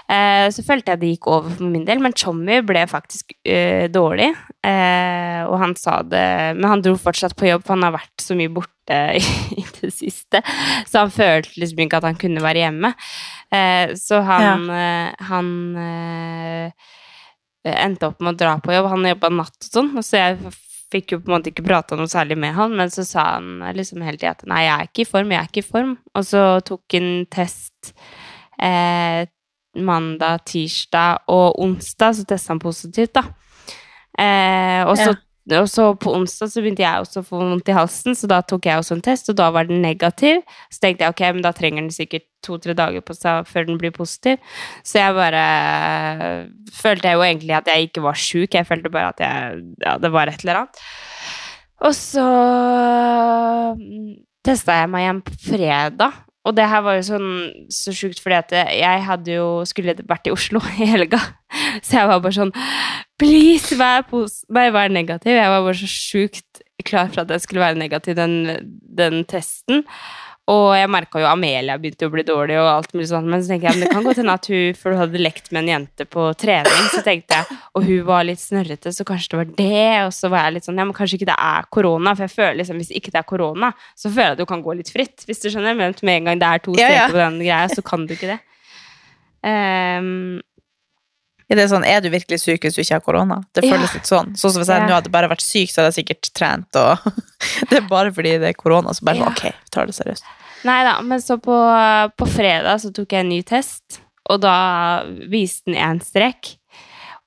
Eh, 0.08 0.48
så 0.54 0.66
følte 0.66 0.94
jeg 0.94 1.02
det 1.02 1.12
gikk 1.16 1.30
over 1.32 1.58
for 1.58 1.74
min 1.74 1.88
del, 1.90 2.04
men 2.04 2.16
Tommy 2.16 2.62
ble 2.66 2.86
faktisk 2.92 3.36
eh, 3.44 3.90
dårlig. 3.92 4.32
Eh, 4.64 5.42
og 5.44 5.58
han 5.60 5.74
sa 5.76 5.98
det 6.08 6.24
Men 6.56 6.70
han 6.70 6.84
dro 6.86 6.94
fortsatt 6.96 7.36
på 7.36 7.50
jobb, 7.50 7.66
for 7.66 7.76
han 7.76 7.84
har 7.88 7.98
vært 7.98 8.24
så 8.24 8.38
mye 8.40 8.52
borte 8.54 9.00
i, 9.20 9.66
det 9.94 10.00
siste. 10.02 10.42
Så 10.90 11.06
han 11.06 11.14
følte 11.14 11.62
liksom 11.62 11.86
ikke 11.86 12.02
at 12.02 12.10
han 12.10 12.20
kunne 12.20 12.44
være 12.44 12.66
hjemme. 12.66 12.94
Eh, 13.54 13.94
så 14.00 14.24
han, 14.26 14.68
eh, 14.74 15.30
han 15.30 15.54
eh, 15.84 16.92
endte 17.78 18.10
opp 18.10 18.24
med 18.24 18.36
å 18.36 18.42
dra 18.44 18.58
på 18.64 18.76
jobb. 18.76 18.92
Han 18.94 19.10
jobba 19.14 19.32
natt 19.38 19.70
og 19.70 19.72
sånn, 19.78 19.94
så 20.04 20.20
jeg 20.20 20.54
fikk 20.94 21.16
jo 21.16 21.22
på 21.22 21.32
en 21.32 21.38
måte 21.38 21.54
ikke 21.54 21.66
prata 21.66 21.98
noe 21.98 22.12
særlig 22.12 22.38
med 22.42 22.54
han, 22.58 22.76
men 22.78 22.92
så 22.94 23.06
sa 23.08 23.24
han 23.36 23.64
liksom 23.74 24.04
hele 24.06 24.20
tida 24.20 24.36
at 24.36 24.44
nei, 24.50 24.66
jeg 24.68 24.74
er 24.76 24.90
ikke 24.90 25.06
i 25.06 25.10
form, 25.10 25.32
jeg 25.34 25.40
er 25.40 25.50
ikke 25.50 25.64
i 25.64 25.70
form. 25.70 25.96
Og 26.14 26.28
så 26.28 26.44
tok 26.68 26.98
han 26.98 27.08
test 27.34 27.94
eh, 28.62 29.24
mandag, 29.82 30.44
tirsdag 30.50 31.32
og 31.34 31.60
onsdag, 31.64 32.20
så 32.20 32.28
testa 32.30 32.54
han 32.54 32.62
positivt, 32.62 33.16
da. 33.18 33.26
Eh, 34.14 34.82
og, 34.86 34.94
så, 35.00 35.16
og 35.52 35.68
så 35.68 35.90
på 36.00 36.14
onsdag 36.16 36.52
så 36.54 36.62
begynte 36.64 36.86
jeg 36.86 37.04
også 37.04 37.20
å 37.20 37.26
få 37.28 37.40
vondt 37.42 37.68
i 37.68 37.76
halsen, 37.76 38.16
så 38.16 38.30
da 38.32 38.40
tok 38.48 38.70
jeg 38.70 38.80
også 38.80 38.96
en 38.96 39.04
test, 39.04 39.28
og 39.32 39.36
da 39.40 39.50
var 39.52 39.68
den 39.68 39.82
negativ. 39.84 40.40
Så 40.72 40.80
tenkte 40.84 41.04
jeg 41.04 41.16
ok, 41.16 41.24
men 41.36 41.44
da 41.44 41.52
trenger 41.56 41.84
den 41.84 41.92
sikkert 41.92 42.30
to-tre 42.44 42.76
dager 42.78 43.04
på 43.04 43.16
seg 43.18 43.48
før 43.50 43.68
den 43.68 43.80
blir 43.82 43.92
positiv. 43.96 44.40
Så 44.88 45.02
jeg 45.02 45.18
bare 45.18 45.44
følte 46.76 47.12
jeg 47.12 47.20
jo 47.20 47.26
egentlig 47.28 47.58
at 47.60 47.68
jeg 47.72 47.90
ikke 47.90 48.06
var 48.08 48.20
sjuk, 48.20 48.56
jeg 48.56 48.70
følte 48.70 48.94
bare 48.94 49.12
at 49.12 49.24
jeg, 49.26 49.64
ja, 49.84 49.98
det 50.00 50.14
var 50.16 50.32
et 50.32 50.46
eller 50.46 50.64
annet. 50.64 50.84
Og 51.84 51.96
så 51.98 52.28
testa 54.48 54.80
jeg 54.80 54.92
meg 54.94 55.04
igjen 55.04 55.24
på 55.28 55.40
fredag. 55.50 56.24
Og 56.44 56.56
det 56.58 56.66
her 56.68 56.84
var 56.84 56.98
jo 56.98 57.06
sånn 57.08 57.30
så 57.72 57.94
sjukt, 57.96 58.20
fordi 58.20 58.36
at 58.36 58.52
jeg 58.76 59.06
hadde 59.08 59.38
jo 59.38 59.48
skulle 59.68 59.96
vært 60.10 60.28
i 60.28 60.34
Oslo 60.34 60.60
i 60.84 60.90
helga. 60.90 61.22
Så 61.82 62.00
jeg 62.00 62.10
var 62.12 62.24
bare 62.24 62.36
sånn 62.36 62.54
Please, 63.22 63.78
vær, 63.80 64.04
nei, 64.52 64.68
vær 64.74 64.92
negativ. 64.92 65.38
Jeg 65.38 65.52
var 65.54 65.64
bare 65.64 65.80
så 65.80 65.88
sjukt 65.88 66.64
klar 66.84 67.12
for 67.14 67.24
at 67.24 67.32
jeg 67.32 67.46
skulle 67.46 67.64
være 67.64 67.80
negativ 67.80 68.18
den, 68.18 68.34
den 68.98 69.22
testen. 69.30 69.86
Og 70.52 70.74
jeg 70.76 70.90
merka 70.92 71.22
jo 71.22 71.28
Amelia 71.30 71.78
begynte 71.80 72.10
å 72.10 72.12
bli 72.12 72.24
dårlig, 72.28 72.58
og 72.60 72.68
alt 72.68 72.90
mulig 72.92 73.06
sånt, 73.14 73.30
men 73.32 73.40
så 73.40 73.54
tenker 73.54 73.70
jeg 73.70 73.78
men 73.78 73.86
det 73.86 73.94
kan 73.94 74.04
godt 74.04 74.20
hende 74.20 74.36
at 74.36 74.50
hun 74.52 74.76
For 74.76 74.92
du 74.92 75.00
hadde 75.00 75.22
lekt 75.22 75.48
med 75.54 75.62
en 75.64 75.70
jente 75.72 76.08
på 76.10 76.26
trening, 76.36 76.90
så 76.92 77.00
tenkte 77.06 77.38
jeg 77.40 77.60
Og 77.80 77.88
hun 77.88 78.02
var 78.10 78.28
litt 78.28 78.44
snørrete, 78.44 78.92
så 78.92 79.08
kanskje 79.08 79.32
det 79.32 79.40
var 79.40 79.54
det. 79.62 79.88
Og 80.10 80.12
så 80.18 80.32
var 80.34 80.48
jeg 80.48 80.58
litt 80.58 80.68
sånn 80.68 80.82
Ja, 80.82 80.88
men 80.90 80.98
kanskje 80.98 81.22
ikke 81.22 81.30
det 81.32 81.40
er 81.40 81.70
korona, 81.72 82.16
for 82.18 82.28
jeg 82.28 82.36
føler 82.36 82.60
liksom 82.60 82.82
hvis 82.84 82.92
ikke 83.00 83.14
det 83.16 83.22
er 83.22 83.30
korona, 83.30 83.72
så 83.96 84.12
føler 84.12 84.34
jeg 84.34 84.40
at 84.40 84.44
du 84.44 84.50
kan 84.52 84.66
gå 84.66 84.76
litt 84.82 84.92
fritt, 84.92 85.24
hvis 85.30 85.46
du 85.46 85.48
skjønner. 85.48 85.80
Men 85.80 85.96
med 86.04 86.20
en 86.20 86.32
gang 86.32 86.44
det 86.44 86.50
er 86.50 86.66
to 86.66 86.76
streker 86.76 87.00
ja. 87.00 87.12
på 87.14 87.22
den 87.22 87.40
greia, 87.40 87.70
så 87.72 87.86
kan 87.86 88.04
du 88.04 88.18
ikke 88.18 88.34
det. 88.34 88.42
Ehm, 89.48 90.42
Er 91.54 91.60
det 91.60 91.68
sånn, 91.70 91.84
er 91.86 92.00
du 92.02 92.08
virkelig 92.10 92.40
syk 92.42 92.64
hvis 92.66 92.74
du 92.78 92.82
ikke 92.82 92.96
har 92.98 93.04
korona? 93.06 93.36
Det 93.54 93.64
Ja. 93.68 93.76
føles 93.76 93.94
litt 93.94 94.10
sånn. 94.10 94.32
Sånn 94.34 94.54
som 94.56 94.62
Hvis 94.64 94.72
jeg 94.74 94.82
Ja. 94.82 94.88
nå 94.90 94.94
hadde 94.98 95.12
bare 95.14 95.30
vært 95.30 95.44
syk, 95.46 95.70
så 95.70 95.84
hadde 95.84 95.94
jeg 95.94 96.00
sikkert 96.02 96.32
trent. 96.34 96.76
Og 96.76 96.98
det 97.70 97.78
er 97.84 97.88
bare 97.88 98.12
fordi 98.16 98.40
det 98.42 98.50
er 98.50 98.58
korona. 98.58 98.90
Så 98.98 99.06
bare 99.06 99.22
Ja. 99.22 99.28
ok, 99.30 99.44
vi 99.52 99.70
tar 99.72 99.86
det 99.86 99.94
seriøst. 99.96 100.24
Nei 100.66 100.80
da, 100.88 100.96
men 101.04 101.20
så 101.20 101.38
på, 101.38 101.54
på 102.18 102.26
fredag 102.32 102.80
så 102.82 102.90
tok 102.96 103.12
jeg 103.12 103.20
en 103.26 103.30
ny 103.30 103.42
test, 103.44 104.00
og 104.32 104.40
da 104.42 105.04
viste 105.30 105.66
den 105.68 105.76
én 105.76 106.00
strek. 106.02 106.56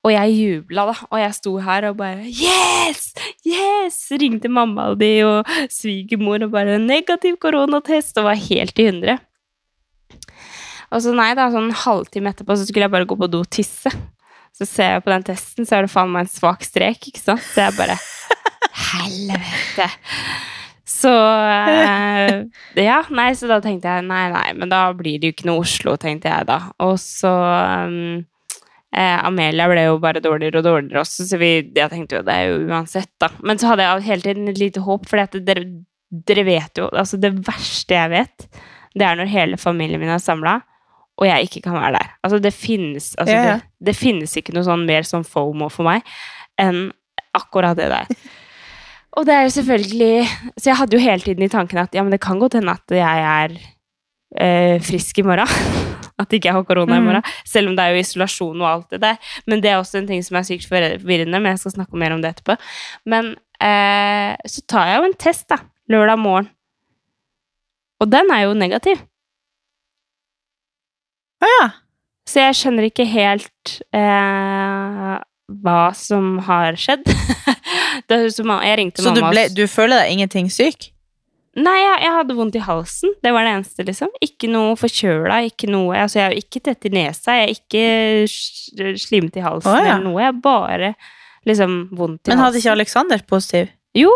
Og 0.03 0.11
jeg 0.13 0.33
jubla, 0.37 0.85
da. 0.87 0.95
Og 1.11 1.19
jeg 1.19 1.33
sto 1.35 1.57
her 1.59 1.85
og 1.89 1.97
bare 1.97 2.23
Yes! 2.25 3.13
Yes! 3.45 3.97
Ringte 4.11 4.49
mamma 4.49 4.89
og 4.91 4.99
de 4.99 5.21
og 5.23 5.45
svigermor 5.69 6.43
og 6.45 6.51
bare 6.51 6.77
Negativ 6.79 7.37
koronatest! 7.43 8.17
Og 8.17 8.23
var 8.29 8.35
helt 8.35 8.77
i 8.79 8.85
hundre. 8.89 9.17
Og 10.91 11.01
så 11.03 11.11
nei 11.13 11.33
da, 11.35 11.49
sånn 11.51 11.73
halvtime 11.75 12.31
etterpå 12.31 12.55
så 12.55 12.63
skulle 12.67 12.87
jeg 12.87 12.93
bare 12.93 13.05
gå 13.09 13.17
på 13.19 13.27
do 13.29 13.41
og 13.43 13.49
tisse. 13.51 13.91
Så 14.57 14.65
ser 14.65 14.95
jeg 14.95 15.05
på 15.05 15.13
den 15.13 15.25
testen, 15.27 15.67
så 15.69 15.77
er 15.77 15.85
det 15.85 15.93
faen 15.93 16.09
meg 16.13 16.25
en 16.25 16.31
svak 16.33 16.65
strek, 16.65 17.11
ikke 17.11 17.21
sant? 17.21 17.43
Så 17.45 17.67
jeg 17.67 17.77
bare 17.77 17.97
Helvete! 18.91 19.89
Så 20.87 21.11
eh, 21.11 22.39
Ja, 22.79 23.01
nei, 23.13 23.27
så 23.37 23.49
da 23.49 23.59
tenkte 23.61 23.91
jeg 23.91 24.07
nei, 24.07 24.23
nei, 24.33 24.47
men 24.57 24.71
da 24.71 24.87
blir 24.97 25.19
det 25.19 25.29
jo 25.29 25.35
ikke 25.35 25.49
noe 25.49 25.65
Oslo, 25.65 25.97
tenkte 26.01 26.31
jeg 26.31 26.47
da. 26.49 26.57
Og 26.85 26.95
så 27.01 27.29
um, 27.29 28.23
eh, 28.95 29.17
Amelia 29.27 29.67
ble 29.69 29.83
jo 29.89 29.99
bare 30.01 30.23
dårligere 30.23 30.63
og 30.63 30.69
dårligere 30.69 31.03
også, 31.03 31.27
så 31.29 31.41
vi, 31.41 31.51
jeg 31.75 31.91
tenkte 31.93 32.17
jo 32.17 32.23
det 32.25 32.37
er 32.39 32.49
jo 32.49 32.63
uansett, 32.71 33.11
da. 33.21 33.29
Men 33.43 33.61
så 33.61 33.73
hadde 33.73 33.85
jeg 33.85 34.07
hele 34.07 34.25
tiden 34.25 34.49
et 34.53 34.63
lite 34.63 34.85
håp, 34.87 35.05
for 35.11 35.37
dere, 35.51 35.67
dere 36.31 36.47
vet 36.47 36.81
jo 36.81 36.89
Altså, 36.93 37.19
det 37.21 37.35
verste 37.45 37.99
jeg 37.99 38.13
vet, 38.15 38.49
det 38.97 39.05
er 39.05 39.19
når 39.19 39.29
hele 39.29 39.61
familien 39.61 40.01
min 40.01 40.15
er 40.15 40.23
samla. 40.23 40.61
Og 41.17 41.25
jeg 41.27 41.47
ikke 41.47 41.61
kan 41.65 41.73
være 41.73 41.93
der. 41.97 42.09
Altså, 42.23 42.39
det 42.43 42.53
finnes, 42.53 43.15
altså, 43.17 43.33
Ja, 43.35 43.43
ja. 43.47 43.53
det, 43.57 43.87
det 43.89 43.95
finnes 43.97 44.35
ikke 44.37 44.53
noe 44.53 44.63
sånn 44.67 44.85
mer 44.85 45.01
sånn 45.07 45.25
fomo 45.25 45.69
for 45.73 45.87
meg 45.87 46.05
enn 46.61 46.91
akkurat 47.37 47.77
det 47.77 47.89
der. 47.93 48.05
Og 49.17 49.25
det 49.25 49.33
er 49.33 49.47
jo 49.47 49.53
selvfølgelig 49.55 50.27
Så 50.61 50.67
jeg 50.69 50.77
hadde 50.77 50.93
jo 50.93 51.01
hele 51.01 51.23
tiden 51.25 51.41
i 51.41 51.49
tanken 51.49 51.79
at 51.81 51.95
ja, 51.97 52.03
men 52.05 52.13
det 52.13 52.19
kan 52.21 52.37
godt 52.37 52.53
hende 52.59 52.69
at 52.77 52.93
jeg 52.93 53.23
er 53.25 53.55
eh, 54.37 54.77
frisk 54.85 55.17
i 55.17 55.25
morgen. 55.25 55.49
At 56.21 56.31
ikke 56.33 56.47
jeg 56.49 56.53
har 56.57 56.63
korona 56.65 56.95
i 56.97 56.99
Mm. 56.99 57.05
morgen. 57.05 57.25
Selv 57.45 57.69
om 57.69 57.75
det 57.77 57.83
er 57.83 57.93
jo 57.93 57.99
isolasjon 58.01 58.61
og 58.61 58.67
alt 58.67 58.89
det 58.89 58.99
der. 59.03 59.17
Men 59.45 59.61
det 59.61 59.69
er 59.69 59.77
også 59.77 59.99
en 59.99 60.07
ting 60.09 60.23
som 60.25 60.37
er 60.39 60.45
sykt 60.47 60.65
forvirrende, 60.69 61.37
men 61.41 61.51
jeg 61.53 61.59
skal 61.61 61.75
snakke 61.75 61.93
mer 62.01 62.15
om 62.15 62.21
det 62.23 62.31
etterpå. 62.35 62.55
Men 63.05 63.35
eh, 63.61 64.33
så 64.49 64.63
tar 64.65 64.87
jeg 64.89 64.97
jo 64.97 65.05
en 65.11 65.13
test, 65.21 65.45
da. 65.53 65.59
Lørdag 65.93 66.17
morgen. 66.17 66.49
Og 68.01 68.09
den 68.09 68.33
er 68.33 68.47
jo 68.47 68.55
negativ. 68.57 68.97
Å 71.43 71.49
ja. 71.51 71.65
Så 72.27 72.41
jeg 72.43 72.57
skjønner 72.59 72.89
ikke 72.89 73.05
helt 73.07 73.77
eh, 73.95 75.15
hva 75.63 75.81
som 75.95 76.37
har 76.47 76.75
skjedd. 76.79 77.07
det 78.09 78.19
som, 78.35 78.51
jeg 78.65 78.79
ringte 78.81 79.03
Så 79.03 79.13
du, 79.13 79.21
mamma 79.21 79.31
og 79.31 79.35
ble, 79.37 79.45
du 79.55 79.63
føler 79.71 80.03
deg 80.03 80.15
ingenting 80.17 80.49
syk? 80.51 80.89
Nei, 81.57 81.77
jeg, 81.81 82.01
jeg 82.05 82.13
hadde 82.19 82.35
vondt 82.37 82.57
i 82.59 82.61
halsen. 82.61 83.13
Det 83.23 83.31
var 83.33 83.47
det 83.47 83.53
eneste, 83.55 83.85
liksom. 83.87 84.11
Ikke 84.21 84.49
noe 84.51 84.75
forkjøla, 84.77 85.39
ikke 85.47 85.69
noe 85.73 85.95
Altså, 86.03 86.19
jeg 86.19 86.27
er 86.27 86.35
jo 86.35 86.43
ikke 86.43 86.61
tett 86.67 86.85
i 86.85 86.91
nesa, 86.93 87.37
jeg 87.39 87.47
er 87.47 87.53
ikke 87.55 87.85
s- 88.29 89.07
slimt 89.07 89.39
i 89.39 89.45
halsen 89.45 89.71
Å, 89.73 89.79
ja. 89.79 89.95
eller 89.95 90.03
noe. 90.05 90.21
Jeg 90.21 90.35
er 90.35 90.41
bare 90.43 90.91
liksom 91.47 91.77
vondt 91.97 92.27
i 92.27 92.33
Men 92.33 92.43
hadde 92.43 92.61
ikke 92.61 92.75
Aleksander 92.75 93.17
Alexander 93.17 93.25
positiv? 93.31 93.71
Jo, 93.97 94.11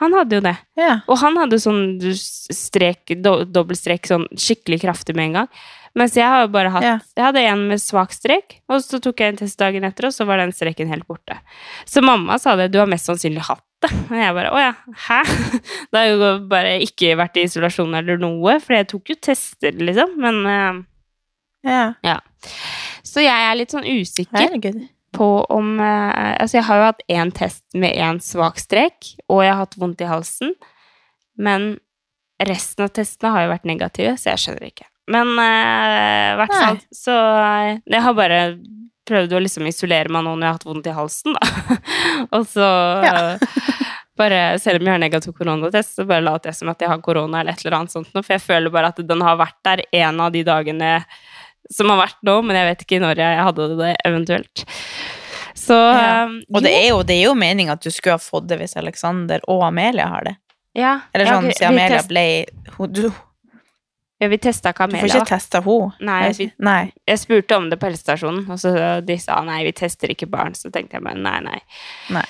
han 0.00 0.14
hadde 0.16 0.38
jo 0.38 0.44
det. 0.46 0.54
Ja. 0.80 0.94
Og 1.10 1.18
han 1.20 1.36
hadde 1.36 1.58
sånn 1.60 1.82
strek, 2.16 3.12
do, 3.20 3.42
dobbeltstrek 3.44 4.08
sånn 4.08 4.24
skikkelig 4.32 4.80
kraftig 4.86 5.18
med 5.18 5.28
en 5.28 5.36
gang. 5.42 5.50
Mens 5.98 6.14
jeg 6.14 6.26
har 6.26 6.46
bare 6.52 6.70
hatt 6.70 6.84
Ja. 6.86 6.98
Jeg 7.16 7.24
hadde 7.24 7.42
en 7.50 7.64
med 7.72 7.80
svak 7.82 8.12
strek, 8.14 8.60
og 8.70 8.82
så 8.84 9.00
tok 9.02 9.20
jeg 9.20 9.32
en 9.32 9.40
test 9.40 9.58
dagen 9.58 9.84
etter, 9.84 10.06
og 10.06 10.14
så 10.14 10.26
var 10.28 10.38
den 10.38 10.52
streken 10.54 10.88
helt 10.92 11.06
borte. 11.08 11.40
Så 11.84 12.02
mamma 12.04 12.38
sa 12.38 12.54
det, 12.56 12.68
du 12.70 12.78
har 12.78 12.86
mest 12.90 13.08
sannsynlig 13.10 13.42
hatt 13.48 13.64
det. 13.82 13.90
Og 14.10 14.14
jeg 14.14 14.36
bare 14.36 14.52
å 14.54 14.60
ja, 14.60 14.70
hæ? 15.08 15.18
Da 15.90 16.02
har 16.02 16.06
jeg 16.06 16.14
jo 16.20 16.30
bare 16.50 16.76
ikke 16.84 17.16
vært 17.18 17.40
i 17.40 17.46
isolasjon 17.48 17.96
eller 17.98 18.20
noe, 18.22 18.58
for 18.62 18.76
jeg 18.76 18.88
tok 18.92 19.12
jo 19.14 19.18
tester, 19.30 19.74
liksom. 19.80 20.14
Men 20.22 20.40
eh, 20.46 20.80
ja. 22.06 22.18
Så 23.02 23.24
jeg 23.24 23.48
er 23.50 23.58
litt 23.58 23.74
sånn 23.74 23.88
usikker 23.88 24.46
Herregud. 24.46 24.84
på 25.16 25.28
om 25.50 25.74
eh, 25.80 26.36
Altså, 26.40 26.60
jeg 26.60 26.66
har 26.68 26.78
jo 26.80 26.88
hatt 26.90 27.02
én 27.10 27.34
test 27.34 27.64
med 27.74 27.96
én 27.98 28.20
svak 28.22 28.60
strek, 28.62 29.14
og 29.28 29.42
jeg 29.44 29.54
har 29.54 29.64
hatt 29.64 29.78
vondt 29.80 30.04
i 30.04 30.08
halsen. 30.10 30.54
Men 31.40 31.72
resten 32.40 32.86
av 32.86 32.94
testene 32.96 33.34
har 33.34 33.44
jo 33.48 33.52
vært 33.56 33.68
negative, 33.68 34.14
så 34.20 34.32
jeg 34.32 34.44
skjønner 34.44 34.70
ikke. 34.70 34.89
Men 35.10 35.32
eh, 35.42 36.32
i 36.32 36.36
hvert 36.38 36.52
fall 36.54 36.78
så 36.94 37.16
eh, 37.42 37.78
Jeg 37.90 38.02
har 38.04 38.14
bare 38.14 38.40
prøvd 39.10 39.32
å 39.34 39.40
liksom 39.42 39.66
isolere 39.66 40.12
meg 40.12 40.22
nå 40.22 40.36
når 40.36 40.44
jeg 40.44 40.50
har 40.52 40.58
hatt 40.60 40.68
vondt 40.68 40.86
i 40.86 40.94
halsen, 40.94 41.34
da. 41.34 41.78
og 42.36 42.44
så 42.46 42.66
Ja. 43.02 43.14
bare, 44.20 44.40
selv 44.60 44.78
om 44.82 44.86
jeg 44.86 44.92
har 44.94 45.00
negativ 45.02 45.32
koronatest, 45.34 45.94
så 45.96 46.04
bare 46.06 46.22
later 46.22 46.50
jeg 46.52 46.58
som 46.60 46.68
at 46.70 46.82
jeg 46.84 46.90
har 46.92 47.00
korona 47.02 47.40
eller 47.40 47.56
et 47.56 47.62
eller 47.64 47.78
annet 47.78 47.94
sånt 47.94 48.10
nå, 48.14 48.22
for 48.22 48.36
jeg 48.36 48.44
føler 48.44 48.70
bare 48.74 48.90
at 48.92 49.00
den 49.08 49.22
har 49.24 49.38
vært 49.40 49.56
der 49.66 49.82
en 50.02 50.20
av 50.20 50.30
de 50.34 50.42
dagene 50.46 50.90
som 51.72 51.88
har 51.92 52.02
vært 52.02 52.20
nå, 52.28 52.34
men 52.44 52.58
jeg 52.58 52.68
vet 52.68 52.84
ikke 52.86 53.00
når 53.02 53.22
jeg 53.22 53.40
hadde 53.48 53.66
det 53.80 53.90
eventuelt. 54.08 54.64
Så 55.56 55.74
Ja. 55.74 56.26
eh, 56.26 56.36
Og 56.54 56.62
det 56.62 56.70
er 56.76 56.86
jo, 56.92 57.00
det 57.02 57.16
er 57.16 57.24
jo 57.30 57.34
meninga 57.38 57.72
at 57.78 57.82
du 57.82 57.90
skulle 57.90 58.14
ha 58.18 58.22
fått 58.22 58.46
det 58.52 58.60
hvis 58.60 58.76
Alexander 58.78 59.40
og 59.48 59.64
Amelia 59.66 60.06
har 60.12 60.24
det. 60.28 60.36
ja, 60.78 61.00
Eller 61.14 61.26
ja, 61.26 61.34
sånn, 61.34 61.48
vi- 61.50 61.56
siden 61.58 61.72
Amelia 61.74 62.02
ble 62.06 62.24
hun, 62.76 63.12
Ja, 64.20 64.28
vi 64.28 64.36
testa 64.38 64.72
Kamela. 64.76 65.00
du 65.00 65.08
får 65.08 65.20
ikke 65.22 65.30
testa 65.32 65.62
henne. 65.64 65.92
Nei, 66.04 66.20
Jeg 66.28 66.50
nei. 66.58 66.92
Jeg 67.08 67.18
spurte 67.22 67.56
om 67.56 67.70
det 67.70 67.78
på 67.80 67.88
helsestasjonen, 67.88 68.44
og 68.52 68.58
så 68.60 68.74
de 69.06 69.16
sa 69.18 69.40
nei, 69.46 69.62
vi 69.64 69.72
tester 69.72 70.12
ikke 70.12 70.28
barn. 70.30 70.52
Så 70.54 70.68
tenkte 70.70 70.98
jeg 70.98 71.06
bare 71.06 71.16
nei, 71.18 71.38
nei. 71.40 71.60
Nei. 72.12 72.26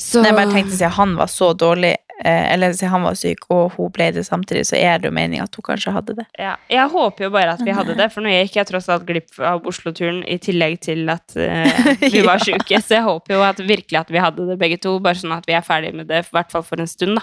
Så 0.00 0.18
Nei, 0.22 0.30
jeg 0.32 0.36
bare 0.40 0.50
tenkte 0.54 0.74
siden 0.74 0.90
han 0.96 1.12
var 1.14 1.28
så 1.30 1.52
dårlig, 1.54 1.92
eh, 2.24 2.46
eller 2.54 2.72
siden 2.74 2.90
han 2.90 3.04
var 3.06 3.14
syk, 3.20 3.44
og 3.54 3.76
hun 3.76 3.92
ble 3.94 4.08
det 4.16 4.24
samtidig, 4.26 4.64
så 4.66 4.74
er 4.80 4.98
det 4.98 5.06
jo 5.06 5.14
meningen 5.14 5.44
at 5.44 5.54
hun 5.54 5.62
kanskje 5.68 5.92
hadde 5.94 6.16
det. 6.18 6.24
ja, 6.40 6.56
Jeg 6.72 6.88
håper 6.90 7.24
jo 7.28 7.30
bare 7.30 7.52
at 7.54 7.62
vi 7.62 7.70
hadde 7.76 7.94
det, 7.94 8.08
for 8.10 8.24
nå 8.24 8.32
gikk 8.32 8.56
jeg 8.56 8.66
tross 8.66 8.88
alt 8.90 9.04
glipp 9.06 9.38
av 9.38 9.62
Oslo-turen 9.70 10.24
i 10.26 10.38
tillegg 10.42 10.80
til 10.88 11.04
at 11.12 11.36
uh, 11.36 11.94
vi 12.02 12.24
var 12.26 12.40
Ja. 12.48 12.48
syke, 12.48 12.80
Så 12.82 12.96
jeg 12.98 13.04
håper 13.06 13.34
jo 13.36 13.42
at 13.46 13.60
virkelig 13.62 14.00
at 14.00 14.10
vi 14.10 14.18
hadde 14.18 14.48
det 14.48 14.58
begge 14.58 14.80
to, 14.82 14.98
bare 14.98 15.20
sånn 15.20 15.36
at 15.38 15.46
vi 15.46 15.54
er 15.54 15.62
ferdig 15.62 15.94
med 15.94 16.08
det, 16.10 16.24
i 16.26 16.34
hvert 16.34 16.50
fall 16.50 16.64
for 16.66 16.80
en 16.82 16.90
stund, 16.90 17.20
da. 17.20 17.22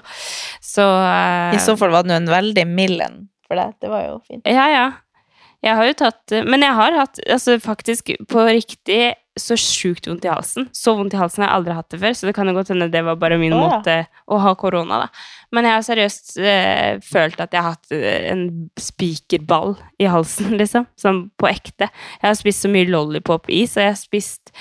Så 0.64 0.86
uh... 0.88 1.52
I 1.52 1.60
så 1.60 1.76
fall 1.76 1.92
var 1.92 2.08
det 2.08 2.14
jo 2.16 2.22
en 2.22 2.32
veldig 2.32 2.68
mild 2.70 3.02
en 3.02 3.26
for 3.48 3.60
deg. 3.60 3.76
Det 3.82 3.92
var 3.92 4.08
jo 4.08 4.18
fint. 4.28 4.48
Ja, 4.48 4.68
ja. 4.72 4.88
Jeg 5.66 5.74
har 5.74 5.88
jo 5.90 5.94
tatt 5.98 6.34
Men 6.46 6.62
jeg 6.62 6.78
har 6.78 6.94
hatt 7.00 7.20
altså 7.34 7.56
faktisk 7.62 8.12
på 8.30 8.44
riktig 8.46 9.16
så 9.38 9.54
sjukt 9.60 10.08
vondt 10.10 10.26
i 10.26 10.32
halsen. 10.32 10.66
Så 10.74 10.96
vondt 10.98 11.14
i 11.14 11.20
halsen 11.20 11.44
har 11.44 11.52
jeg 11.52 11.60
aldri 11.60 11.76
hatt 11.78 11.92
det 11.94 12.00
før, 12.02 12.16
så 12.18 12.26
det 12.26 12.34
kan 12.34 12.50
jo 12.50 12.56
godt 12.58 12.72
hende 12.74 12.88
det 12.90 13.04
var 13.06 13.20
bare 13.22 13.38
min 13.38 13.54
oh, 13.54 13.60
ja. 13.62 13.68
måte 13.70 13.98
å 14.34 14.40
ha 14.42 14.54
korona, 14.58 15.04
da. 15.04 15.10
Men 15.54 15.68
jeg 15.68 15.76
har 15.76 15.86
seriøst 15.86 16.32
eh, 16.42 16.98
følt 17.06 17.38
at 17.44 17.54
jeg 17.54 17.62
har 17.62 17.76
hatt 17.76 17.94
eh, 17.94 18.28
en 18.32 18.44
spikerball 18.82 19.76
i 20.02 20.10
halsen, 20.10 20.56
liksom. 20.62 20.88
Sånn 21.00 21.28
på 21.38 21.52
ekte. 21.52 21.92
Jeg 22.18 22.26
har 22.26 22.40
spist 22.40 22.66
så 22.66 22.72
mye 22.74 22.90
lollipop-is, 22.90 23.78
og 23.78 23.86
jeg 23.86 23.94
har 23.94 24.02
spist 24.02 24.56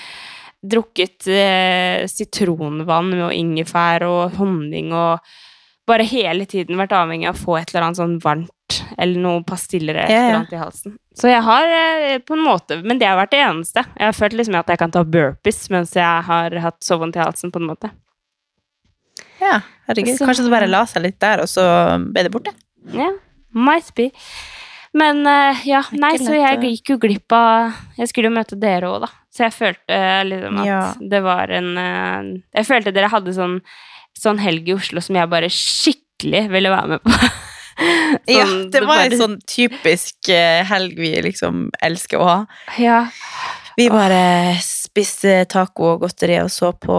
Drukket 0.67 1.27
eh, 1.29 2.05
sitronvann 2.09 3.11
med 3.11 3.35
ingefær 3.37 4.03
og 4.07 4.39
honning 4.39 4.89
og 4.89 5.21
bare 5.87 6.07
hele 6.09 6.47
tiden 6.49 6.79
vært 6.81 6.95
avhengig 6.97 7.29
av 7.29 7.37
å 7.37 7.43
få 7.45 7.59
et 7.59 7.69
eller 7.71 7.85
annet 7.85 7.99
sånn 8.01 8.15
varmt 8.23 8.51
eller 8.97 9.21
noen 9.23 9.43
pastiller 9.47 9.95
eller 10.03 10.13
ja. 10.13 10.35
annet 10.39 10.53
i 10.53 10.59
halsen. 10.61 10.97
Så 11.17 11.29
jeg 11.31 11.41
har 11.45 11.69
eh, 11.77 12.17
på 12.21 12.35
en 12.35 12.43
måte 12.45 12.77
Men 12.83 12.99
det 13.01 13.07
har 13.09 13.17
vært 13.17 13.31
det 13.33 13.39
eneste. 13.41 13.83
Jeg 13.97 14.05
har 14.09 14.17
følt 14.17 14.35
liksom 14.37 14.57
at 14.59 14.69
jeg 14.73 14.81
kan 14.81 14.93
ta 14.93 15.01
burpees 15.07 15.63
mens 15.73 15.95
jeg 15.97 16.27
har 16.27 16.57
hatt 16.65 16.77
så 16.85 16.99
vondt 17.01 17.17
i 17.17 17.23
halsen, 17.23 17.53
på 17.53 17.61
en 17.61 17.69
måte. 17.71 17.89
Ja, 19.41 19.61
herregud. 19.87 20.17
Så- 20.17 20.25
Kanskje 20.27 20.45
det 20.45 20.53
bare 20.53 20.69
la 20.69 20.83
seg 20.89 21.03
litt 21.05 21.19
der, 21.19 21.41
og 21.45 21.49
så 21.49 21.63
ble 22.11 22.23
det 22.27 22.31
borte. 22.33 22.53
Ja, 22.93 23.11
might 23.53 23.89
be. 23.95 24.11
Men 24.97 25.25
eh, 25.27 25.63
ja, 25.67 25.81
nei, 25.93 26.15
så 26.17 26.33
jeg 26.33 26.61
gikk 26.63 26.93
jo 26.93 26.97
glipp 27.01 27.33
av 27.35 27.73
Jeg 27.99 28.07
skulle 28.09 28.29
jo 28.31 28.37
møte 28.37 28.57
dere 28.59 28.87
òg, 28.89 29.01
da. 29.03 29.09
Så 29.33 29.43
jeg 29.45 29.53
følte 29.53 29.93
eh, 29.93 30.23
liksom 30.25 30.61
at 30.63 30.65
Ja. 30.65 30.81
det 30.97 31.19
var 31.25 31.51
en 31.53 31.67
eh, 31.77 32.29
Jeg 32.55 32.65
følte 32.69 32.93
dere 32.95 33.11
hadde 33.11 33.33
sånn, 33.35 33.59
sånn 34.17 34.39
helg 34.41 34.69
i 34.69 34.73
Oslo 34.77 35.03
som 35.03 35.15
jeg 35.19 35.29
bare 35.29 35.49
skikkelig 35.53 36.47
ville 36.49 36.71
være 36.73 36.87
med 36.95 37.03
på. 37.03 37.11
ja, 38.25 38.45
Sånn, 38.47 38.67
det 38.73 38.81
var 38.87 39.03
en 39.05 39.17
sånn 39.19 39.37
typisk 39.47 40.31
eh, 40.33 40.63
helg 40.67 40.97
vi 40.99 41.13
liksom 41.25 41.67
elsker 41.83 42.21
å 42.21 42.27
ha. 42.27 42.37
Ja. 42.81 42.99
Vi 43.77 43.85
bare 43.93 44.57
spiste 44.65 45.43
taco 45.51 45.91
og 45.93 46.05
godteri 46.05 46.39
og 46.41 46.49
så 46.49 46.71
på 46.73 46.97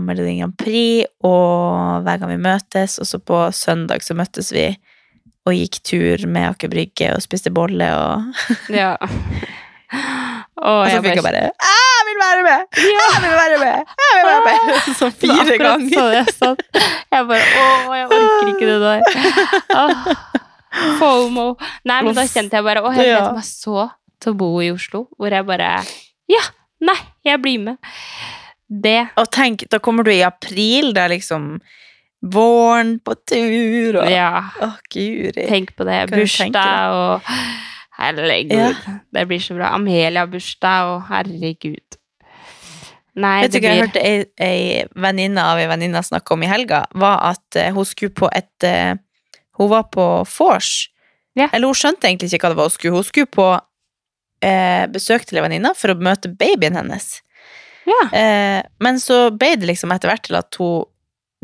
Melodi 0.00 0.38
Grand 0.38 0.56
Prix, 0.56 1.10
og 1.28 2.06
hver 2.06 2.22
gang 2.22 2.32
vi 2.32 2.40
møtes, 2.46 2.96
og 3.02 3.08
så 3.10 3.20
på 3.20 3.42
søndag 3.52 4.06
så 4.06 4.16
møttes 4.16 4.48
vi 4.54 4.70
og 5.44 5.52
gikk 5.52 5.82
tur 5.84 6.24
med 6.24 6.54
Aker 6.54 6.72
Brygge 6.72 7.10
og 7.12 7.20
spiste 7.20 7.52
bolle, 7.52 7.90
og, 7.92 8.46
ja. 8.72 8.94
og 10.64 10.80
så 10.88 11.02
fikk 11.04 11.18
jeg 11.20 11.26
bare 11.26 11.44
vil 11.50 11.73
være 12.24 12.44
med! 12.46 12.78
Jeg 12.80 13.20
vil 13.24 13.34
være 13.38 13.58
med! 13.60 13.92
Jeg 14.02 14.16
vil 14.16 14.28
være 14.30 14.44
med! 14.48 14.80
Så 15.00 15.10
fire 15.22 15.58
ganger. 15.60 15.92
Sånn 15.94 16.16
jeg, 16.16 16.34
satt. 16.38 16.64
jeg 17.14 17.28
bare 17.30 17.50
Å, 17.60 17.68
jeg 17.98 18.08
orker 18.18 18.50
ikke 18.52 18.70
det 18.70 18.78
der. 18.84 19.00
Åh, 19.82 20.08
FOMO. 20.98 21.46
Nei, 21.86 22.00
men 22.06 22.16
da 22.16 22.24
kjente 22.26 22.58
jeg 22.58 22.66
bare 22.66 22.82
Å, 22.82 22.90
jeg 22.96 23.12
gleder 23.12 23.36
meg 23.38 23.46
så 23.46 23.88
til 24.24 24.34
å 24.34 24.38
bo 24.40 24.50
i 24.64 24.70
Oslo, 24.74 25.04
hvor 25.20 25.34
jeg 25.36 25.46
bare 25.46 25.70
Ja, 26.32 26.42
nei, 26.84 26.96
jeg 27.26 27.42
blir 27.44 27.62
med. 27.68 27.94
Det 28.68 28.98
Og 29.20 29.28
tenk, 29.34 29.66
da 29.70 29.78
kommer 29.84 30.06
du 30.06 30.10
i 30.14 30.22
april, 30.26 30.94
det 30.96 31.04
er 31.04 31.12
liksom 31.12 31.58
våren 32.24 32.96
på 33.04 33.12
tur, 33.28 34.00
og 34.00 34.08
Ja, 34.10 34.46
Å, 34.64 34.70
guri. 34.90 35.44
tenk 35.50 35.74
på 35.76 35.84
det. 35.86 36.06
Bursdag 36.14 36.94
og 36.96 37.34
Herregud. 37.94 38.56
Ja. 38.58 38.72
Det 39.14 39.26
blir 39.30 39.38
så 39.38 39.54
bra. 39.54 39.68
Amelia 39.76 40.24
har 40.24 40.30
bursdag, 40.32 40.88
og 40.90 41.04
herregud. 41.12 41.98
Nei, 43.14 43.44
Vet 43.44 43.54
du 43.54 43.60
hva 43.62 43.70
jeg 43.70 43.84
hørte 43.84 44.00
ei, 44.02 44.14
ei 44.42 44.62
venninne 44.98 45.42
av 45.46 45.60
ei 45.62 45.68
venninne 45.70 46.00
snakke 46.02 46.34
om 46.34 46.42
i 46.42 46.50
helga? 46.50 46.82
Var 46.98 47.20
at 47.30 47.58
eh, 47.60 47.70
hun 47.74 47.86
skulle 47.86 48.14
på 48.14 48.26
et 48.34 48.66
uh, 48.66 48.96
Hun 49.54 49.70
var 49.70 49.84
på 49.94 50.06
vors. 50.26 50.88
Ja. 51.38 51.46
Eller 51.52 51.70
hun 51.70 51.78
skjønte 51.78 52.08
egentlig 52.08 52.32
ikke 52.32 52.48
hva 52.48 52.54
det 52.54 52.58
var 52.58 52.70
hun 52.70 52.74
skulle. 52.74 52.96
Hun 52.96 53.06
skulle 53.06 53.30
på 53.30 53.46
uh, 53.54 54.84
besøk 54.90 55.28
til 55.28 55.38
ei 55.38 55.44
venninne 55.46 55.70
for 55.78 55.94
å 55.94 55.98
møte 55.98 56.32
babyen 56.34 56.74
hennes. 56.80 57.20
Ja. 57.86 58.00
Uh, 58.10 58.60
men 58.82 58.98
så 58.98 59.28
ble 59.30 59.52
det 59.60 59.70
liksom 59.70 59.94
etter 59.94 60.10
hvert 60.10 60.26
til 60.26 60.40
at 60.40 60.58
hun 60.58 60.90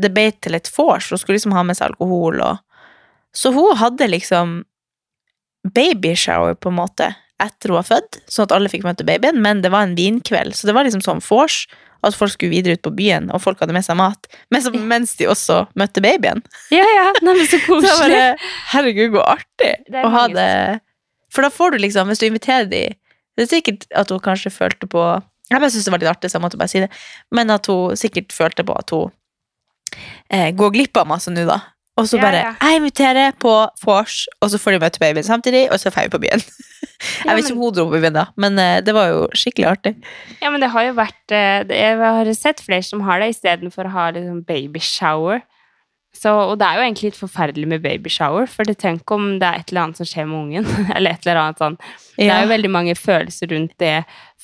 Det 0.01 0.09
ble 0.09 0.31
til 0.41 0.57
et 0.57 0.67
vors. 0.75 1.11
Hun 1.13 1.19
skulle 1.21 1.37
liksom 1.37 1.55
ha 1.55 1.63
med 1.63 1.77
seg 1.77 1.91
alkohol 1.91 2.41
og 2.41 2.59
Så 3.31 3.53
hun 3.55 3.77
hadde 3.77 4.09
liksom 4.09 4.63
babyshower, 5.63 6.55
på 6.57 6.71
en 6.71 6.75
måte, 6.75 7.13
etter 7.43 7.71
hun 7.73 7.79
var 7.79 7.87
født, 7.87 8.19
sånn 8.31 8.47
at 8.47 8.53
alle 8.55 8.69
fikk 8.71 8.83
møte 8.87 9.05
babyen, 9.07 9.39
men 9.43 9.63
det 9.63 9.71
var 9.73 9.87
en 9.87 9.95
vinkveld, 9.97 10.53
så 10.57 10.69
det 10.69 10.75
var 10.77 10.87
liksom 10.87 11.03
sånn 11.05 11.23
vors, 11.25 11.63
at 12.01 12.15
folk 12.17 12.33
skulle 12.33 12.49
videre 12.55 12.73
ut 12.77 12.81
på 12.85 12.93
byen, 12.97 13.27
og 13.29 13.43
folk 13.43 13.59
hadde 13.61 13.75
med 13.77 13.85
seg 13.85 13.97
mat, 13.99 14.25
men 14.49 14.63
så, 14.65 14.71
mens 14.73 15.13
de 15.19 15.27
også 15.29 15.59
møtte 15.77 16.01
babyen. 16.01 16.41
Ja, 16.73 16.85
ja. 16.85 17.07
Nei, 17.21 17.35
men 17.37 17.45
så 17.45 17.59
Så 17.61 17.67
koselig. 17.67 18.15
bare, 18.17 18.53
herregud, 18.73 19.17
så 19.19 19.25
artig 19.35 19.73
Det 19.91 20.05
å 20.07 20.09
ha 20.15 20.23
det. 20.33 20.47
For 21.31 21.45
da 21.45 21.51
får 21.53 21.75
du 21.75 21.83
liksom, 21.83 22.09
hvis 22.09 22.21
du 22.23 22.25
inviterer 22.27 22.65
de, 22.71 22.81
det 23.37 23.45
er 23.45 23.51
sikkert 23.51 23.85
at 23.95 24.09
hun 24.11 24.19
kanskje 24.23 24.49
følte 24.53 24.89
på, 24.89 25.03
jeg 25.51 25.59
bare 25.61 25.71
synes 25.71 25.85
det 25.87 25.93
var 25.93 26.01
litt 26.01 26.11
artig, 26.15 26.31
så 26.31 26.39
jeg 26.39 26.45
måtte 26.47 26.59
bare 26.59 26.71
si 26.73 26.81
det, 26.83 26.89
men 27.37 27.53
at 27.53 27.69
hun 27.69 27.95
sikkert 27.99 28.33
følte 28.35 28.65
på 28.67 28.75
at 28.81 28.91
hun 28.95 29.13
eh, 30.33 30.49
går 30.57 30.73
glipp 30.73 30.97
av 30.99 31.07
masse 31.13 31.31
nå 31.31 31.45
da. 31.47 31.59
Og 32.01 32.09
så 32.09 32.19
bare, 32.21 32.41
ja. 32.43 32.51
jeg 32.61 32.81
inviterer 32.81 33.35
på 33.41 33.53
vors, 33.85 34.23
og 34.41 34.51
så 34.51 34.59
får 34.61 34.75
de 34.75 34.81
møte 34.83 35.01
babyen 35.01 35.27
samtidig, 35.27 35.67
og 35.71 35.79
så 35.81 35.93
drar 35.93 36.09
vi 36.09 36.15
på 36.17 36.23
byen. 36.25 36.43
Jeg 37.01 37.33
vet 37.33 37.47
ikke 37.47 37.55
om 37.55 37.61
hun 37.63 37.73
dro 37.73 37.83
på 37.89 37.97
byen 37.97 38.13
da, 38.13 38.27
men 38.41 38.59
eh, 38.61 38.79
det 38.85 38.93
var 38.93 39.07
jo 39.09 39.21
skikkelig 39.37 39.65
artig. 39.71 39.93
Ja, 40.41 40.51
men 40.53 40.61
det 40.61 40.69
har 40.73 40.83
jo 40.85 40.91
vært 40.97 41.33
eh, 41.33 41.63
Jeg 41.65 41.95
har 41.97 42.29
sett 42.37 42.61
flere 42.61 42.85
som 42.85 43.01
har 43.07 43.21
det 43.21 43.31
istedenfor 43.33 43.89
å 43.89 43.93
ha 43.95 44.03
liksom 44.13 44.43
babyshower. 44.45 45.41
Så, 46.11 46.31
og 46.35 46.57
det 46.59 46.67
er 46.67 46.77
jo 46.77 46.83
egentlig 46.83 47.09
litt 47.09 47.19
forferdelig 47.21 47.67
med 47.71 47.83
babyshower, 47.85 48.47
for 48.51 48.67
tenk 48.75 49.13
om 49.15 49.37
det 49.39 49.47
er 49.47 49.61
et 49.61 49.71
eller 49.71 49.85
annet 49.85 50.01
som 50.01 50.09
skjer 50.09 50.27
med 50.27 50.39
ungen. 50.41 50.69
eller 50.95 51.15
et 51.15 51.25
eller 51.25 51.41
annet 51.41 51.63
sånn. 51.63 51.77
Det 52.17 52.27
er 52.27 52.43
jo 52.43 52.51
veldig 52.51 52.71
mange 52.73 52.95
følelser 52.99 53.51
rundt 53.55 53.75
det 53.81 53.95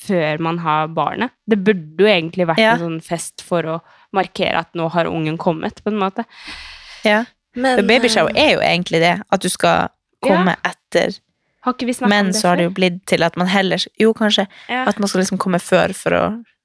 før 0.07 0.43
man 0.47 0.61
har 0.63 0.89
barnet. 0.95 1.35
Det 1.45 1.59
burde 1.59 2.05
jo 2.05 2.09
egentlig 2.09 2.47
vært 2.47 2.63
Ja. 2.63 2.75
en 2.77 2.85
sånn 2.85 3.01
fest 3.03 3.43
for 3.45 3.67
å 3.67 3.79
markere 4.15 4.63
at 4.63 4.71
nå 4.79 4.87
har 4.95 5.11
ungen 5.11 5.37
kommet, 5.41 5.83
på 5.83 5.91
en 5.91 5.99
måte. 5.99 6.23
Ja. 7.05 7.25
Men, 7.57 7.79
For 7.79 7.89
babyshower 7.89 8.35
eh, 8.35 8.43
er 8.43 8.51
jo 8.55 8.65
egentlig 8.65 9.01
det, 9.01 9.15
at 9.33 9.41
du 9.43 9.49
skal 9.49 9.89
komme 10.23 10.55
etter. 10.65 11.17
Vi 11.67 11.93
snakket 11.93 12.09
Men 12.09 12.29
så 12.33 12.51
har 12.51 12.59
det 12.59 12.67
jo 12.69 12.75
blitt 12.77 13.01
til 13.11 13.25
at 13.25 13.35
man 13.35 13.49
heller 13.51 13.81
Jo, 13.99 14.13
kanskje. 14.15 14.45
Ja. 14.71 14.85
At 14.87 15.01
man 15.03 15.09
skal 15.11 15.19
liksom 15.25 15.39
komme 15.41 15.59
før 15.59 15.91
for 15.97 16.15
å 16.15 16.21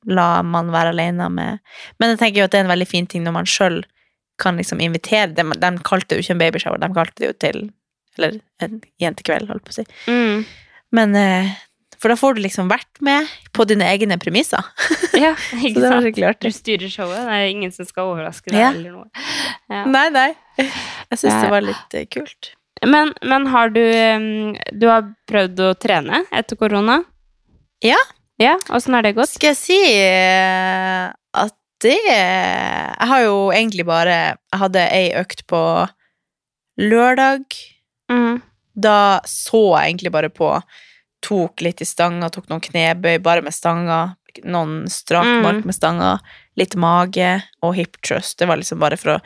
la 0.06 0.42
man 0.46 0.70
være 0.74 0.92
alene 0.94 1.26
med 1.30 1.58
Men 1.98 2.12
jeg 2.12 2.20
tenker 2.20 2.42
jo 2.42 2.46
at 2.46 2.54
det 2.54 2.60
er 2.60 2.66
en 2.66 2.70
veldig 2.70 2.88
fin 2.90 3.08
ting 3.10 3.24
når 3.26 3.34
man 3.40 3.48
sjøl 3.50 3.80
kan 4.42 4.56
liksom 4.58 4.80
invitere 4.82 5.34
dem. 5.36 5.52
De 5.58 5.70
kalte 5.86 6.08
det 6.14 6.20
jo 6.20 6.24
ikke 6.24 6.34
en 6.34 6.40
babyshower, 6.40 6.80
de 6.82 6.88
kalte 6.96 7.20
det 7.20 7.28
jo 7.28 7.34
til 7.44 7.58
Eller 8.18 8.38
en 8.62 8.80
jentekveld, 9.00 9.48
holdt 9.48 9.66
på 9.66 9.74
å 9.74 9.76
si. 9.80 9.84
Mm. 10.06 10.42
Men 10.92 11.14
eh, 11.18 11.52
For 11.98 12.12
da 12.12 12.16
får 12.18 12.36
du 12.36 12.42
liksom 12.44 12.70
vært 12.70 13.02
med 13.04 13.30
på 13.54 13.64
dine 13.68 13.86
egne 13.88 14.18
premisser. 14.22 14.64
ja, 15.24 15.34
ikke 15.66 15.82
sant? 15.82 16.42
Du 16.42 16.50
styrer 16.54 16.90
showet. 16.92 17.22
Det 17.28 17.38
er 17.42 17.50
ingen 17.52 17.74
som 17.74 17.88
skal 17.88 18.10
overraske 18.14 18.50
deg 18.50 18.60
Ja. 18.60 18.70
eller 18.74 18.98
noe. 19.02 19.26
Ja. 19.70 19.84
Nei, 19.86 20.08
nei. 20.14 20.30
Jeg 20.58 21.18
syns 21.18 21.38
det 21.42 21.50
var 21.52 21.64
litt 21.64 21.94
eh, 21.94 22.06
kult. 22.12 22.52
Men, 22.84 23.12
men 23.22 23.46
har 23.52 23.70
du 23.70 23.82
Du 24.74 24.88
har 24.90 25.04
prøvd 25.30 25.60
å 25.68 25.72
trene 25.78 26.24
etter 26.34 26.56
korona? 26.58 27.02
Ja. 27.84 27.98
Ja, 28.40 28.56
Åssen 28.74 28.94
har 28.96 29.02
det 29.06 29.12
gått? 29.14 29.30
Skal 29.30 29.52
jeg 29.52 29.58
si 29.60 29.76
eh, 29.94 31.12
at 31.38 31.54
det 31.84 31.98
Jeg 32.08 33.08
har 33.10 33.22
jo 33.22 33.36
egentlig 33.52 33.84
bare 33.86 34.16
Jeg 34.34 34.58
hadde 34.64 34.82
ei 34.90 35.12
økt 35.20 35.44
på 35.50 35.60
lørdag. 36.80 37.44
Mm. 38.10 38.40
Da 38.74 39.20
så 39.28 39.60
jeg 39.78 39.92
egentlig 39.92 40.12
bare 40.14 40.30
på 40.32 40.54
Tok 41.22 41.60
litt 41.62 41.78
i 41.84 41.86
stanga, 41.86 42.26
tok 42.34 42.48
noen 42.50 42.62
knebøy 42.64 43.20
bare 43.22 43.44
med 43.46 43.54
stanga. 43.54 44.16
Noen 44.42 44.88
strakmark 44.90 45.60
Mm. 45.60 45.66
med 45.68 45.76
stanga. 45.76 46.08
Litt 46.58 46.74
mage 46.74 47.28
og 47.62 47.76
hip 47.76 48.00
trust. 48.02 48.38
Det 48.40 48.48
var 48.50 48.56
liksom 48.58 48.80
bare 48.82 48.96
for 48.98 49.14
å 49.14 49.20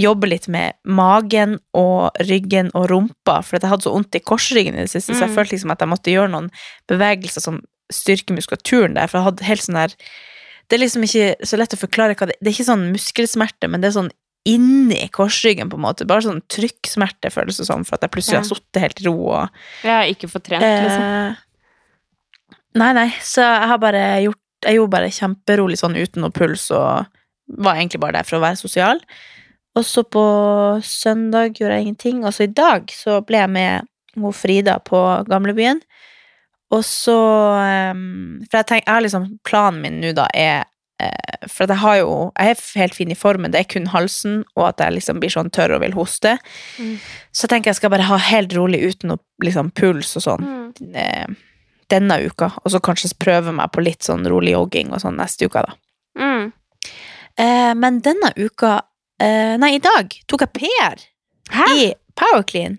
jobbe 0.00 0.28
litt 0.28 0.48
med 0.48 0.74
magen 0.84 1.58
og 1.74 2.10
ryggen 2.28 2.70
og 2.74 2.88
rumpa. 2.90 3.38
For 3.44 3.58
jeg 3.58 3.68
hadde 3.70 3.82
så 3.86 3.92
vondt 3.94 4.14
i 4.18 4.20
korsryggen 4.20 4.74
i 4.78 4.84
det 4.84 4.90
siste, 4.92 5.14
så 5.14 5.24
jeg 5.26 5.30
Mm. 5.30 5.36
følte 5.36 5.52
liksom 5.56 5.70
at 5.72 5.78
jeg 5.80 5.88
måtte 5.88 6.12
gjøre 6.14 6.30
noen 6.30 6.50
bevegelser 6.88 7.40
som 7.42 7.60
styrker 7.90 8.34
muskulaturen 8.36 8.94
der. 8.94 9.06
For 9.06 9.18
jeg 9.18 9.24
hadde 9.24 9.44
helt 9.44 9.60
sånn 9.62 9.74
der 9.80 9.94
Det 10.68 10.76
er 10.76 10.84
liksom 10.84 11.02
ikke 11.02 11.46
så 11.48 11.56
lett 11.56 11.72
å 11.72 11.78
forklare 11.80 12.14
hva 12.14 12.26
det 12.28 12.36
Det 12.42 12.48
er 12.48 12.52
ikke 12.58 12.68
sånn 12.72 12.92
muskelsmerte, 12.92 13.70
men 13.70 13.80
det 13.80 13.88
er 13.88 14.00
sånn 14.02 14.10
inni 14.44 15.08
korsryggen, 15.10 15.68
på 15.70 15.76
en 15.76 15.82
måte. 15.82 16.06
Bare 16.06 16.20
sånn 16.22 16.42
trykksmerte, 16.48 17.30
føles 17.32 17.56
det 17.56 17.66
som, 17.66 17.84
for 17.84 17.94
at 17.96 18.02
jeg 18.02 18.10
plutselig 18.10 18.32
Ja. 18.34 18.40
har 18.40 18.48
sittet 18.48 18.80
helt 18.82 19.00
i 19.00 19.04
ro 19.08 19.28
og 19.30 19.48
Ja, 19.84 20.02
ikke 20.02 20.28
fått 20.28 20.44
trent, 20.44 20.62
liksom. 20.62 21.02
Eh, 21.02 21.34
Nei, 22.78 22.92
nei, 22.92 23.08
så 23.24 23.40
jeg 23.42 23.68
har 23.68 23.78
bare 23.78 24.02
gjort 24.26 24.36
Jeg 24.64 24.74
gjorde 24.74 24.90
bare 24.90 25.08
kjemperolig 25.14 25.78
sånn 25.78 25.94
uten 25.96 26.20
noe 26.24 26.30
puls, 26.34 26.70
og 26.74 27.06
var 27.62 27.76
egentlig 27.76 28.00
bare 28.00 28.12
der 28.18 28.24
for 28.24 28.38
å 28.38 28.42
være 28.42 28.58
sosial. 28.58 28.98
Og 29.76 29.84
så 29.86 30.02
på 30.02 30.22
søndag 30.82 31.54
gjorde 31.58 31.74
jeg 31.76 31.82
ingenting, 31.86 32.24
og 32.24 32.32
så 32.34 32.46
i 32.48 32.52
dag 32.52 32.88
så 32.90 33.20
ble 33.26 33.38
jeg 33.44 33.50
med 33.50 33.88
hun 34.18 34.32
Frida 34.34 34.78
på 34.82 34.98
gamlebyen. 35.28 35.80
Og 36.74 36.82
så 36.84 37.14
ehm, 37.62 38.42
For 38.50 38.58
jeg 38.58 38.66
tenker, 38.68 38.92
jeg 38.92 39.04
liksom 39.06 39.28
Planen 39.46 39.78
min 39.80 40.00
nå, 40.02 40.10
da, 40.12 40.26
er 40.36 40.66
eh, 41.00 41.46
For 41.48 41.64
at 41.64 41.72
jeg 41.72 41.80
har 41.80 41.96
jo 42.02 42.10
Jeg 42.36 42.50
er 42.50 42.64
helt 42.82 42.96
fin 42.98 43.14
i 43.14 43.16
formen, 43.16 43.52
det 43.54 43.62
er 43.62 43.70
kun 43.72 43.86
halsen, 43.88 44.42
og 44.56 44.66
at 44.66 44.82
jeg 44.84 44.98
liksom 44.98 45.22
blir 45.22 45.32
sånn 45.32 45.48
tørr 45.54 45.76
og 45.78 45.80
vil 45.86 45.96
hoste. 45.96 46.34
Mm. 46.76 46.98
Så 47.32 47.46
jeg 47.46 47.54
tenker 47.54 47.70
jeg 47.72 47.78
skal 47.80 47.94
bare 47.94 48.08
ha 48.10 48.18
helt 48.20 48.52
rolig 48.58 48.82
uten 48.84 49.14
noe 49.14 49.22
liksom, 49.44 49.70
puls 49.72 50.16
og 50.20 50.26
sånn 50.26 50.44
Mm. 50.44 50.92
eh, 50.94 51.26
denne 51.88 52.18
uka, 52.26 52.50
og 52.60 52.70
så 52.70 52.82
kanskje 52.84 53.14
prøve 53.16 53.52
meg 53.56 53.70
på 53.72 53.80
litt 53.80 54.04
sånn 54.04 54.26
rolig 54.28 54.52
jogging 54.52 54.90
og 54.92 55.00
sånn 55.00 55.16
neste 55.16 55.48
uke, 55.48 55.62
da. 55.64 55.72
Mm. 56.20 56.52
Eh, 57.38 57.72
men 57.80 58.00
denne 58.04 58.34
uka 58.36 58.82
eh, 59.20 59.54
Nei, 59.60 59.74
i 59.76 59.82
dag 59.82 60.14
tok 60.30 60.44
jeg 60.46 60.52
PR 60.58 61.02
Hæ? 61.54 61.66
i 61.76 61.86
Powerclean. 62.18 62.78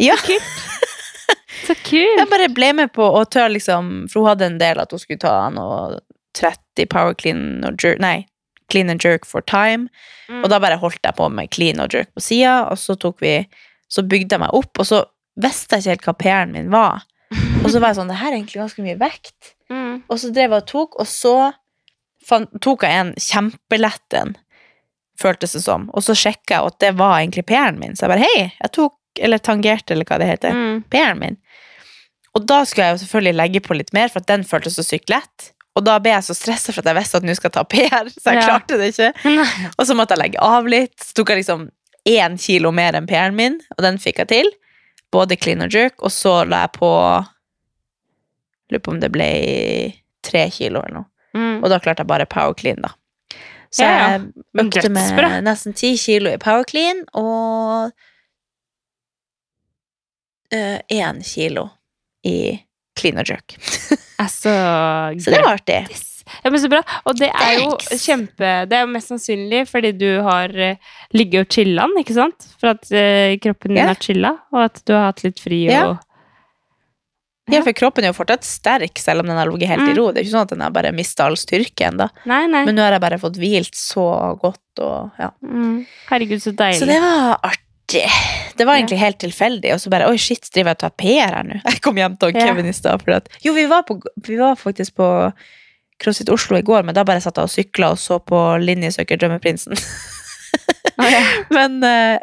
Ja, 0.00 0.16
Så 0.20 1.74
kult! 1.88 2.18
jeg 2.20 2.28
bare 2.30 2.48
ble 2.52 2.72
med 2.76 2.92
på 2.94 3.04
å 3.04 3.24
ta 3.28 3.46
liksom 3.48 4.06
For 4.12 4.20
hun 4.22 4.28
hadde 4.30 4.46
en 4.50 4.58
del 4.60 4.78
at 4.82 4.92
hun 4.92 5.00
skulle 5.02 5.22
ta 5.22 5.48
noe 5.52 5.98
30 6.36 6.86
Powerclean 6.92 7.44
og 7.66 7.80
jerk 7.82 8.00
Nei, 8.04 8.26
clean 8.70 8.90
and 8.92 9.00
jerk 9.02 9.24
for 9.24 9.40
time. 9.48 9.88
Mm. 10.28 10.42
Og 10.44 10.50
da 10.52 10.58
bare 10.62 10.76
holdt 10.82 11.00
jeg 11.06 11.16
på 11.16 11.28
med 11.32 11.50
clean 11.54 11.80
og 11.80 11.94
jerk 11.94 12.10
på 12.14 12.22
sida, 12.24 12.66
og 12.70 12.76
så 12.80 12.96
tok 13.00 13.22
vi 13.24 13.34
Så 13.88 14.02
bygde 14.02 14.34
jeg 14.36 14.42
meg 14.42 14.54
opp, 14.56 14.72
og 14.82 14.86
så 14.88 15.04
visste 15.40 15.76
jeg 15.78 15.84
ikke 15.84 15.92
helt 15.94 16.06
hva 16.08 16.14
PR-en 16.22 16.52
min 16.56 16.70
var. 16.72 17.04
Og 17.62 17.70
så 17.72 17.80
var 17.80 17.90
jeg 17.92 17.98
sånn 18.00 18.10
Det 18.10 18.18
her 18.20 18.32
er 18.32 18.36
egentlig 18.38 18.60
ganske 18.62 18.82
mye 18.84 18.98
vekt. 19.00 19.54
Mm. 19.72 20.02
Og 20.08 20.18
så 20.22 20.30
drev 20.34 20.52
jeg 20.56 20.62
og 20.64 20.68
tok, 20.70 20.98
og 21.00 21.08
så 21.10 21.34
fant, 22.26 22.50
tok 22.62 22.84
jeg 22.86 23.00
en 23.00 23.12
kjempelett 23.20 24.16
en, 24.20 24.34
føltes 25.20 25.52
det 25.56 25.62
som. 25.64 25.88
Og 25.94 26.02
så 26.04 26.14
sjekka 26.16 26.58
jeg 26.58 26.66
at 26.72 26.78
det 26.84 26.92
var 26.98 27.18
egentlig 27.20 27.46
PR-en 27.46 27.78
min. 27.80 27.94
Så 27.96 28.06
jeg 28.06 28.12
bare 28.14 28.24
hei, 28.26 28.52
jeg 28.62 28.72
tok, 28.76 28.94
eller 29.20 29.38
tangerte, 29.38 29.92
eller 29.94 30.04
hva 30.04 30.18
det 30.20 30.26
heter, 30.28 30.52
Mm. 30.52 30.82
PR-en 30.92 31.18
min. 31.18 31.36
Og 32.36 32.44
da 32.46 32.64
skulle 32.64 32.84
jeg 32.90 32.98
jo 32.98 33.04
selvfølgelig 33.06 33.36
legge 33.36 33.60
på 33.64 33.76
litt 33.78 33.92
mer, 33.96 34.08
for 34.12 34.20
at 34.20 34.26
den 34.28 34.44
føltes 34.44 34.76
så 34.76 34.84
sykt 34.84 35.08
lett. 35.08 35.52
Og 35.76 35.84
da 35.84 35.98
ble 36.00 36.10
jeg 36.12 36.24
så 36.24 36.34
stressa 36.36 36.72
for 36.72 36.80
at 36.80 36.90
jeg 36.90 36.96
visste 36.98 37.16
at 37.16 37.24
nå 37.24 37.34
skal 37.36 37.48
jeg 37.50 37.56
ta 37.56 37.64
PR, 37.64 38.08
så 38.12 38.32
jeg 38.32 38.42
Ja. 38.42 38.46
klarte 38.48 38.76
det 38.80 38.92
ikke. 38.94 39.12
Og 39.78 39.86
så 39.86 39.94
måtte 39.96 40.16
jeg 40.16 40.18
legge 40.22 40.38
av 40.40 40.66
litt. 40.66 40.96
Så 41.00 41.14
tok 41.14 41.28
jeg 41.32 41.38
liksom 41.44 41.70
én 42.06 42.36
kilo 42.38 42.70
mer 42.72 42.92
enn 42.94 43.06
PR-en 43.06 43.34
min, 43.36 43.60
og 43.76 43.82
den 43.84 43.96
fikk 43.98 44.18
jeg 44.18 44.28
til. 44.28 44.50
Både 45.12 45.36
clean 45.40 45.62
og 45.62 45.70
jerk. 45.72 45.94
Og 46.02 46.10
så 46.10 46.46
la 46.48 46.62
jeg 46.66 46.72
på 46.72 47.26
Lurer 48.70 48.80
på 48.82 48.90
om 48.90 49.00
det 49.00 49.12
ble 49.14 49.26
tre 50.26 50.48
kilo 50.50 50.80
eller 50.82 50.94
noe. 50.96 51.06
Mm. 51.36 51.62
Og 51.62 51.70
da 51.70 51.78
klarte 51.78 52.02
jeg 52.02 52.08
bare 52.10 52.26
power 52.26 52.54
clean, 52.58 52.80
da. 52.82 52.88
Så 53.70 53.84
Ja, 53.84 53.92
ja. 53.92 54.18
jeg 54.18 54.66
økte 54.66 54.90
med 54.92 55.44
nesten 55.46 55.76
ti 55.76 55.96
kilo 56.00 56.32
i 56.32 56.40
power 56.42 56.64
clean, 56.68 57.04
og 57.14 57.90
én 60.52 61.22
kilo 61.26 61.68
i 62.24 62.60
clean 62.98 63.18
og 63.22 63.28
jerk. 63.28 63.56
Altså, 64.16 64.48
Så 65.20 65.30
det 65.30 65.42
var 65.44 65.58
artig. 65.58 65.82
Ja, 66.42 66.50
men 66.50 66.60
så 66.60 66.68
bra. 66.68 66.80
Og 67.06 67.18
det 67.18 67.28
er 67.28 67.58
jo 67.60 67.74
kjempe 68.00 68.48
Det 68.66 68.78
er 68.78 68.84
jo 68.84 68.90
mest 68.90 69.12
sannsynlig 69.12 69.62
fordi 69.70 69.92
du 69.94 70.08
har 70.26 70.50
uh, 70.50 70.96
ligget 71.14 71.46
og 71.46 71.52
chilla'n, 71.54 71.94
ikke 72.00 72.16
sant? 72.16 72.48
For 72.60 72.72
at 72.72 72.88
eh, 72.90 73.36
kroppen 73.42 73.74
din 73.74 73.82
yeah. 73.82 73.92
har 73.92 74.00
chilla, 74.02 74.32
og 74.54 74.64
at 74.64 74.80
du 74.88 74.94
har 74.96 75.10
hatt 75.10 75.22
litt 75.26 75.42
fri 75.42 75.60
og 75.70 75.92
og 75.92 76.05
Ja, 77.48 77.60
for 77.62 77.72
kroppen 77.78 78.02
er 78.04 78.10
jo 78.10 78.16
fortsatt 78.16 78.42
sterk, 78.44 78.98
selv 78.98 79.20
om 79.22 79.26
den 79.30 79.36
har 79.38 79.46
ligget 79.46 79.68
helt 79.70 79.82
i 79.86 79.92
Mm. 79.92 79.96
ro. 80.00 80.06
Det 80.10 80.18
er 80.20 80.24
ikke 80.26 80.34
sånn 80.34 80.42
at 80.48 80.54
den 80.54 80.60
har 80.64 80.70
bare 80.74 80.90
mista 80.92 81.24
all 81.26 81.36
styrke 81.36 81.86
ennå. 81.86 82.08
Men 82.26 82.74
nå 82.74 82.82
har 82.82 82.92
jeg 82.96 83.00
bare 83.04 83.18
fått 83.22 83.36
hvilt 83.38 83.74
så 83.78 84.36
godt, 84.40 84.80
og 84.82 85.12
ja. 85.18 85.30
mm. 85.44 85.86
Herregud, 86.10 86.42
så 86.42 86.52
deilig. 86.58 86.80
Så 86.80 86.86
det 86.90 86.98
var 87.00 87.38
artig. 87.44 88.10
Det 88.56 88.66
var 88.66 88.74
Ja. 88.74 88.80
egentlig 88.82 88.98
helt 88.98 89.18
tilfeldig, 89.22 89.72
og 89.74 89.78
så 89.78 89.90
bare 89.90 90.08
oi, 90.10 90.16
shit, 90.16 90.42
driver 90.52 90.70
jeg 90.74 90.76
og 90.76 90.78
tar 90.78 90.90
PR 90.98 91.34
her 91.36 91.44
nå? 91.44 91.60
Jeg 91.64 91.80
kom 91.80 91.94
hjem 91.94 92.16
til 92.18 92.34
Ja. 92.34 92.46
Kevin 92.46 92.66
i 92.66 92.72
stad. 92.72 93.00
for 93.04 93.12
at- 93.12 93.28
Jo, 93.44 93.52
vi 93.54 93.66
var, 93.66 93.82
på, 93.84 94.00
vi 94.26 94.36
var 94.36 94.56
faktisk 94.56 94.94
på 94.96 95.32
CrossFit 96.02 96.28
Oslo 96.28 96.56
i 96.56 96.62
går, 96.62 96.82
men 96.84 96.94
da 96.94 97.04
bare 97.04 97.20
satt 97.20 97.36
jeg 97.36 97.44
og 97.44 97.48
sykla 97.50 97.90
og 97.92 97.96
så 97.98 98.18
på 98.18 98.58
Linjesøker 98.60 99.16
Drømmeprinsen. 99.16 99.72
Å, 100.98 101.10
ja. 101.10 101.22
men 101.50 101.82
eh, 101.84 102.18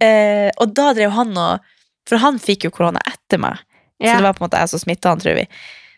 eh, 0.00 0.50
Og 0.60 0.74
da 0.74 0.92
drev 0.92 1.10
han 1.12 1.36
og 1.38 1.60
For 2.08 2.18
han 2.18 2.38
fikk 2.38 2.64
jo 2.64 2.70
korona 2.70 2.98
etter 3.06 3.38
meg. 3.38 3.58
Så 3.98 4.16
det 4.18 4.26
var 4.28 4.36
på 4.36 4.42
en 4.44 4.48
måte 4.48 4.60
jeg 4.62 4.70
som 4.72 4.82
smitta 4.82 5.12
han, 5.12 5.20
tror 5.22 5.34
vi. 5.40 5.46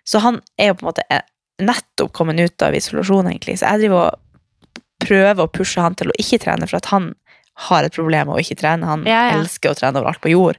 Så 0.08 0.20
han 0.24 0.40
er 0.58 0.70
jo 0.72 0.78
på 0.80 0.86
en 0.86 0.90
måte 0.90 1.04
eh, 1.12 1.24
nettopp 1.60 2.12
kommet 2.16 2.40
ut 2.40 2.62
av 2.64 2.74
isolasjon, 2.74 3.28
egentlig. 3.28 3.58
Så 3.60 3.68
jeg 3.68 3.84
driver 3.84 4.06
og 4.08 4.78
prøver 5.04 5.44
å 5.44 5.50
pushe 5.52 5.80
han 5.84 5.94
til 5.96 6.12
å 6.12 6.16
ikke 6.20 6.40
trene, 6.42 6.68
for 6.68 6.80
at 6.80 6.88
han 6.92 7.12
har 7.68 7.84
et 7.84 7.92
problem 7.94 8.30
med 8.30 8.38
å 8.38 8.40
ikke 8.40 8.56
trene. 8.62 8.88
Han 8.88 9.04
Ja, 9.08 9.28
ja. 9.28 9.36
elsker 9.40 9.72
å 9.72 9.76
trene 9.76 10.00
overalt 10.00 10.22
på 10.24 10.32
jord. 10.32 10.56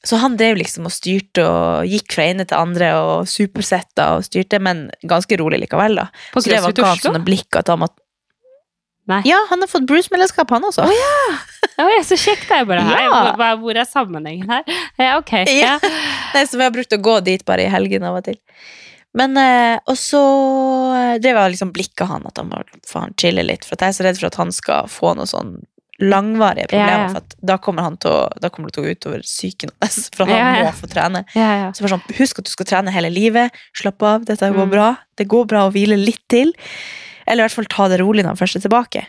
Så 0.00 0.16
han 0.16 0.38
drev 0.40 0.56
liksom 0.56 0.86
og 0.88 0.92
styrte 0.96 1.44
og 1.44 1.84
gikk 1.84 2.14
fra 2.14 2.24
ene 2.30 2.46
til 2.48 2.56
andre 2.56 2.94
og 2.96 3.26
supersetta 3.28 4.14
og 4.16 4.24
styrte, 4.24 4.56
men 4.58 4.86
ganske 5.04 5.36
rolig 5.36 5.60
likevel, 5.60 5.98
da. 6.00 6.06
På 6.32 6.40
Så 6.40 6.48
det 6.48 6.62
var 6.64 6.72
ikke 6.72 6.88
han 6.88 7.02
sånne 7.04 7.24
blikk 7.26 7.60
at 7.60 7.68
han 7.68 7.82
måtte 7.82 8.00
Nei. 9.10 9.20
Ja, 9.28 9.38
han 9.50 9.62
har 9.64 9.70
fått 9.70 9.86
Bruce-medlemskap, 9.90 10.50
han 10.54 10.66
også. 10.68 10.84
Å, 10.86 11.86
ja, 11.90 12.02
så 12.06 12.18
kjekt 12.20 12.50
er 12.54 12.66
bare 12.68 12.84
her. 12.86 13.00
Ja. 13.06 13.22
Hvor, 13.38 13.56
hvor 13.64 13.80
er 13.82 13.88
sammenhengen 13.88 14.50
her? 14.52 14.68
Ja, 15.00 15.16
ok. 15.18 15.32
Ja. 15.50 15.76
Ja. 15.82 15.94
Nei, 16.34 16.44
så 16.46 16.60
vi 16.60 16.66
har 16.68 16.74
brukt 16.74 16.92
å 16.94 17.00
gå 17.02 17.16
dit 17.26 17.42
bare 17.48 17.64
i 17.66 17.72
helgen 17.72 18.04
av 18.06 18.20
og 18.20 18.26
til. 18.28 18.38
Men, 19.18 19.34
eh, 19.40 19.80
og 19.90 19.96
så 19.98 20.20
eh, 20.94 21.16
drev 21.18 21.40
jeg 21.40 21.56
liksom 21.56 21.72
blikka 21.74 22.06
han 22.06 22.28
at 22.30 22.38
han 22.38 22.52
må 22.52 22.60
faen 22.86 23.16
chille 23.18 23.42
litt, 23.42 23.64
for 23.66 23.74
at 23.74 23.82
jeg 23.88 23.94
er 23.94 23.98
så 23.98 24.06
redd 24.06 24.20
for 24.20 24.28
at 24.30 24.38
han 24.38 24.52
skal 24.54 24.86
få 24.92 25.16
noe 25.18 25.26
sånn 25.26 25.56
langvarige 26.00 26.68
problemer, 26.70 26.92
Ja, 26.94 27.00
ja. 27.02 27.08
for 27.12 27.46
da 27.50 27.56
kommer, 27.60 27.84
han 27.84 27.98
til 28.00 28.08
å, 28.14 28.20
da 28.40 28.48
kommer 28.48 28.70
det 28.70 28.76
til 28.78 28.84
å 28.84 28.86
gå 28.86 28.94
utover 28.96 29.24
psyken 29.26 29.72
hans, 29.82 30.06
for 30.16 30.30
han 30.30 30.38
Ja, 30.38 30.46
ja. 30.62 30.70
må 30.70 30.78
få 30.78 30.88
trene. 30.88 31.24
Ja, 31.36 31.50
ja. 31.64 31.66
Så 31.76 31.84
bare 31.84 31.96
sånn, 31.98 32.06
husk 32.16 32.40
at 32.40 32.48
du 32.48 32.52
skal 32.54 32.68
trene 32.70 32.94
hele 32.94 33.10
livet, 33.12 33.58
slapp 33.76 34.06
av, 34.08 34.24
dette 34.30 34.48
går 34.54 34.64
Mm. 34.70 34.72
bra, 34.72 34.86
det 35.20 35.26
går 35.28 35.44
bra 35.50 35.66
å 35.66 35.74
hvile 35.74 35.98
litt 36.00 36.22
til, 36.32 36.54
eller 37.30 37.44
i 37.44 37.46
hvert 37.46 37.58
fall 37.60 37.70
ta 37.70 37.86
det 37.92 38.00
rolig 38.02 38.24
når 38.26 38.34
han 38.34 38.40
først 38.42 38.58
er 38.58 38.64
tilbake. 38.66 39.06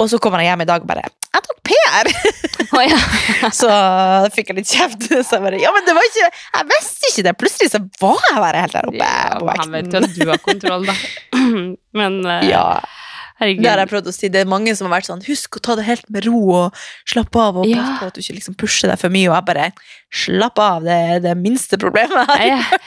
Og 0.00 0.08
så 0.10 0.18
kommer 0.22 0.40
han 0.40 0.48
hjem 0.48 0.64
i 0.64 0.68
dag 0.68 0.82
og 0.84 0.88
bare, 0.88 1.06
jeg 1.30 1.42
tok 1.46 1.58
PR! 1.70 2.08
Oh, 2.70 2.82
ja. 2.86 2.98
Så 3.60 3.68
fikk 4.34 4.50
jeg 4.52 4.56
litt 4.60 4.70
kjeft. 4.70 5.02
Så 5.26 5.36
jeg 5.36 5.42
bare, 5.44 5.58
ja, 5.60 5.72
men 5.74 5.84
det 5.86 5.94
var 5.96 6.06
ikke, 6.06 6.28
jeg 6.30 6.68
visste 6.70 7.10
ikke 7.10 7.24
det. 7.26 7.34
Plutselig 7.40 7.68
så 7.74 7.80
var 8.00 8.22
jeg 8.30 8.40
bare 8.44 8.62
helt 8.64 8.76
der 8.76 8.88
oppe 8.90 9.00
Ja, 9.02 9.36
på 9.36 9.48
vekten. 9.48 9.60
han 9.64 9.74
vet 9.76 9.92
jo 9.92 10.00
at 10.00 10.16
du 10.16 10.22
har 10.30 10.40
kontroll, 10.44 10.86
da. 10.88 10.96
Men 12.00 12.18
uh... 12.24 12.36
Ja, 12.48 12.64
Herregud. 13.40 13.62
Det 13.64 13.70
har 13.72 13.80
jeg 13.82 13.90
prøvd 13.90 14.10
å 14.10 14.12
si. 14.14 14.28
Det 14.28 14.42
er 14.42 14.50
mange 14.50 14.74
som 14.76 14.86
har 14.90 14.98
vært 14.98 15.08
sånn 15.08 15.22
Husk 15.24 15.56
å 15.56 15.62
ta 15.64 15.76
det 15.78 15.86
helt 15.86 16.04
med 16.12 16.26
ro 16.28 16.40
og 16.58 16.82
slappe 17.08 17.40
av. 17.40 17.56
Og 17.62 17.66
Ja. 17.70 17.80
pass 17.80 18.02
på 18.02 18.06
at 18.10 18.18
du 18.18 18.20
ikke 18.20 18.36
liksom 18.36 18.56
pusher 18.60 18.92
deg 18.92 19.00
for 19.00 19.08
mye. 19.08 19.30
Og 19.30 19.36
jeg 19.38 19.48
bare 19.48 19.72
Slapp 20.10 20.58
av, 20.58 20.82
det 20.82 20.96
er 21.14 21.20
det 21.22 21.36
minste 21.38 21.78
problemet 21.78 22.26
her. 22.32 22.46
Ja. 22.48 22.78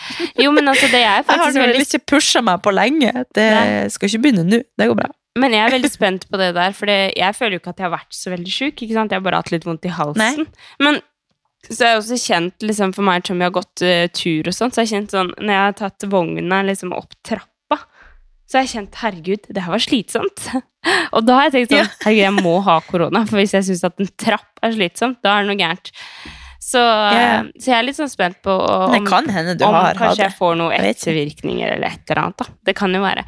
Jo, 0.44 0.52
men 0.52 0.68
altså, 0.68 0.90
det 0.92 1.00
er 1.00 1.24
Jeg 1.24 1.24
har 1.24 1.24
faktisk 1.30 1.56
vel 1.60 1.70
veldig 1.72 1.86
ikke 1.88 2.06
pusha 2.14 2.42
meg 2.44 2.62
på 2.66 2.74
lenge. 2.76 3.14
Det 3.34 3.48
Nei. 3.56 3.88
skal 3.94 4.10
ikke 4.12 4.22
begynne 4.26 4.44
nå. 4.44 4.60
Det 4.78 4.90
går 4.92 5.00
bra. 5.00 5.10
Men 5.40 5.56
jeg 5.56 5.64
er 5.66 5.74
veldig 5.74 5.90
spent 5.90 6.28
på 6.30 6.38
det 6.38 6.52
der, 6.54 6.76
for 6.78 6.92
jeg 6.92 7.36
føler 7.38 7.56
jo 7.56 7.62
ikke 7.64 7.72
at 7.74 7.80
jeg 7.82 7.88
har 7.88 7.96
vært 7.96 8.14
så 8.14 8.30
veldig 8.36 8.54
sjuk. 8.54 8.84
Jeg 8.86 8.94
har 9.00 9.24
bare 9.26 9.40
hatt 9.42 9.50
litt 9.56 9.66
vondt 9.66 9.88
i 9.90 9.94
halsen. 9.96 10.20
Nei. 10.44 10.46
Men 10.84 11.00
så 11.72 11.88
jeg 11.88 11.98
også 12.02 12.18
kjent, 12.20 12.60
liksom, 12.68 12.92
for 12.94 13.08
meg 13.08 13.24
som 13.26 13.40
jeg 13.40 13.48
har 13.48 13.56
gått 13.56 13.84
uh, 13.88 14.04
tur 14.12 14.50
og 14.52 14.56
sånn, 14.56 14.74
så 14.74 14.82
har 14.82 14.86
jeg 14.86 14.92
kjent 14.98 15.14
sånn 15.16 15.30
Når 15.40 15.54
jeg 15.54 15.64
har 15.64 15.76
tatt 15.80 16.06
vogna 16.12 16.60
liksom 16.68 16.92
opp 16.92 17.16
trappa, 17.24 17.48
så 18.48 18.60
har 18.60 18.68
jeg 18.68 18.74
kjent 18.76 19.02
herregud, 19.02 19.50
det 19.50 19.66
her 19.66 19.74
var 19.74 19.84
slitsomt. 19.84 20.46
Og 21.16 21.26
da 21.26 21.40
har 21.40 21.50
jeg 21.50 21.56
tenkt 21.56 21.74
sånn 21.74 21.92
herregud, 22.06 22.24
jeg 22.26 22.38
må 22.38 22.56
ha 22.68 22.78
korona, 22.86 23.24
for 23.30 23.42
hvis 23.42 23.56
jeg 23.58 23.70
syns 23.70 23.84
at 23.88 24.00
en 24.04 24.14
trapp 24.20 24.64
er 24.64 24.76
slitsomt, 24.76 25.22
da 25.26 25.38
er 25.38 25.46
det 25.46 25.54
noe 25.54 25.62
gærent. 25.62 25.94
Så, 26.64 26.80
yeah. 26.80 27.44
så 27.60 27.74
jeg 27.74 27.76
er 27.76 27.84
litt 27.84 27.98
sånn 27.98 28.12
spent 28.12 28.38
på 28.46 28.54
om 28.56 28.94
om 28.96 29.08
kanskje 29.98 30.22
jeg 30.22 30.32
får 30.38 30.54
noen 30.62 30.86
ettervirkninger 30.88 31.74
eller 31.76 31.90
et 31.90 32.08
eller 32.08 32.22
annet. 32.22 32.40
da. 32.40 32.56
Det 32.70 32.76
kan 32.78 32.96
jo 32.96 33.02
være. 33.04 33.26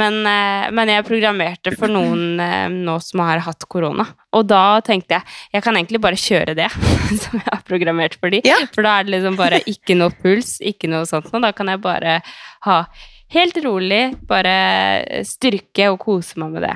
Men, 0.00 0.18
eh, 0.26 0.66
men 0.74 0.90
jeg 0.90 1.06
programmerte 1.06 1.74
for 1.76 1.92
noen 1.92 2.42
eh, 2.42 2.66
nå 2.72 2.96
som 3.04 3.22
har 3.22 3.44
hatt 3.46 3.68
korona. 3.70 4.08
Og 4.34 4.48
da 4.50 4.80
tenkte 4.82 5.20
jeg 5.20 5.38
jeg 5.54 5.64
kan 5.68 5.78
egentlig 5.78 6.02
bare 6.02 6.18
kjøre 6.18 6.56
det 6.58 6.68
som 7.22 7.38
jeg 7.38 7.46
har 7.46 7.62
programmert 7.68 8.18
for 8.18 8.34
de. 8.34 8.42
Yeah. 8.48 8.66
For 8.74 8.82
da 8.82 8.98
er 8.98 9.06
det 9.06 9.14
liksom 9.14 9.38
bare 9.38 9.62
ikke 9.70 9.96
noe 10.00 10.10
puls, 10.18 10.56
ikke 10.58 10.90
noe 10.90 11.06
sånt. 11.06 11.30
Og 11.30 11.46
da 11.46 11.52
kan 11.54 11.70
jeg 11.70 11.84
bare 11.86 12.18
ha 12.66 12.82
helt 13.32 13.56
rolig, 13.64 14.02
bare 14.28 15.24
styrke 15.28 15.90
og 15.92 16.00
kose 16.04 16.38
meg 16.42 16.56
med 16.56 16.66
det. 16.66 16.74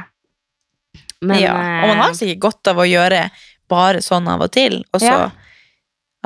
Men, 1.23 1.41
ja. 1.41 1.55
Og 1.57 1.89
man 1.91 2.03
har 2.05 2.13
eh, 2.13 2.19
sikkert 2.19 2.43
godt 2.45 2.71
av 2.73 2.81
å 2.83 2.87
gjøre 2.89 3.25
bare 3.73 4.03
sånn 4.05 4.29
av 4.31 4.45
og 4.47 4.53
til. 4.55 4.83
Og 4.95 5.01
så 5.01 5.11
Ja. 5.13 5.31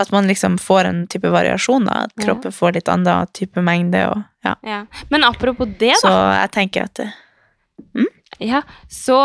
at 0.00 0.10
man 0.12 0.26
liksom 0.28 0.58
får 0.58 0.84
en 0.88 1.06
type 1.06 1.28
variasjon. 1.30 1.84
da, 1.84 2.04
At 2.04 2.12
Ja. 2.16 2.24
kroppen 2.24 2.52
får 2.52 2.74
litt 2.74 2.88
annen 2.88 3.26
type 3.32 3.60
mengde. 3.60 4.02
Og, 4.10 4.22
ja. 4.44 4.54
ja. 4.64 4.86
Men 5.10 5.24
apropos 5.24 5.66
det, 5.78 5.94
da. 6.02 6.08
Så 6.08 6.12
jeg 6.40 6.50
tenker 6.56 6.84
at 6.84 6.94
det, 6.94 7.10
Ja, 8.40 8.62
så, 8.88 9.16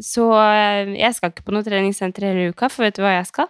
så 0.00 0.24
eh, 0.40 0.94
Jeg 0.96 1.14
skal 1.14 1.30
ikke 1.30 1.44
på 1.44 1.52
noe 1.52 1.62
treningssenter 1.66 2.22
hele 2.24 2.48
uka, 2.52 2.68
for 2.72 2.84
vet 2.86 2.96
du 2.96 3.02
hva 3.02 3.16
jeg 3.18 3.26
skal? 3.26 3.48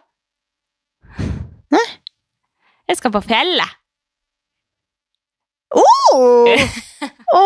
Nei. 1.70 1.86
Jeg 2.88 2.96
skal 2.98 3.12
på 3.14 3.22
fjellet. 3.26 3.76
Å, 5.76 7.42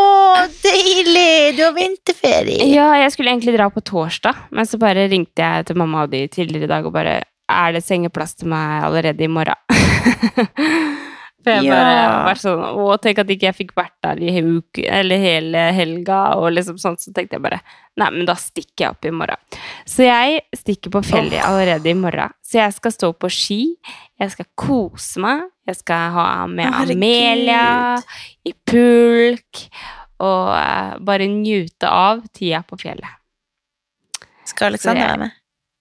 deilig! 0.66 1.56
Du 1.56 1.64
har 1.64 1.74
vinterferie! 1.76 2.68
Ja, 2.70 2.92
jeg 3.00 3.12
skulle 3.14 3.34
egentlig 3.34 3.56
dra 3.56 3.68
på 3.72 3.82
torsdag, 3.82 4.46
men 4.54 4.68
så 4.68 4.78
bare 4.80 5.08
ringte 5.10 5.42
jeg 5.42 5.68
til 5.70 5.80
mamma 5.80 6.06
og 6.06 6.14
de 6.14 6.26
tidligere 6.30 6.68
i 6.68 6.72
dag 6.72 6.86
og 6.86 6.94
bare 6.94 7.20
Er 7.50 7.72
det 7.74 7.82
sengeplass 7.82 8.36
til 8.38 8.52
meg 8.52 8.84
allerede 8.86 9.26
i 9.26 9.30
morgen? 9.30 9.58
For 11.42 11.50
jeg 11.56 11.70
bare 11.70 11.92
Ja. 11.94 12.24
vært 12.26 12.40
sånn 12.42 12.60
Å, 12.60 12.96
tenk 13.00 13.18
at 13.22 13.30
ikke 13.32 13.46
jeg 13.48 13.56
fikk 13.56 13.70
vært 13.74 13.94
der 14.02 14.18
i 14.20 14.42
uke, 14.44 14.82
eller 14.84 15.16
hele 15.16 15.62
helga, 15.72 16.36
og 16.36 16.52
liksom 16.52 16.76
sånt. 16.78 17.00
Så 17.00 17.14
tenkte 17.16 17.38
jeg 17.38 17.42
bare 17.42 17.60
Nei, 17.96 18.10
men 18.10 18.24
da 18.28 18.34
stikker 18.34 18.84
jeg 18.84 18.90
opp 18.90 19.04
i 19.04 19.10
morgen. 19.10 19.36
Så 19.84 20.04
jeg 20.04 20.42
stikker 20.56 20.90
på 20.94 21.02
fjellet 21.04 21.42
allerede 21.44 21.86
i 21.90 21.94
morgen. 21.94 22.32
Så 22.44 22.58
jeg 22.60 22.72
skal 22.76 22.92
stå 22.92 23.10
på 23.18 23.28
ski, 23.30 23.76
jeg 24.20 24.30
skal 24.32 24.46
kose 24.56 25.20
meg, 25.20 25.42
jeg 25.66 25.76
skal 25.76 26.10
ha 26.14 26.46
med 26.46 26.66
herregud. 26.72 26.96
Amelia 26.96 28.02
i 28.46 28.52
pulk, 28.64 29.64
og 30.20 30.48
uh, 30.54 30.98
bare 31.00 31.26
njute 31.28 31.88
av 31.88 32.22
tida 32.32 32.62
på 32.68 32.76
fjellet. 32.80 33.08
Skal 34.44 34.72
Alexander 34.72 35.00
jeg- 35.02 35.10
være 35.10 35.18
med? 35.26 35.36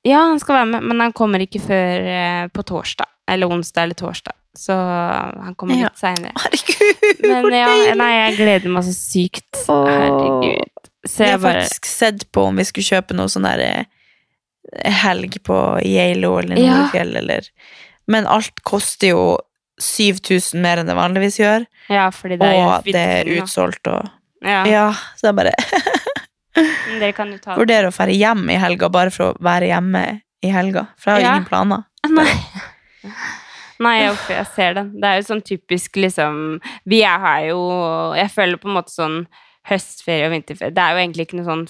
Ja, 0.08 0.20
han 0.30 0.40
skal 0.40 0.56
være 0.62 0.68
med, 0.72 0.84
men 0.84 1.00
han 1.04 1.14
kommer 1.14 1.40
ikke 1.44 1.60
før 1.62 2.06
uh, 2.08 2.48
på 2.56 2.64
torsdag. 2.64 3.08
Eller 3.30 3.48
onsdag 3.52 3.84
eller 3.84 3.96
torsdag. 4.00 4.34
Så 4.58 4.74
han 4.74 5.54
kommer 5.56 5.76
Ja. 5.78 5.90
litt 5.90 5.98
seinere. 6.02 6.34
Herregud, 6.36 7.22
Men 7.28 7.52
ja, 7.54 7.96
nei, 7.96 8.12
jeg 8.16 8.38
gleder 8.40 8.70
meg 8.74 8.84
så 8.88 8.94
sykt. 8.98 9.66
Herregud. 9.68 10.66
Så 11.08 11.24
Vi 11.24 11.30
har 11.32 11.38
bare 11.40 11.62
faktisk 11.64 11.86
sett 11.86 12.26
på 12.32 12.48
om 12.50 12.56
vi 12.60 12.64
skulle 12.68 12.84
kjøpe 12.90 13.16
noe 13.16 13.30
sånn 13.32 13.46
der 13.48 13.60
eh, 13.64 14.92
helg 15.06 15.38
på 15.48 15.56
Geilo 15.86 16.34
eller 16.42 16.58
Ja. 16.60 16.90
Eller 16.94 17.42
Men 18.08 18.28
alt 18.28 18.60
koster 18.64 19.08
jo 19.14 19.38
7000 19.80 20.60
mer 20.62 20.78
enn 20.82 20.88
det 20.90 20.96
vanligvis 20.98 21.38
gjør, 21.40 21.66
Ja, 21.90 22.10
fordi 22.12 22.38
det 22.38 22.50
er 22.50 22.66
og 22.66 22.84
det 22.84 22.96
er 22.96 23.30
utsolgt 23.40 23.88
og 23.88 24.10
Ja, 24.44 24.66
Ja, 24.68 24.94
så 25.16 25.30
er 25.30 25.34
bare 25.34 25.54
dere 27.00 27.14
kan 27.14 27.32
jo 27.32 27.38
ta 27.38 27.54
det. 27.56 27.62
vurderer 27.62 27.88
å 27.88 27.96
dra 27.96 28.12
hjem 28.12 28.50
i 28.52 28.58
helga 28.60 28.90
bare 28.92 29.12
for 29.12 29.32
å 29.34 29.38
være 29.40 29.70
hjemme 29.72 30.22
i 30.44 30.50
helga, 30.52 30.88
for 30.98 31.12
jeg 31.12 31.16
har 31.16 31.22
Ja. 31.22 31.36
ingen 31.38 31.46
planer. 31.48 31.84
Nei. 32.10 32.34
Nei, 33.80 33.96
jeg, 34.02 34.16
jeg 34.34 34.48
ser 34.56 34.74
den. 34.76 34.90
Det 35.00 35.08
er 35.10 35.20
jo 35.20 35.28
sånn 35.30 35.44
typisk 35.48 35.96
liksom 35.96 36.40
Vi 36.90 37.00
er 37.08 37.22
her 37.24 37.46
jo 37.54 37.60
Jeg 38.20 38.32
føler 38.34 38.60
på 38.60 38.68
en 38.68 38.76
måte 38.76 38.92
sånn 38.92 39.22
høstferie 39.70 40.28
og 40.28 40.34
vinterferie 40.34 40.76
Det 40.76 40.84
er 40.84 40.96
jo 40.96 41.04
egentlig 41.04 41.28
ikke 41.28 41.40
noe 41.40 41.48
sånn 41.48 41.64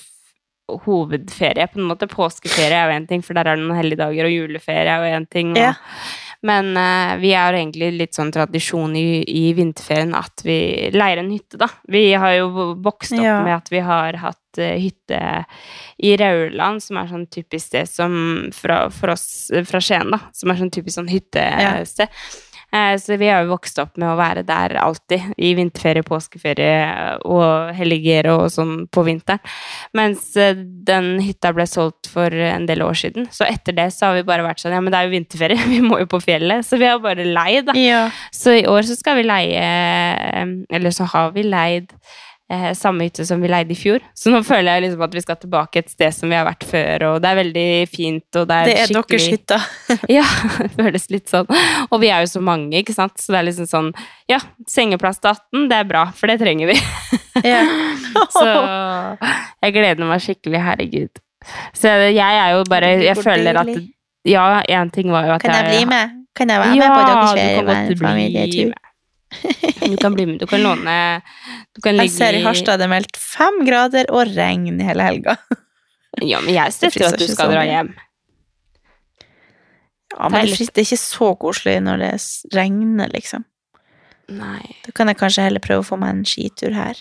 hovedferie, 0.86 1.66
på 1.72 1.80
en 1.80 1.88
måte. 1.90 2.06
Påskeferie 2.10 2.78
er 2.78 2.92
jo 2.92 2.98
én 3.00 3.08
ting, 3.10 3.24
for 3.26 3.34
der 3.34 3.48
er 3.50 3.58
det 3.58 3.64
noen 3.66 3.80
helligdager, 3.80 4.28
og 4.28 4.36
juleferie 4.36 4.92
er 4.94 5.02
jo 5.02 5.16
én 5.18 5.26
ting. 5.34 5.56
Og, 5.56 5.58
Ja. 5.58 5.74
Men 6.48 6.70
uh, 6.78 7.18
vi 7.20 7.34
har 7.36 7.52
egentlig 7.54 7.90
litt 7.98 8.16
sånn 8.16 8.30
tradisjon 8.32 8.94
i, 8.96 9.24
i 9.28 9.50
vinterferien 9.58 10.14
at 10.16 10.40
vi 10.46 10.88
leier 10.96 11.20
en 11.20 11.32
hytte, 11.34 11.58
da. 11.60 11.68
Vi 11.92 12.14
har 12.16 12.38
jo 12.38 12.74
vokst 12.80 13.12
opp 13.18 13.24
Ja. 13.26 13.42
med 13.44 13.58
at 13.58 13.68
vi 13.74 13.82
har 13.84 14.16
hatt 14.22 14.62
uh, 14.62 14.70
hytte 14.80 15.20
i 16.00 16.14
Rauland, 16.22 16.80
som 16.84 16.98
er 17.02 17.10
sånn 17.12 17.28
typisk 17.28 17.68
sted 17.74 17.90
som 17.92 18.14
fra, 18.56 18.86
for 18.90 19.12
oss 19.18 19.50
eh, 19.52 19.66
fra 19.68 19.82
Skien, 19.84 20.14
da. 20.16 20.22
Som 20.32 20.54
er 20.54 20.62
sånn 20.62 20.72
typisk 20.72 20.96
sånn 21.02 21.12
hyttested. 21.12 22.08
Eh, 22.08 22.30
Så 22.72 23.18
vi 23.18 23.28
har 23.28 23.44
jo 23.44 23.56
vokst 23.56 23.80
opp 23.82 23.98
med 23.98 24.12
å 24.12 24.18
være 24.20 24.44
der 24.46 24.76
alltid, 24.78 25.32
i 25.42 25.56
vinterferie, 25.58 26.06
påskeferie 26.06 27.18
og 27.26 27.72
helger 27.78 28.30
og 28.34 28.44
sånn 28.54 28.84
på 28.94 29.04
vinteren. 29.08 29.42
Mens 29.98 30.30
eh, 30.38 30.58
den 30.58 31.16
hytta 31.24 31.52
ble 31.56 31.66
solgt 31.70 32.12
for 32.14 32.30
en 32.30 32.68
del 32.70 32.84
år 32.86 32.98
siden. 33.02 33.30
Så 33.34 33.48
etter 33.48 33.76
det 33.78 33.90
så 33.96 34.10
har 34.10 34.20
vi 34.20 34.28
bare 34.28 34.46
vært 34.46 34.62
sånn, 34.62 34.76
ja 34.78 34.84
men 34.84 34.94
det 34.94 35.02
er 35.02 35.10
jo 35.10 35.16
vinterferie, 35.16 35.68
vi 35.74 35.82
må 35.86 36.02
jo 36.04 36.10
på 36.12 36.22
fjellet. 36.24 36.66
Så 36.68 36.80
vi 36.82 36.90
har 36.90 37.02
bare 37.04 37.26
leid, 37.26 37.70
da. 37.72 37.78
Ja. 37.80 38.06
Så 38.36 38.60
i 38.60 38.66
år 38.70 38.86
så 38.88 38.98
skal 39.00 39.20
vi 39.20 39.28
leie 39.28 39.60
eh, 39.60 40.56
Eller 40.76 40.94
så 40.94 41.08
har 41.10 41.34
vi 41.36 41.46
leid 41.48 41.94
eh, 42.52 42.72
samme 42.78 43.08
hytte 43.08 43.26
som 43.26 43.42
vi 43.42 43.50
leide 43.52 43.74
i 43.74 43.78
fjor. 43.78 44.04
Så 44.18 44.34
nå 44.34 44.42
føler 44.46 44.78
jeg 44.78 44.86
liksom 44.88 45.04
at 45.06 45.16
vi 45.16 45.24
skal 45.24 45.40
tilbake 45.42 45.84
et 45.84 45.92
sted 45.94 46.16
som 46.16 46.32
vi 46.32 46.38
har 46.38 46.48
vært 46.48 46.66
før, 46.68 47.06
og 47.12 47.22
det 47.24 47.32
er 47.32 47.40
veldig 47.40 47.68
fint, 47.92 48.28
og 48.34 48.48
det 48.50 48.58
er, 48.58 48.70
Det 48.70 48.76
er 48.76 48.82
deres 48.82 48.94
skikkelig 48.96 49.30
hytte. 49.36 49.60
Ja, 50.18 50.26
det 50.58 50.70
føles 50.76 51.10
litt 51.14 51.32
sånn. 51.32 51.50
Og 51.90 52.02
vi 52.04 52.12
er 52.14 52.26
jo 52.26 52.34
så 52.34 52.44
mange, 52.44 52.74
ikke 52.82 52.96
sant, 52.98 53.16
så 53.22 53.36
det 53.36 53.42
er 53.42 53.50
liksom 53.52 53.70
sånn 53.70 53.94
Ja, 54.30 54.42
sengeplass 54.70 55.22
til 55.22 55.34
18, 55.34 55.70
det 55.72 55.80
er 55.80 55.90
bra, 55.90 56.06
for 56.16 56.32
det 56.32 56.40
trenger 56.42 56.74
vi. 56.74 56.80
Så 58.36 58.46
jeg 58.46 59.74
gleder 59.76 60.08
meg 60.08 60.24
skikkelig, 60.24 60.62
herregud. 60.66 61.22
Så 61.78 61.92
jeg 62.12 62.20
er 62.20 62.52
jo 62.58 62.66
bare 62.70 62.98
Jeg 63.00 63.18
føler 63.22 63.62
at. 63.62 63.72
Ja, 64.28 64.60
én 64.68 64.90
ting 64.92 65.08
var 65.14 65.30
jo 65.30 65.38
at 65.38 65.44
jeg 65.46 65.54
Kan 65.54 65.56
jeg 65.56 65.70
bli 65.72 65.86
med? 65.88 66.16
Kan 66.36 66.52
jeg 66.52 66.60
være 66.60 66.76
ja, 66.76 66.82
med 66.82 66.90
på 66.92 67.00
deres 67.08 67.32
du 67.32 67.56
kan 67.56 67.70
godt 67.70 68.00
bli 68.00 68.66
med. 68.68 68.89
Du 69.80 69.98
kan 69.98 70.14
bli 70.14 70.26
med. 70.26 70.40
Du 70.42 70.48
kan 70.50 70.62
låne 70.64 71.22
Du 71.76 71.82
kan 71.86 71.98
Jeg 72.02 72.12
ser 72.14 72.38
i 72.38 72.44
Harstad 72.44 72.82
det 72.82 72.88
er 72.88 72.94
meldt 72.94 73.18
fem 73.18 73.62
grader 73.68 74.10
og 74.14 74.34
regn 74.36 74.80
i 74.80 74.88
hele 74.88 75.06
helga. 75.06 75.38
Ja, 76.26 76.42
men 76.42 76.56
jeg 76.56 76.74
støtter 76.76 77.06
at 77.12 77.20
du 77.22 77.28
skal 77.30 77.54
dra 77.54 77.64
hjem. 77.68 77.94
Ja, 80.18 80.30
men 80.34 80.50
det 80.50 80.58
er 80.58 80.88
ikke 80.88 80.98
så 81.00 81.30
koselig 81.40 81.78
når 81.86 82.02
det 82.02 82.12
regner, 82.58 83.12
liksom. 83.14 83.46
Nei. 84.34 84.66
Da 84.86 84.94
kan 84.98 85.10
jeg 85.10 85.20
kanskje 85.22 85.46
heller 85.46 85.64
prøve 85.64 85.86
å 85.86 85.88
få 85.88 86.00
meg 86.02 86.16
en 86.16 86.26
skitur 86.28 86.74
her. 86.76 86.98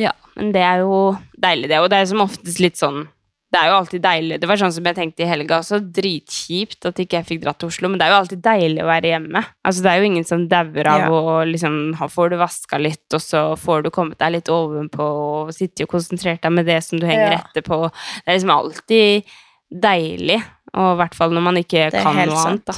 Ja, 0.00 0.12
men 0.36 0.52
det 0.54 0.62
er 0.64 0.82
jo 0.84 1.16
deilig, 1.40 1.70
det. 1.72 1.80
Og 1.80 1.90
det 1.92 2.00
er 2.00 2.10
som 2.10 2.22
oftest 2.24 2.60
litt 2.62 2.80
sånn 2.80 3.06
Det 3.54 3.60
er 3.62 3.68
jo 3.70 3.74
alltid 3.78 4.02
deilig. 4.02 4.36
Det 4.42 4.48
var 4.50 4.58
sånn 4.58 4.72
som 4.74 4.86
jeg 4.88 4.96
tenkte 4.96 5.22
i 5.22 5.28
helga 5.30 5.60
også. 5.60 5.78
Dritkjipt 5.94 6.88
at 6.90 6.98
ikke 6.98 7.20
jeg 7.20 7.26
fikk 7.28 7.42
dratt 7.44 7.60
til 7.62 7.70
Oslo, 7.70 7.86
men 7.92 8.00
det 8.00 8.08
er 8.08 8.10
jo 8.10 8.16
alltid 8.24 8.40
deilig 8.42 8.82
å 8.82 8.88
være 8.88 9.12
hjemme. 9.12 9.42
Altså, 9.62 9.84
det 9.84 9.92
er 9.92 10.00
jo 10.00 10.08
ingen 10.08 10.26
som 10.26 10.42
dauer 10.50 10.88
av 10.90 11.04
Ja. 11.04 11.10
å 11.14 11.36
liksom 11.46 11.76
Får 12.10 12.30
du 12.32 12.36
vaska 12.40 12.80
litt, 12.82 13.06
og 13.14 13.22
så 13.22 13.44
får 13.56 13.84
du 13.86 13.90
kommet 13.94 14.18
deg 14.18 14.32
litt 14.32 14.50
ovenpå 14.50 15.06
og 15.06 15.52
sitte 15.54 15.86
og 15.86 15.92
konsentrert 15.94 16.42
deg 16.42 16.52
med 16.52 16.66
det 16.66 16.80
som 16.82 16.98
du 16.98 17.06
henger 17.06 17.30
Ja. 17.36 17.38
etterpå. 17.44 17.78
Det 18.24 18.26
er 18.26 18.38
liksom 18.40 18.50
alltid 18.58 19.24
deilig, 19.70 20.42
og 20.74 20.90
i 20.94 20.98
hvert 21.02 21.14
fall 21.14 21.30
når 21.30 21.42
man 21.46 21.56
ikke 21.62 21.90
kan 21.94 22.16
noe 22.16 22.26
noe 22.26 22.44
annet, 22.48 22.64
da. 22.66 22.72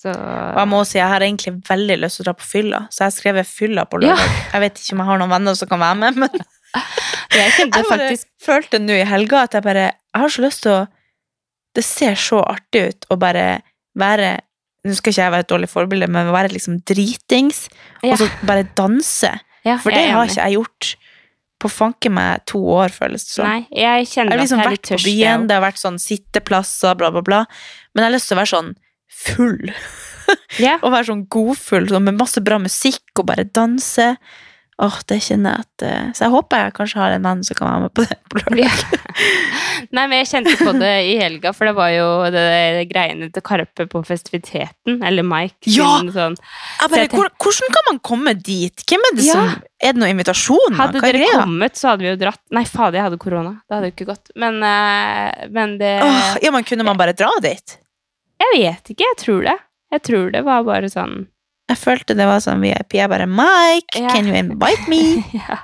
Så 0.00 0.12
Og 0.12 0.56
jeg 0.60 0.68
må 0.68 0.84
si, 0.86 0.98
jeg 0.98 1.08
har 1.08 1.20
egentlig 1.20 1.62
veldig 1.68 1.96
lyst 2.00 2.16
til 2.20 2.24
å 2.24 2.28
dra 2.30 2.34
på 2.38 2.46
fylla, 2.48 2.78
så 2.92 3.04
jeg 3.04 3.08
har 3.10 3.16
skrevet 3.16 3.46
fylla 3.48 3.84
på 3.88 4.02
Ja. 4.04 4.16
Jeg 4.52 4.60
vet 4.60 4.74
ikke 4.80 4.92
om 4.96 4.98
jeg 4.98 5.06
har 5.10 5.18
noen 5.18 5.30
venner 5.30 5.54
som 5.56 5.68
kan 5.68 5.80
være 5.80 5.96
med, 5.96 6.16
men 6.16 6.30
jeg 6.74 7.52
kjente 7.56 7.80
jeg 7.80 7.88
faktisk 7.90 8.28
følte 8.44 8.78
nå 8.82 8.94
i 9.00 9.06
helga 9.08 9.44
at 9.46 9.56
jeg 9.58 9.64
bare 9.66 9.86
Jeg 9.90 10.20
har 10.22 10.28
så 10.34 10.42
lyst 10.44 10.62
til 10.62 10.72
å 10.76 10.80
Det 11.76 11.84
ser 11.86 12.14
så 12.18 12.40
artig 12.46 12.82
ut 12.90 13.06
å 13.10 13.18
bare 13.18 13.44
være 13.98 14.38
Nå 14.86 14.94
skal 14.96 15.12
ikke 15.12 15.22
jeg 15.24 15.32
være 15.34 15.44
et 15.44 15.50
dårlig 15.52 15.68
forbilde, 15.68 16.06
men 16.08 16.30
være 16.32 16.54
liksom 16.54 16.78
dritings, 16.88 17.66
Ja. 18.02 18.14
og 18.14 18.18
så 18.22 18.28
bare 18.48 18.62
danse. 18.78 19.28
ja, 19.64 19.74
For 19.76 19.90
det 19.92 20.06
har 20.08 20.24
ikke 20.30 20.40
jeg 20.46 20.56
gjort 20.56 20.94
på 21.60 21.68
fanke 21.68 22.08
meg 22.08 22.46
to 22.48 22.56
år, 22.64 22.88
føles 22.88 23.26
det 23.26 23.34
som. 23.34 23.44
Nei, 23.44 23.66
jeg 23.70 24.06
Jeg 24.08 24.30
liksom 24.30 24.30
har 24.30 24.30
at 24.32 24.40
jeg 24.40 24.48
er 24.56 24.64
vært 24.64 24.70
litt 24.72 24.86
på 24.88 24.94
tørst. 24.94 25.04
jeg 25.04 25.18
byen, 25.20 25.46
det 25.50 25.54
har 25.58 25.64
vært 25.66 25.82
sånn 25.82 25.98
sitteplasser, 26.00 26.94
bla, 26.96 27.10
bla, 27.12 27.20
bla. 27.20 27.40
Men 27.92 28.04
jeg 28.04 28.08
har 28.08 28.14
lyst 28.16 28.28
til 28.30 28.38
å 28.38 28.40
være 28.40 28.52
sånn 28.54 28.70
full. 29.12 29.74
Ja. 30.58 30.78
Og 30.84 30.92
være 30.96 31.10
sånn 31.10 31.26
godfull, 31.28 31.88
sånn 31.92 32.06
med 32.08 32.16
masse 32.16 32.40
bra 32.40 32.56
musikk, 32.58 33.04
og 33.18 33.26
bare 33.28 33.44
danse. 33.44 34.16
Åh, 34.80 34.94
det 35.12 35.18
kjenner 35.20 35.58
jeg 35.58 35.66
at 35.66 35.82
eh, 35.84 36.04
Så 36.16 36.22
jeg 36.24 36.32
håper 36.32 36.62
jeg 36.62 36.72
kanskje 36.78 37.00
har 37.02 37.12
en 37.12 37.26
venn 37.26 37.40
som 37.44 37.56
kan 37.58 37.68
være 37.68 37.80
med 37.84 37.92
på 37.98 38.04
det. 38.08 38.16
på 38.32 38.38
lørdag. 38.40 38.84
Nei, 39.96 40.04
men 40.08 40.14
jeg 40.20 40.28
kjente 40.30 40.54
på 40.60 40.72
det 40.78 40.92
i 41.10 41.16
helga, 41.20 41.52
for 41.56 41.68
det 41.68 41.74
var 41.76 41.90
jo 41.92 42.06
det, 42.32 42.44
det 42.78 42.84
greiene 42.92 43.28
til 43.34 43.44
Karpe 43.44 43.86
på 43.92 44.02
festiviteten, 44.08 45.00
eller 45.06 45.26
Mike. 45.26 45.68
Ja! 45.72 45.90
Sånn. 46.14 46.36
Bare, 46.84 47.06
hvor, 47.12 47.28
hvordan 47.44 47.74
kan 47.76 47.88
man 47.90 48.00
komme 48.10 48.34
dit? 48.36 48.84
Hvem 48.88 49.04
er 49.10 49.16
det 49.18 49.26
Ja. 49.28 49.34
som 49.36 49.50
Er 49.80 49.92
det 49.96 50.00
noen 50.02 50.14
invitasjoner? 50.14 50.76
Hadde 50.80 51.02
er 51.04 51.18
dere 51.18 51.32
kommet, 51.42 51.76
så 51.80 51.92
hadde 51.92 52.04
vi 52.06 52.10
jo 52.12 52.18
dratt 52.20 52.40
Nei, 52.56 52.64
fader, 52.68 52.98
jeg 53.00 53.08
hadde 53.10 53.20
korona. 53.20 53.52
Det 53.68 53.76
hadde 53.76 53.90
jo 53.90 53.94
ikke 53.96 54.08
gått. 54.12 54.32
Men, 54.40 54.62
eh, 54.64 55.44
men 55.52 55.76
det 55.80 55.92
Åh, 56.06 56.38
ja, 56.44 56.52
men 56.56 56.64
kunne 56.68 56.84
man 56.88 57.00
bare 57.00 57.12
dra 57.16 57.30
dit? 57.44 57.76
Jeg 58.40 58.56
vet 58.56 58.94
ikke, 58.94 59.04
jeg 59.12 59.20
tror 59.26 59.44
det. 59.50 59.58
Jeg 59.92 60.02
tror 60.06 60.30
det 60.32 60.42
var 60.46 60.64
bare 60.64 60.88
sånn 60.92 61.26
Jeg 61.70 61.78
følte 61.78 62.16
det 62.18 62.26
var 62.26 62.40
sånn 62.42 62.62
VIP. 62.64 62.96
Jeg 62.98 63.10
bare 63.12 63.28
Mike, 63.30 64.00
Ja. 64.00 64.10
can 64.10 64.26
you 64.26 64.34
invite 64.34 64.88
me? 64.90 65.22
ja. 65.38 65.60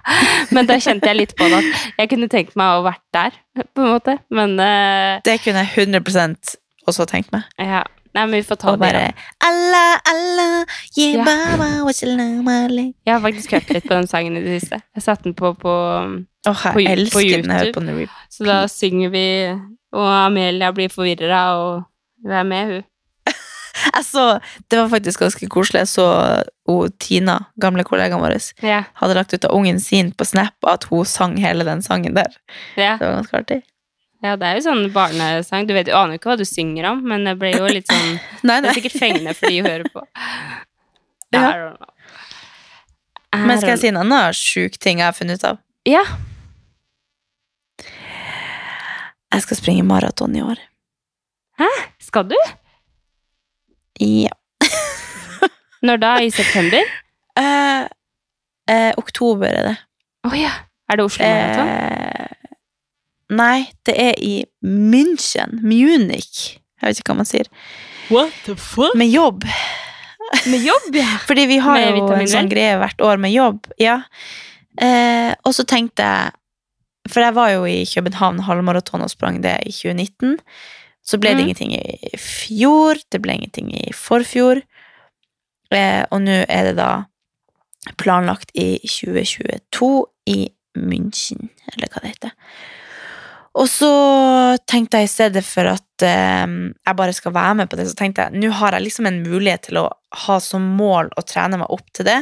Men 0.54 0.68
da 0.70 0.78
kjente 0.78 1.10
jeg 1.10 1.18
litt 1.18 1.34
på 1.38 1.48
det 1.50 1.58
at 1.64 1.88
jeg 1.98 2.12
kunne 2.14 2.28
tenkt 2.32 2.54
meg 2.58 2.78
å 2.78 2.84
vært 2.86 3.02
der, 3.16 3.34
på 3.74 3.82
en 3.84 3.92
måte. 3.96 4.18
Men 4.30 4.54
uh... 4.60 5.18
Det 5.26 5.40
kunne 5.42 5.64
jeg 5.66 5.88
100 5.88 6.56
også 6.86 7.06
tenkt 7.10 7.34
meg. 7.34 7.44
ja. 7.58 7.82
Nei, 8.16 8.22
men 8.24 8.38
vi 8.38 8.46
får 8.48 8.56
ta 8.56 8.70
Og 8.72 8.78
det. 8.80 8.86
bare. 8.86 9.00
Allah, 9.44 9.98
Allah, 10.08 10.64
yeah, 10.96 11.18
Ja. 11.18 11.24
baba. 11.26 11.66
Jeg 13.04 13.12
har 13.12 13.20
faktisk 13.20 13.52
hørt 13.52 13.68
litt 13.74 13.84
på 13.84 13.92
den 13.92 14.06
sangen 14.08 14.38
i 14.38 14.40
det 14.40 14.62
siste. 14.62 14.78
Jeg 14.96 15.02
satte 15.04 15.24
den 15.24 15.34
på, 15.36 15.50
på 15.60 15.68
oh, 16.48 16.62
På- 16.62 16.72
på 16.72 16.80
YouTube. 16.80 17.74
på. 17.76 18.06
Så 18.32 18.46
da 18.48 18.62
synger 18.72 19.10
vi, 19.12 19.26
og 19.92 20.08
Amelia 20.08 20.72
blir 20.72 20.88
forvirra, 20.88 21.42
og 21.60 21.84
hun 22.24 22.32
er 22.32 22.42
med, 22.48 22.72
hun. 22.72 22.84
Så, 24.04 24.40
det 24.70 24.78
var 24.78 24.88
faktisk 24.88 25.20
ganske 25.20 25.48
koselig. 25.52 25.82
Jeg 25.84 25.88
så 25.92 26.06
hun, 26.68 26.92
Tina, 27.02 27.38
gamle 27.60 27.84
kollegaen 27.84 28.20
vår, 28.22 28.36
Ja. 28.62 28.82
hadde 29.00 29.14
lagt 29.18 29.34
ut 29.34 29.44
av 29.44 29.54
ungen 29.56 29.80
sin 29.80 30.12
på 30.12 30.24
Snap 30.26 30.54
at 30.66 30.84
hun 30.90 31.04
sang 31.04 31.36
hele 31.36 31.64
den 31.64 31.82
sangen 31.82 32.14
der. 32.14 32.32
Ja. 32.76 32.96
Det 32.96 33.06
var 33.06 33.16
ganske 33.22 33.38
artig. 33.42 33.62
ja, 34.24 34.36
det 34.36 34.46
er 34.48 34.54
jo 34.56 34.64
sånn 34.64 34.86
barnesang. 34.92 35.66
Du 35.68 35.74
vet, 35.74 35.86
du 35.86 35.92
aner 35.92 36.16
jo 36.16 36.18
ikke 36.20 36.30
hva 36.32 36.38
du 36.40 36.44
synger 36.48 36.88
om, 36.90 37.02
men 37.06 37.24
det 37.28 37.36
ble 37.38 37.52
jo 37.52 37.66
litt 37.68 37.86
sånn 37.86 38.16
Nei, 38.48 38.60
Det 38.64 38.70
er 38.70 38.78
sikkert 38.80 38.98
fengende 38.98 39.34
for 39.36 39.48
de 39.52 39.60
å 39.62 39.68
høre 39.68 39.90
på. 39.92 40.06
Ja. 41.34 41.40
I 41.50 41.56
don't 41.58 41.76
know. 41.76 41.90
I 43.34 43.38
Men 43.44 43.58
skal 43.58 43.70
jeg 43.74 43.80
si 43.82 43.88
en 43.90 43.96
annen 44.00 44.32
sjuk 44.32 44.78
ting 44.80 45.00
jeg 45.02 45.06
har 45.10 45.12
funnet 45.12 45.42
ut 45.42 45.44
av? 45.50 45.58
Ja. 45.84 46.04
Jeg 49.34 49.42
skal 49.44 49.58
springe 49.58 49.82
maraton 49.84 50.36
i 50.38 50.42
år. 50.42 50.60
Hæ? 51.60 51.68
Skal 52.00 52.28
du? 52.30 52.36
Ja. 54.02 54.32
Når 55.86 56.00
da? 56.02 56.14
I 56.22 56.30
september? 56.34 56.82
Eh, 57.36 57.82
eh, 58.72 58.94
oktober 58.96 59.50
er 59.52 59.66
det. 59.66 59.72
Å 60.24 60.30
ja. 60.32 60.54
Er 60.88 60.96
det 60.96 61.04
Oslo 61.04 61.26
Maraton? 61.28 61.68
Eh, 61.68 62.54
nei, 63.36 63.66
det 63.84 63.92
er 64.00 64.14
i 64.24 64.30
München. 64.64 65.58
Munich. 65.60 66.56
Jeg 66.80 66.88
vet 66.88 67.02
ikke 67.02 67.12
hva 67.12 67.18
man 67.18 67.28
sier. 67.28 67.50
What 68.08 68.32
the 68.46 68.54
fuck? 68.56 68.96
Med 68.96 69.12
jobb. 69.12 69.44
Med 70.46 70.64
jobb, 70.64 70.96
ja. 70.96 71.18
Fordi 71.28 71.44
vi 71.50 71.60
har 71.62 71.76
Med 71.76 72.00
jo 72.00 72.08
en 72.16 72.30
sånn 72.30 72.50
greie 72.50 72.78
hvert 72.80 73.04
år 73.04 73.20
med 73.22 73.34
jobb. 73.34 73.68
Ja. 73.82 74.00
Eh, 74.80 75.32
og 75.44 75.54
så 75.56 75.64
tenkte 75.68 76.04
jeg 76.08 77.12
For 77.12 77.22
jeg 77.22 77.32
var 77.36 77.52
jo 77.54 77.62
i 77.70 77.84
København 77.86 78.42
halvmaraton 78.44 79.04
og 79.04 79.12
sprang 79.12 79.38
det 79.44 79.54
i 79.68 79.72
2019. 79.76 80.40
Så 81.06 81.20
ble 81.22 81.30
det 81.34 81.42
Mm. 81.42 81.44
ingenting 81.46 81.72
i 81.78 82.16
fjor, 82.18 82.98
det 83.10 83.20
ble 83.22 83.36
ingenting 83.38 83.70
i 83.72 83.92
forfjor. 83.94 84.62
Eh, 85.70 86.04
og 86.10 86.20
nå 86.22 86.44
er 86.48 86.64
det 86.70 86.76
da 86.76 87.06
planlagt 87.98 88.50
i 88.54 88.78
2022 88.82 90.06
i 90.26 90.50
München, 90.76 91.48
eller 91.72 91.88
hva 91.88 92.02
det 92.02 92.10
heter. 92.16 92.32
Og 93.56 93.68
så 93.72 94.58
tenkte 94.68 94.98
jeg 95.00 95.08
i 95.08 95.12
stedet 95.14 95.44
for 95.46 95.64
at 95.70 96.02
eh, 96.04 96.46
jeg 96.46 96.96
bare 96.98 97.14
skal 97.16 97.32
være 97.32 97.54
med 97.62 97.70
på 97.70 97.78
det, 97.78 97.86
så 97.88 97.96
tenkte 97.96 98.26
jeg 98.26 98.42
nå 98.42 98.50
har 98.52 98.72
jeg 98.76 98.82
liksom 98.88 99.06
en 99.08 99.22
mulighet 99.24 99.62
til 99.70 99.80
å 99.80 99.86
ha 100.26 100.38
som 100.40 100.76
mål 100.76 101.08
å 101.16 101.24
trene 101.24 101.56
meg 101.62 101.70
opp 101.72 101.86
til 101.96 102.04
det. 102.10 102.18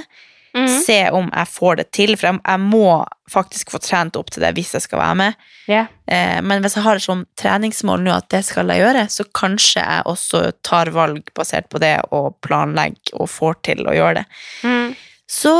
Mhm. 0.55 0.75
Se 0.85 1.11
om 1.11 1.31
jeg 1.33 1.51
får 1.51 1.77
det 1.81 1.87
til, 1.97 2.15
for 2.17 2.29
jeg, 2.29 2.41
jeg 2.45 2.61
må 2.63 2.91
faktisk 3.31 3.73
få 3.75 3.81
trent 3.83 4.15
opp 4.17 4.31
til 4.31 4.45
det 4.45 4.53
hvis 4.55 4.75
jeg 4.77 4.85
skal 4.85 5.01
være 5.01 5.17
med. 5.19 5.41
Yeah. 5.67 5.89
Eh, 6.07 6.39
men 6.47 6.63
hvis 6.63 6.77
jeg 6.79 6.85
har 6.85 7.01
sånn 7.03 7.25
treningsmål 7.41 8.05
nå 8.05 8.13
at 8.15 8.29
det 8.31 8.45
skal 8.47 8.71
jeg 8.71 8.85
gjøre, 8.85 9.07
så 9.11 9.27
kanskje 9.35 9.83
jeg 9.83 10.07
også 10.11 10.45
tar 10.63 10.93
valg 10.95 11.33
basert 11.35 11.67
på 11.73 11.81
det 11.83 11.97
og 12.15 12.37
planlegger 12.47 13.19
og 13.19 13.33
får 13.33 13.59
til 13.67 13.83
å 13.89 13.97
gjøre 13.97 14.21
det. 14.21 14.25
Mm. 14.63 14.95
Så 15.35 15.55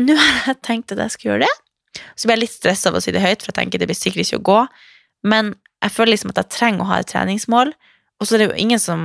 nå 0.00 0.16
har 0.18 0.48
jeg 0.48 0.62
tenkt 0.66 0.96
at 0.96 1.04
jeg 1.04 1.14
skal 1.14 1.32
gjøre 1.32 1.46
det. 1.46 1.54
Så 2.16 2.26
blir 2.26 2.38
jeg 2.38 2.46
litt 2.48 2.56
stressa 2.56 2.90
av 2.90 2.98
å 2.98 3.04
si 3.04 3.14
det 3.14 3.22
høyt, 3.22 3.44
for 3.44 3.52
jeg 3.52 3.60
tenker 3.60 3.82
det 3.82 3.90
blir 3.90 3.98
sikkert 3.98 4.26
ikke 4.26 4.40
å 4.40 4.48
gå. 4.50 4.60
Men 5.30 5.54
jeg 5.84 5.94
føler 5.94 6.16
liksom 6.16 6.32
at 6.34 6.42
jeg 6.42 6.54
trenger 6.56 6.84
å 6.84 6.90
ha 6.90 7.00
et 7.02 7.10
treningsmål. 7.10 7.74
Og 8.18 8.26
så 8.26 8.34
er 8.34 8.42
det 8.42 8.50
jo 8.50 8.62
ingen 8.64 8.82
som 8.82 9.02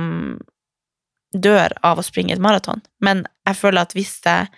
dør 1.36 1.74
av 1.84 2.00
å 2.00 2.04
springe 2.06 2.34
et 2.34 2.42
maraton. 2.42 2.82
Men 3.04 3.26
jeg 3.46 3.58
føler 3.60 3.84
at 3.84 3.94
hvis 3.96 4.18
jeg 4.24 4.48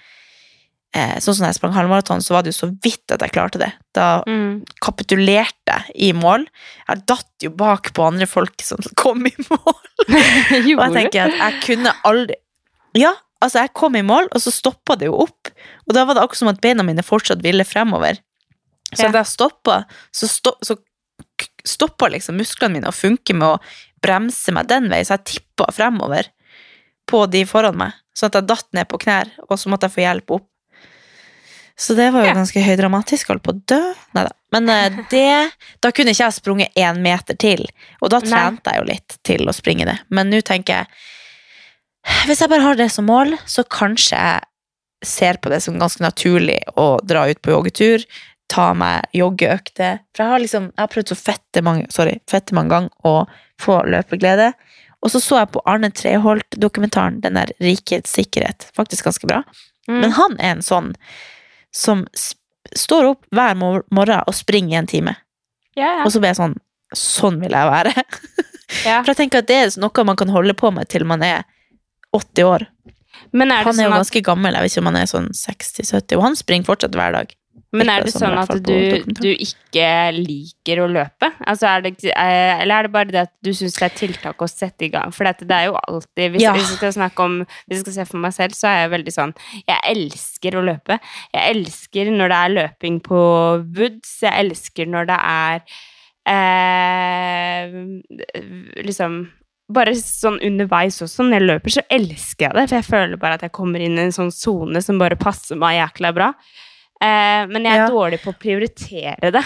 Sånn 0.96 1.36
som 1.36 1.44
da 1.44 1.50
jeg 1.50 1.58
sprang 1.58 1.74
halvmaraton, 1.76 2.22
så 2.24 2.34
var 2.34 2.44
det 2.44 2.54
jo 2.54 2.58
så 2.62 2.68
vidt 2.82 3.12
at 3.12 3.20
jeg 3.22 3.34
klarte 3.34 3.60
det. 3.60 3.68
Da 3.94 4.22
mm. 4.24 4.78
kapitulerte 4.82 5.74
jeg 5.74 6.08
i 6.08 6.10
mål. 6.16 6.46
Jeg 6.88 7.02
datt 7.10 7.44
jo 7.44 7.52
bak 7.54 7.92
på 7.94 8.06
andre 8.06 8.26
folk 8.26 8.64
som 8.64 8.80
kom 9.02 9.26
i 9.28 9.34
mål. 9.50 9.82
Og 10.08 10.82
jeg 10.82 10.94
tenker 10.96 11.28
at 11.28 11.36
jeg 11.36 11.60
kunne 11.66 11.92
aldri 12.08 12.38
Ja, 12.96 13.12
altså 13.44 13.66
jeg 13.66 13.74
kom 13.76 13.98
i 13.98 14.02
mål, 14.06 14.30
og 14.32 14.40
så 14.42 14.52
stoppa 14.54 14.96
det 14.98 15.10
jo 15.10 15.20
opp. 15.26 15.52
Og 15.86 15.94
da 15.94 16.06
var 16.08 16.16
det 16.16 16.24
akkurat 16.24 16.40
som 16.40 16.50
at 16.54 16.62
beina 16.64 16.86
mine 16.86 17.04
fortsatt 17.04 17.44
ville 17.44 17.66
fremover. 17.68 18.18
Så 18.94 19.04
Ja. 19.04 19.12
da 19.12 19.20
jeg 19.20 19.34
stoppa, 19.34 19.82
så, 20.10 20.26
sto, 20.30 20.54
så 20.64 20.78
stoppa 21.68 22.08
liksom 22.08 22.40
musklene 22.40 22.78
mine 22.78 22.88
å 22.88 22.96
funke 22.96 23.36
med 23.36 23.58
å 23.58 23.60
bremse 24.02 24.54
meg 24.56 24.70
den 24.72 24.88
veien, 24.88 25.04
så 25.04 25.18
jeg 25.18 25.36
tippa 25.36 25.68
fremover 25.74 26.32
på 27.08 27.26
de 27.30 27.44
foran 27.48 27.76
meg. 27.76 27.96
Sånn 28.16 28.32
at 28.32 28.40
jeg 28.40 28.48
datt 28.48 28.72
ned 28.72 28.88
på 28.88 29.00
knær, 29.04 29.30
og 29.48 29.58
så 29.60 29.70
måtte 29.70 29.86
jeg 29.86 29.98
få 29.98 30.06
hjelp 30.06 30.38
opp. 30.38 30.48
Så 31.78 31.94
det 31.94 32.10
var 32.10 32.26
jo 32.26 32.34
ganske 32.34 32.62
høydramatisk. 32.62 33.30
Holdt 33.30 33.44
på 33.46 33.54
å 33.54 33.60
dø. 33.70 33.80
Neida. 34.16 34.32
Men 34.54 34.70
eh, 34.72 34.98
det 35.12 35.50
Da 35.84 35.92
kunne 35.94 36.14
ikke 36.14 36.26
jeg 36.26 36.38
sprunget 36.40 36.78
én 36.78 37.00
meter 37.04 37.38
til. 37.38 37.62
Og 38.02 38.10
da 38.12 38.20
trente 38.24 38.74
jeg 38.74 38.82
jo 38.82 38.88
litt 38.88 39.18
til 39.26 39.46
å 39.46 39.54
springe 39.54 39.86
det. 39.86 39.98
Men 40.10 40.32
nå 40.32 40.42
tenker 40.46 40.80
jeg 40.80 42.24
Hvis 42.26 42.42
jeg 42.42 42.50
bare 42.50 42.66
har 42.66 42.78
det 42.78 42.90
som 42.94 43.06
mål, 43.06 43.36
så 43.46 43.62
kanskje 43.62 44.18
jeg 44.18 45.06
ser 45.06 45.38
på 45.38 45.52
det 45.52 45.60
som 45.62 45.78
ganske 45.78 46.02
naturlig 46.02 46.58
å 46.74 46.96
dra 47.06 47.28
ut 47.30 47.42
på 47.44 47.54
joggetur. 47.54 48.02
Ta 48.50 48.72
meg 48.74 49.06
joggeøkter. 49.14 50.02
For 50.16 50.24
jeg 50.24 50.34
har 50.34 50.42
liksom 50.42 50.70
Jeg 50.72 50.82
har 50.82 50.92
prøvd 50.96 51.14
så 51.14 51.20
fette 51.20 51.62
mange 51.62 51.86
Sorry, 51.94 52.18
fette 52.30 52.58
mange 52.58 52.74
ganger 52.74 53.06
å 53.06 53.14
få 53.62 53.84
løpeglede. 53.86 54.50
Og 54.98 55.14
så 55.14 55.22
så 55.22 55.44
jeg 55.44 55.54
på 55.54 55.62
Arne 55.70 55.92
Treholt-dokumentaren, 55.94 57.20
den 57.22 57.38
der 57.38 57.52
Rikets 57.62 58.10
sikkerhet. 58.18 58.66
Faktisk 58.74 59.06
ganske 59.06 59.28
bra. 59.30 59.44
Mm. 59.86 60.00
Men 60.00 60.14
han 60.16 60.34
er 60.40 60.56
en 60.56 60.64
sånn 60.66 60.96
som 61.74 62.04
står 62.76 63.12
opp 63.12 63.26
hver 63.34 63.56
mor 63.58 63.84
morgen 63.94 64.24
og 64.26 64.36
springer 64.36 64.76
i 64.76 64.80
en 64.80 64.90
time. 64.90 65.14
ja, 65.76 65.98
ja. 66.00 66.04
Og 66.04 66.12
så 66.12 66.20
blir 66.20 66.34
jeg 66.34 66.42
sånn 66.42 66.58
Sånn 66.96 67.34
vil 67.36 67.52
jeg 67.52 67.68
være. 67.68 67.90
ja. 68.88 69.02
For 69.02 69.10
jeg 69.12 69.18
tenker 69.18 69.42
at 69.42 69.48
det 69.50 69.56
er 69.60 69.74
noe 69.76 70.04
man 70.08 70.16
kan 70.16 70.30
holde 70.32 70.54
på 70.56 70.70
med 70.72 70.88
til 70.88 71.04
man 71.04 71.20
er 71.20 71.42
80 72.16 72.46
år. 72.48 72.64
Men 73.36 73.52
er 73.52 73.60
det 73.60 73.66
Han 73.68 73.82
er 73.82 73.84
jo 73.84 73.90
sånn 73.90 73.92
at, 73.92 74.00
ganske 74.00 74.22
gammel, 74.24 74.56
jeg 74.56 74.64
vet 74.64 74.72
ikke 74.72 74.82
om 74.82 74.88
han 74.88 74.96
er 74.96 75.10
sånn 75.10 75.28
60-70, 75.36 76.16
og 76.16 76.24
han 76.24 76.38
springer 76.38 76.64
fortsatt 76.70 76.96
hver 76.96 77.12
dag. 77.12 77.34
Men 77.76 77.90
er 77.92 78.04
det 78.06 78.14
sånn 78.14 78.36
at 78.40 78.48
du, 78.64 78.76
du 79.20 79.28
ikke 79.28 79.88
liker 80.16 80.80
å 80.80 80.86
løpe? 80.88 81.28
Altså 81.44 81.68
er 81.68 81.82
det, 81.84 81.92
eh, 82.08 82.62
eller 82.62 82.78
er 82.78 82.86
det 82.88 82.92
bare 82.94 83.12
det 83.12 83.20
at 83.26 83.32
du 83.44 83.50
syns 83.52 83.76
det 83.76 83.84
er 83.90 83.96
tiltak 83.98 84.40
å 84.40 84.48
sette 84.48 84.86
i 84.86 84.90
gang? 84.94 85.12
For 85.12 85.28
det 85.28 85.52
er 85.52 85.66
jo 85.68 85.76
alltid 85.82 86.32
hvis, 86.32 86.46
Ja. 86.46 86.54
hvis 86.56 86.70
jeg 86.72 86.78
skal 86.80 86.94
snakke 86.96 87.26
om 87.26 87.36
Hvis 87.66 87.76
jeg 87.76 87.84
skal 87.84 87.96
se 87.98 88.08
for 88.08 88.22
meg 88.24 88.32
selv, 88.32 88.56
så 88.56 88.70
er 88.70 88.78
jeg 88.86 88.94
veldig 88.96 89.14
sånn 89.18 89.34
Jeg 89.68 89.80
elsker 89.92 90.56
å 90.56 90.64
løpe. 90.64 90.98
Jeg 91.34 91.56
elsker 91.56 92.10
når 92.14 92.32
det 92.32 92.38
er 92.40 92.56
løping 92.56 93.00
på 93.04 93.20
woods. 93.76 94.14
Jeg 94.24 94.46
elsker 94.46 94.88
når 94.88 95.10
det 95.12 95.18
er 95.20 95.60
eh, 96.28 97.74
liksom 98.84 99.20
bare 99.68 99.92
sånn 100.00 100.38
underveis 100.44 100.96
også, 101.04 101.26
når 101.26 101.36
jeg 101.36 101.46
løper, 101.50 101.74
så 101.74 101.82
elsker 101.92 102.46
jeg 102.46 102.56
det. 102.56 102.64
For 102.70 102.78
jeg 102.78 102.86
føler 102.88 103.20
bare 103.20 103.36
at 103.36 103.44
jeg 103.44 103.52
kommer 103.56 103.84
inn 103.84 103.98
i 103.98 104.06
en 104.06 104.14
sånn 104.16 104.32
sone 104.32 104.80
som 104.84 105.00
bare 105.00 105.18
passer 105.20 105.60
meg 105.60 105.76
jækla 105.76 106.12
bra. 106.16 106.30
Eh, 107.00 107.46
men 107.46 107.64
jeg 107.64 107.72
er 107.72 107.84
Ja. 107.84 107.88
dårlig 107.88 108.20
på 108.22 108.32
å 108.32 108.38
prioritere 108.38 109.30
det. 109.32 109.44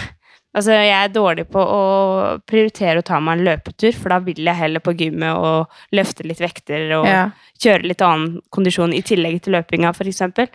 Altså, 0.55 0.69
jeg 0.71 0.91
er 0.93 1.09
dårlig 1.09 1.47
på 1.49 1.57
å 1.65 2.41
prioritere 2.45 2.99
å 3.01 3.03
ta 3.03 3.19
meg 3.19 3.39
en 3.39 3.45
løpetur, 3.45 3.93
for 3.95 4.09
da 4.09 4.19
vil 4.19 4.35
jeg 4.45 4.55
heller 4.55 4.79
på 4.79 4.93
gymmet 4.95 5.33
og 5.35 5.67
løfte 5.91 6.23
litt 6.27 6.37
vekter 6.39 6.91
og 6.99 7.05
Ja. 7.07 7.31
kjøre 7.59 7.87
litt 7.87 8.01
annen 8.01 8.39
kondisjon 8.51 8.93
i 8.93 9.01
tillegg 9.01 9.41
til 9.41 9.53
løpinga, 9.53 9.95
for 9.95 10.03
eksempel. 10.05 10.47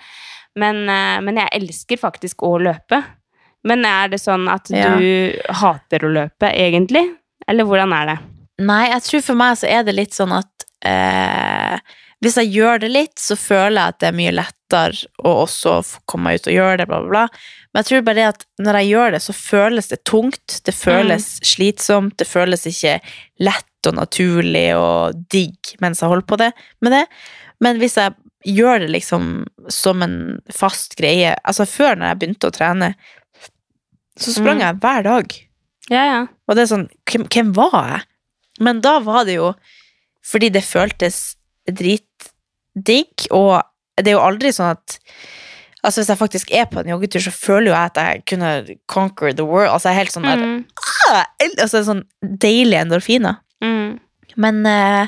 Men, 0.57 0.89
eh, 0.89 1.21
men 1.21 1.37
jeg 1.37 1.49
elsker 1.53 1.97
faktisk 1.99 2.37
å 2.47 2.59
løpe. 2.63 3.05
Men 3.65 3.85
er 3.85 4.09
det 4.09 4.21
sånn 4.21 4.49
at 4.49 4.71
Ja. 4.71 4.97
du 4.97 5.33
hater 5.51 5.99
å 5.99 6.13
løpe, 6.15 6.47
egentlig? 6.55 7.17
Eller 7.49 7.65
hvordan 7.65 7.93
er 7.93 8.07
det? 8.07 8.19
Nei, 8.61 8.89
jeg 8.91 9.03
tror 9.03 9.23
for 9.23 9.35
meg 9.35 9.57
så 9.57 9.69
er 9.69 9.83
det 9.85 9.95
litt 9.97 10.11
sånn 10.11 10.33
at 10.33 10.47
eh, 10.85 11.79
hvis 12.25 12.37
jeg 12.41 12.51
gjør 12.51 12.81
det 12.83 12.89
litt, 12.91 13.15
så 13.23 13.37
føler 13.39 13.79
jeg 13.79 13.93
at 13.95 13.99
det 14.03 14.09
er 14.09 14.17
mye 14.19 14.33
lettere 14.35 15.07
å 15.23 15.33
også 15.45 15.77
komme 16.11 16.33
ut 16.35 16.49
og 16.51 16.55
gjøre 16.57 16.81
det, 16.81 16.87
bla, 16.91 16.99
bla, 17.05 17.09
bla. 17.13 17.23
Men 17.73 17.81
jeg 17.83 17.89
tror 17.89 18.03
bare 18.09 18.19
det 18.19 18.25
at 18.33 18.43
når 18.67 18.79
jeg 18.81 18.89
gjør 18.91 19.13
det, 19.15 19.21
så 19.23 19.35
føles 19.39 19.89
det 19.93 19.99
tungt. 20.09 20.57
Det 20.67 20.75
føles 20.75 21.27
slitsomt. 21.47 22.17
Det 22.19 22.27
føles 22.27 22.67
ikke 22.67 22.97
lett 23.47 23.87
og 23.89 23.95
naturlig 24.01 24.67
og 24.77 25.21
digg 25.31 25.77
mens 25.81 26.03
jeg 26.03 26.11
holder 26.11 26.27
på 26.27 26.41
det, 26.43 26.51
med 26.83 26.97
det. 26.97 27.05
Men 27.63 27.79
hvis 27.79 27.97
jeg 28.01 28.17
gjør 28.51 28.83
det 28.85 28.91
liksom 28.95 29.31
som 29.71 30.03
en 30.03 30.19
fast 30.55 30.95
greie 30.99 31.33
Altså 31.45 31.65
før, 31.67 31.97
når 31.99 32.13
jeg 32.13 32.19
begynte 32.21 32.51
å 32.51 32.55
trene, 32.55 32.93
så 34.19 34.35
sprang 34.35 34.59
Mm. 34.59 34.65
jeg 34.67 34.79
hver 34.83 35.03
dag. 35.07 35.35
Ja, 35.91 36.05
ja. 36.05 36.21
Og 36.49 36.57
det 36.57 36.63
er 36.67 36.71
sånn, 36.75 36.89
hvem, 37.07 37.25
hvem 37.31 37.53
var 37.55 37.79
jeg? 37.95 38.03
Men 38.61 38.81
da 38.83 38.99
var 39.01 39.25
det 39.25 39.39
jo 39.39 39.53
fordi 40.27 40.51
det 40.51 40.65
føltes 40.67 41.37
dritdigg, 42.83 43.29
og 43.35 43.63
det 43.99 44.13
er 44.13 44.17
jo 44.19 44.25
aldri 44.25 44.53
sånn 44.55 44.75
at 44.77 44.99
Altså 45.87 46.01
Hvis 46.01 46.09
jeg 46.11 46.19
faktisk 46.19 46.49
er 46.59 46.65
på 46.67 46.81
en 46.81 46.89
joggetur, 46.91 47.21
så 47.23 47.31
føler 47.31 47.69
jo 47.71 47.75
jeg 47.77 47.91
at 47.93 47.99
jeg 48.03 48.23
kunne 48.27 48.77
conquer 48.91 49.31
the 49.33 49.45
world. 49.47 49.71
Altså 49.71 49.89
jeg 49.89 49.95
er 49.95 49.99
helt 50.01 50.11
sånn 50.17 50.27
der, 50.27 50.41
Mm. 50.43 50.65
ah, 51.15 51.25
altså 51.63 51.85
sånn 51.87 52.03
deilige 52.21 52.81
endorfiner. 52.83 53.37
Mm. 53.63 54.01
Men 54.37 54.67
eh, 54.67 55.07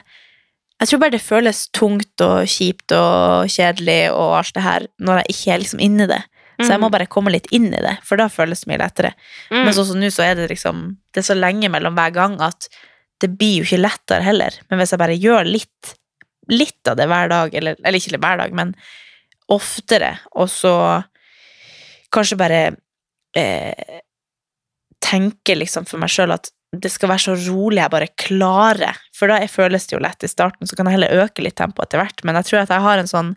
jeg 0.80 0.88
tror 0.88 1.00
bare 1.02 1.10
det 1.16 1.20
føles 1.26 1.64
tungt 1.74 2.22
og 2.22 2.46
kjipt 2.46 2.94
og 2.94 3.50
kjedelig 3.50 4.12
og 4.14 4.36
alt 4.38 4.54
det 4.54 4.62
her 4.62 4.86
når 5.02 5.18
jeg 5.24 5.34
ikke 5.34 5.52
er 5.52 5.58
liksom 5.64 5.80
inni 5.82 6.06
det. 6.06 6.22
Så 6.60 6.70
jeg 6.70 6.80
må 6.80 6.90
bare 6.92 7.06
komme 7.10 7.32
litt 7.34 7.46
inn 7.50 7.66
i 7.74 7.80
det, 7.82 7.98
for 8.04 8.16
da 8.20 8.28
føles 8.28 8.60
det 8.62 8.68
mye 8.70 8.78
lettere. 8.84 9.10
Mm. 9.50 9.64
Men 9.64 9.74
sånn 9.74 9.86
som 9.90 9.98
nå, 10.00 10.06
så 10.12 10.22
er 10.22 10.34
det 10.38 10.50
liksom 10.50 10.96
Det 11.12 11.24
er 11.24 11.28
så 11.34 11.36
lenge 11.38 11.68
mellom 11.68 11.94
hver 11.98 12.12
gang 12.14 12.38
at 12.40 12.68
det 13.20 13.34
blir 13.36 13.58
jo 13.58 13.64
ikke 13.66 13.82
lettere 13.82 14.22
heller. 14.22 14.54
Men 14.70 14.78
hvis 14.78 14.92
jeg 14.94 14.98
bare 15.02 15.18
gjør 15.18 15.50
litt, 15.50 15.96
litt 16.52 16.90
av 16.90 16.98
det 16.98 17.08
hver 17.10 17.30
dag, 17.32 17.54
eller, 17.54 17.78
eller 17.84 17.98
ikke 18.00 18.20
hver 18.20 18.42
dag, 18.42 18.54
men 18.56 18.74
oftere, 19.50 20.14
og 20.38 20.50
så 20.50 20.74
kanskje 22.14 22.38
bare 22.38 22.60
eh, 23.38 24.00
tenke 25.02 25.56
liksom 25.56 25.86
for 25.88 26.02
meg 26.02 26.12
sjøl 26.12 26.34
at 26.34 26.50
det 26.70 26.90
skal 26.92 27.10
være 27.10 27.24
så 27.24 27.34
rolig 27.48 27.80
jeg 27.80 27.90
bare 27.90 28.12
klarer. 28.20 28.98
For 29.16 29.30
da 29.30 29.40
føles 29.50 29.88
det 29.90 29.96
jo 29.96 30.02
lett 30.04 30.22
i 30.22 30.30
starten, 30.30 30.68
så 30.70 30.76
kan 30.78 30.86
jeg 30.86 30.98
heller 30.98 31.24
øke 31.24 31.42
litt 31.42 31.58
tempo 31.58 31.82
etter 31.82 31.98
hvert. 31.98 32.22
Men 32.22 32.38
jeg 32.38 32.46
tror 32.46 32.62
at 32.62 32.70
jeg 32.70 32.84
har 32.84 33.02
en 33.02 33.10
sånn 33.10 33.32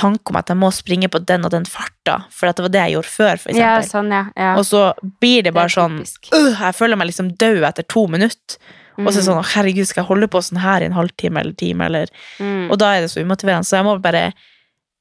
tanke 0.00 0.32
om 0.32 0.38
at 0.40 0.50
jeg 0.50 0.58
må 0.58 0.70
springe 0.74 1.10
på 1.12 1.20
den 1.26 1.46
og 1.46 1.52
den 1.54 1.66
farta, 1.68 2.24
for 2.34 2.50
det 2.50 2.64
var 2.64 2.72
det 2.74 2.82
jeg 2.86 2.96
gjorde 2.96 3.12
før, 3.12 3.40
for 3.42 3.52
eksempel. 3.52 3.84
Ja, 3.84 3.86
sånn, 3.86 4.12
ja. 4.14 4.24
ja. 4.38 4.50
Og 4.58 4.66
så 4.66 4.82
blir 5.22 5.44
det 5.44 5.50
Det 5.50 5.56
bare 5.56 5.72
sånn 5.74 5.98
øh, 6.00 6.52
Jeg 6.54 6.76
føler 6.78 6.98
meg 6.98 7.10
liksom 7.10 7.32
død 7.40 7.64
etter 7.70 7.86
to 7.90 8.06
minutter. 8.10 8.76
Og 8.98 9.08
så 9.12 9.18
er 9.18 9.22
det 9.22 9.26
Mm. 9.26 9.28
sånn 9.30 9.44
Herregud, 9.54 9.86
skal 9.86 10.02
jeg 10.04 10.08
holde 10.08 10.28
på 10.28 10.42
sånn 10.42 10.58
her 10.60 10.80
i 10.82 10.84
en 10.86 10.92
halvtime 10.92 11.40
eller 11.40 11.52
time? 11.52 11.84
Eller 11.86 12.06
Mm. 12.38 12.70
Og 12.70 12.78
da 12.78 12.94
er 12.96 13.00
det 13.00 13.10
så 13.10 13.20
umotiverende. 13.22 13.64
Så 13.64 13.76
jeg 13.76 13.84
må 13.84 14.00
bare 14.02 14.32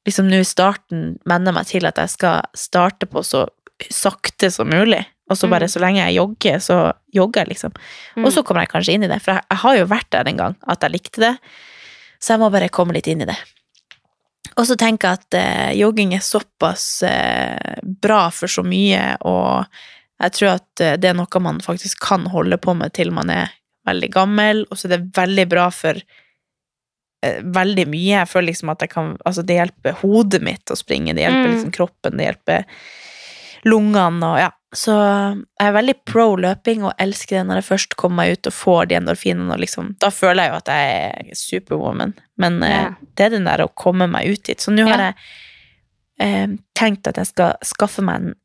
liksom 0.08 0.30
nå 0.30 0.40
i 0.40 0.44
starten 0.48 1.18
menne 1.26 1.54
meg 1.54 1.66
til 1.68 1.86
at 1.86 1.96
jeg 1.96 2.10
skal 2.10 2.42
starte 2.56 3.06
på 3.06 3.20
så 3.24 3.48
sakte 3.92 4.52
som 4.52 4.70
mulig. 4.70 5.06
Og 5.30 5.38
så 5.38 5.50
bare 5.50 5.66
Mm. 5.68 5.70
så 5.70 5.80
lenge 5.80 6.06
jeg 6.06 6.16
jogger, 6.16 6.56
så 6.60 6.94
jogger 7.14 7.42
jeg, 7.46 7.48
liksom. 7.50 7.72
Mm. 8.18 8.26
Og 8.26 8.32
så 8.32 8.44
kommer 8.44 8.62
jeg 8.62 8.70
kanskje 8.70 8.94
inn 8.94 9.04
i 9.04 9.08
det. 9.08 9.22
For 9.22 9.34
jeg, 9.34 9.44
jeg 9.52 9.58
har 9.58 9.76
jo 9.78 9.86
vært 9.86 10.10
der 10.12 10.28
en 10.28 10.38
gang, 10.38 10.56
at 10.68 10.80
jeg 10.82 10.92
likte 10.92 11.20
det. 11.20 11.38
Så 12.20 12.34
jeg 12.34 12.40
må 12.40 12.52
bare 12.52 12.70
komme 12.70 12.94
litt 12.94 13.08
inn 13.08 13.22
i 13.22 13.26
det. 13.26 13.38
Og 14.58 14.66
så 14.66 14.76
tenker 14.76 15.08
jeg 15.08 15.20
at 15.20 15.34
eh, 15.36 15.74
jogging 15.78 16.14
er 16.14 16.20
såpass 16.26 17.04
eh, 17.04 17.76
bra 17.84 18.30
for 18.30 18.48
så 18.48 18.64
mye, 18.66 19.18
og 19.22 19.66
jeg 20.20 20.32
tror 20.32 20.50
at 20.56 20.82
eh, 20.82 20.96
det 20.98 21.06
er 21.12 21.14
noe 21.14 21.40
man 21.40 21.60
faktisk 21.60 22.00
kan 22.00 22.26
holde 22.26 22.58
på 22.58 22.76
med 22.76 22.92
til 22.94 23.12
man 23.12 23.30
er 23.30 23.52
veldig 23.90 24.12
gammel, 24.14 24.64
og 24.70 24.78
så 24.80 24.88
er 24.90 24.96
det 24.98 25.12
veldig 25.18 25.48
bra 25.52 25.68
for 25.74 26.00
eh, 27.26 27.42
veldig 27.44 27.88
mye. 27.92 28.14
Jeg 28.22 28.30
føler 28.32 28.52
liksom 28.54 28.72
at 28.74 28.86
jeg 28.86 28.94
kan 28.96 29.16
Altså, 29.26 29.44
det 29.46 29.58
hjelper 29.60 29.98
hodet 30.04 30.42
mitt 30.46 30.72
å 30.72 30.78
springe, 30.80 31.14
det 31.18 31.26
hjelper 31.28 31.50
Mm. 31.50 31.54
liksom 31.56 31.72
kroppen, 31.76 32.18
det 32.18 32.30
hjelper 32.30 32.66
lungene 33.68 34.24
og 34.34 34.40
ja. 34.40 34.50
Så 34.72 34.94
jeg 34.94 35.66
er 35.66 35.74
veldig 35.74 35.96
pro 36.06 36.36
løping 36.38 36.84
og 36.86 36.94
elsker 37.02 37.40
det 37.40 37.46
når 37.50 37.58
jeg 37.58 37.66
først 37.72 37.96
kommer 37.98 38.22
meg 38.22 38.36
ut 38.38 38.50
og 38.52 38.54
får 38.54 38.84
de 38.92 38.98
endorfinene. 39.00 39.50
Og 39.56 39.64
liksom, 39.64 39.96
da 40.00 40.12
føler 40.14 40.44
jeg 40.46 40.52
jo 40.54 40.58
at 40.60 40.70
jeg 40.70 40.92
er 41.32 41.40
superwoman. 41.40 42.14
Men 42.38 42.62
eh, 42.64 42.76
Ja. 42.76 42.92
det 43.18 43.26
er 43.26 43.30
den 43.34 43.48
der 43.50 43.64
å 43.66 43.72
komme 43.74 44.06
meg 44.08 44.30
ut 44.30 44.44
dit. 44.46 44.62
Så 44.62 44.70
nå 44.72 44.86
har 44.88 45.00
Ja. 45.02 45.08
jeg 45.10 45.16
eh, 46.22 46.48
tenkt 46.78 47.08
at 47.10 47.18
jeg 47.18 47.26
skal 47.32 47.56
skaffe 47.66 48.04
meg 48.06 48.16
en 48.22 48.36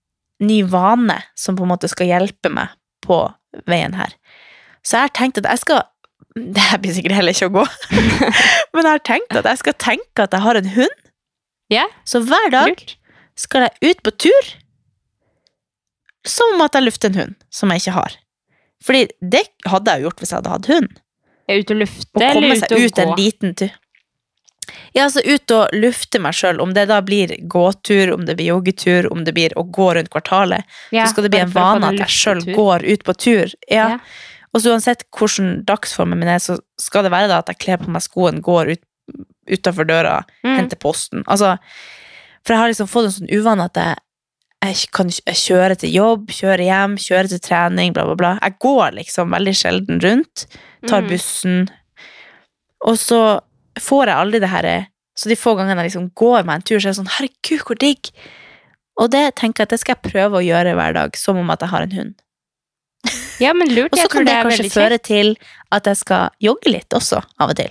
ny 0.40 0.62
vane 0.62 1.18
som 1.36 1.56
på 1.56 1.62
en 1.68 1.68
måte 1.76 1.88
skal 1.92 2.06
hjelpe 2.08 2.50
meg 2.50 2.68
på 3.04 3.20
veien 3.68 3.92
her. 3.94 4.14
Så 4.84 4.98
jeg 4.98 5.08
har 5.08 5.14
tenkt 5.16 5.40
at 5.40 5.48
jeg 5.48 5.62
skal 5.64 5.84
Det 6.56 6.64
her 6.70 6.80
blir 6.82 6.94
sikkert 6.96 7.14
heller 7.14 7.34
ikke 7.36 7.46
å 7.46 7.54
gå. 7.60 7.64
Men 8.74 8.82
jeg 8.82 8.90
har 8.90 9.04
tenkt 9.06 9.38
at 9.38 9.46
jeg 9.46 9.62
skal 9.62 9.76
tenke 9.78 10.26
at 10.26 10.34
jeg 10.34 10.42
har 10.44 10.58
en 10.58 10.70
hund. 10.74 11.00
Yeah. 11.72 11.92
Så 12.04 12.20
hver 12.26 12.50
dag 12.52 12.82
skal 13.38 13.68
jeg 13.68 13.94
ut 13.94 14.02
på 14.04 14.12
tur 14.26 14.50
som 16.24 16.54
om 16.54 16.64
at 16.64 16.76
jeg 16.76 16.86
lufter 16.86 17.12
en 17.12 17.20
hund 17.20 17.38
som 17.52 17.72
jeg 17.72 17.84
ikke 17.84 17.96
har. 17.98 18.18
Fordi 18.84 19.06
det 19.20 19.46
hadde 19.68 19.92
jeg 19.92 20.02
jo 20.02 20.08
gjort 20.08 20.20
hvis 20.22 20.32
jeg 20.32 20.40
hadde 20.40 20.52
hatt 20.54 20.68
hund. 20.72 21.00
Er 21.48 21.60
ute 21.60 21.74
og 21.74 21.80
lufte, 21.82 22.10
Å 22.16 22.20
komme 22.20 22.50
eller 22.50 22.60
seg 22.60 22.76
ut 22.76 22.98
og 22.98 23.02
en 23.04 23.16
liten 23.20 23.56
tur. 23.60 23.72
Ja, 24.96 25.04
altså 25.04 25.20
ut 25.26 25.52
og 25.52 25.74
lufte 25.76 26.20
meg 26.24 26.36
sjøl. 26.36 26.60
Om 26.64 26.72
det 26.76 26.86
da 26.88 27.00
blir 27.04 27.34
gåtur, 27.52 28.14
om 28.14 28.24
det 28.24 28.38
blir 28.38 28.54
joggetur, 28.54 29.10
om 29.12 29.24
det 29.26 29.34
blir 29.36 29.52
å 29.60 29.66
gå 29.68 29.90
rundt 29.98 30.12
kvartalet, 30.12 30.64
Ja, 30.94 31.04
så 31.04 31.12
skal 31.12 31.26
det 31.26 31.34
bli 31.34 31.42
en 31.44 31.52
vane 31.52 31.90
at 31.92 32.00
jeg 32.06 32.14
sjøl 32.14 32.44
går 32.54 32.86
ut 32.86 33.04
på 33.04 33.16
tur. 33.26 33.52
Ja. 33.68 33.96
Ja. 33.96 33.98
Og 34.54 34.62
så 34.62 34.70
uansett 34.70 35.02
hvordan 35.10 35.64
dagsformen 35.66 36.18
min 36.20 36.28
er, 36.30 36.38
så 36.38 36.58
skal 36.80 37.02
det 37.02 37.10
være 37.12 37.28
da 37.28 37.40
at 37.42 37.48
jeg 37.50 37.58
kler 37.64 37.80
på 37.82 37.90
meg 37.90 38.02
skoen, 38.04 38.40
går 38.44 38.74
ut 38.76 38.84
utafor 39.50 39.84
døra, 39.84 40.22
Mm. 40.44 40.56
henter 40.56 40.76
posten. 40.80 41.24
Altså, 41.28 41.58
for 42.44 42.54
jeg 42.54 42.60
har 42.62 42.68
liksom 42.70 42.88
fått 42.88 43.04
en 43.10 43.10
sånn 43.18 43.32
uvane 43.34 43.64
at 43.66 43.74
jeg, 43.76 43.96
jeg 44.64 44.88
kan 44.96 45.10
jeg 45.10 45.36
kjøre 45.36 45.76
til 45.76 45.92
jobb, 45.92 46.28
kjøre 46.32 46.64
hjem, 46.64 46.94
kjøre 46.96 47.28
til 47.28 47.42
trening, 47.44 47.92
bla, 47.92 48.06
bla, 48.08 48.14
bla. 48.14 48.30
Jeg 48.40 48.56
går 48.64 48.94
liksom 48.96 49.34
veldig 49.34 49.52
sjelden 49.58 50.00
rundt, 50.00 50.46
tar 50.86 51.02
Mm. 51.02 51.08
bussen, 51.10 51.68
og 52.86 52.96
så 52.96 53.40
får 53.78 54.06
jeg 54.06 54.16
aldri 54.16 54.40
det 54.40 54.48
her 54.48 54.86
Så 55.16 55.28
de 55.28 55.36
få 55.36 55.54
gangene 55.56 55.78
jeg 55.82 55.92
liksom 55.92 56.10
går 56.16 56.44
meg 56.44 56.54
en 56.56 56.62
tur, 56.62 56.78
så 56.80 56.88
er 56.88 56.90
det 56.90 56.98
sånn 56.98 57.12
herregud, 57.18 57.60
hvor 57.66 57.78
digg! 57.78 58.10
Og 58.98 59.10
det 59.12 59.36
tenker 59.36 59.60
jeg 59.62 59.66
at 59.66 59.68
det 59.70 59.78
skal 59.80 59.94
jeg 59.94 60.10
prøve 60.12 60.40
å 60.40 60.42
gjøre 60.42 60.74
hver 60.74 60.92
dag, 60.94 61.16
som 61.16 61.36
om 61.36 61.50
at 61.50 61.60
jeg 61.60 61.68
har 61.68 61.82
en 61.82 61.92
hund. 61.92 62.14
Ja, 63.40 63.52
men 63.56 63.68
lurt. 63.74 63.92
Og 63.92 63.98
så 63.98 64.08
kan 64.12 64.24
det 64.24 64.34
det 64.34 64.44
kanskje 64.46 64.70
føre 64.74 64.98
til 65.02 65.36
at 65.74 65.84
jeg 65.90 65.96
skal 65.96 66.30
jogge 66.40 66.70
litt 66.70 66.88
også, 66.94 67.22
av 67.40 67.50
og 67.50 67.56
til. 67.56 67.70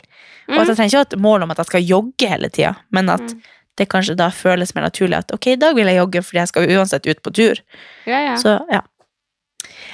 Og 0.49 0.57
at 0.59 0.63
Mm. 0.63 0.67
jeg 0.67 0.75
trenger 0.75 0.89
ikke 0.91 0.97
ha 0.97 1.07
et 1.07 1.19
mål 1.23 1.43
om 1.43 1.51
at 1.51 1.57
jeg 1.57 1.65
skal 1.71 1.83
jogge 1.87 2.27
hele 2.27 2.49
tida, 2.49 2.75
men 2.91 3.09
at 3.09 3.21
Mm. 3.21 3.41
det 3.77 3.87
kanskje 3.89 4.15
da 4.17 4.29
føles 4.29 4.75
mer 4.75 4.83
naturlig 4.89 5.17
at 5.17 5.31
ok, 5.33 5.47
i 5.47 5.55
dag 5.55 5.75
vil 5.75 5.85
jeg 5.87 5.95
jogge 5.97 6.21
fordi 6.23 6.39
jeg 6.41 6.47
skal 6.47 6.67
uansett 6.67 7.07
ut 7.07 7.21
på 7.23 7.31
tur. 7.33 7.55
Ja, 8.05 8.19
ja. 8.25 8.35
Så 8.35 8.59
ja. 8.71 8.81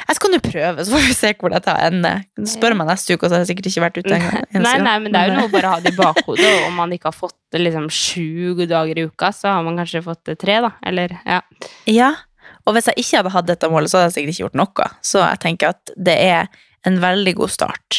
Jeg 0.10 0.16
skal 0.16 0.32
nå 0.32 0.40
prøve, 0.42 0.82
så 0.86 0.92
får 0.96 1.04
vi 1.06 1.14
se 1.14 1.34
hvor 1.38 1.52
dette 1.54 1.70
ender. 1.86 2.24
Spør 2.50 2.74
meg 2.76 2.88
neste 2.88 3.14
uke, 3.14 3.24
og 3.26 3.30
så 3.30 3.36
har 3.38 3.44
jeg 3.46 3.50
sikkert 3.52 3.68
ikke 3.70 3.84
vært 3.84 3.98
ute 4.00 4.16
en 4.16 4.62
Nei, 4.66 4.78
nei, 4.82 4.96
men 5.04 5.12
det 5.14 5.20
er 5.22 5.28
jo 5.30 5.36
noe 5.36 5.50
å 5.50 5.52
bare 5.54 5.70
ha 5.76 5.80
det 5.84 5.94
i 5.94 5.98
bakhodet. 6.04 6.68
Om 6.68 6.74
man 6.80 6.90
ikke 6.96 7.12
har 7.12 7.18
fått 7.20 7.36
det 7.54 7.62
liksom 7.62 7.86
sju 7.94 8.66
dager 8.66 8.98
i 8.98 9.06
uka, 9.06 9.30
så 9.36 9.54
har 9.54 9.62
man 9.64 9.78
kanskje 9.78 10.02
fått 10.04 10.24
det 10.26 10.40
tre, 10.42 10.56
da. 10.66 10.72
Eller, 10.82 11.14
ja. 11.28 11.42
Ja, 11.86 12.10
og 12.70 12.76
hvis 12.78 12.90
jeg 12.92 13.02
ikke 13.02 13.18
hadde 13.24 13.34
hatt 13.34 13.48
dette 13.50 13.70
målet, 13.74 13.90
så 13.92 13.98
hadde 14.00 14.12
jeg 14.12 14.16
sikkert 14.20 14.36
ikke 14.36 14.44
gjort 14.46 14.60
noe. 14.62 14.90
Så 15.02 15.22
jeg 15.24 15.42
tenker 15.42 15.74
at 15.74 15.94
det 15.98 16.16
er 16.22 16.50
en 16.88 17.00
veldig 17.02 17.34
god 17.42 17.52
start. 17.52 17.98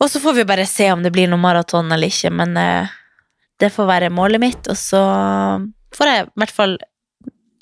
Og 0.00 0.08
så 0.08 0.20
får 0.22 0.38
vi 0.38 0.46
bare 0.48 0.64
se 0.70 0.86
om 0.94 1.02
det 1.04 1.10
blir 1.12 1.28
noe 1.28 1.42
maraton 1.42 1.90
eller 1.92 2.08
ikke, 2.08 2.30
men 2.32 2.54
eh, 2.56 2.92
det 3.60 3.72
får 3.74 3.88
være 3.90 4.12
målet 4.14 4.40
mitt, 4.40 4.70
og 4.70 4.78
så 4.78 5.00
får 5.96 6.12
jeg 6.12 6.28
i 6.28 6.30
hvert 6.40 6.54
fall 6.56 6.78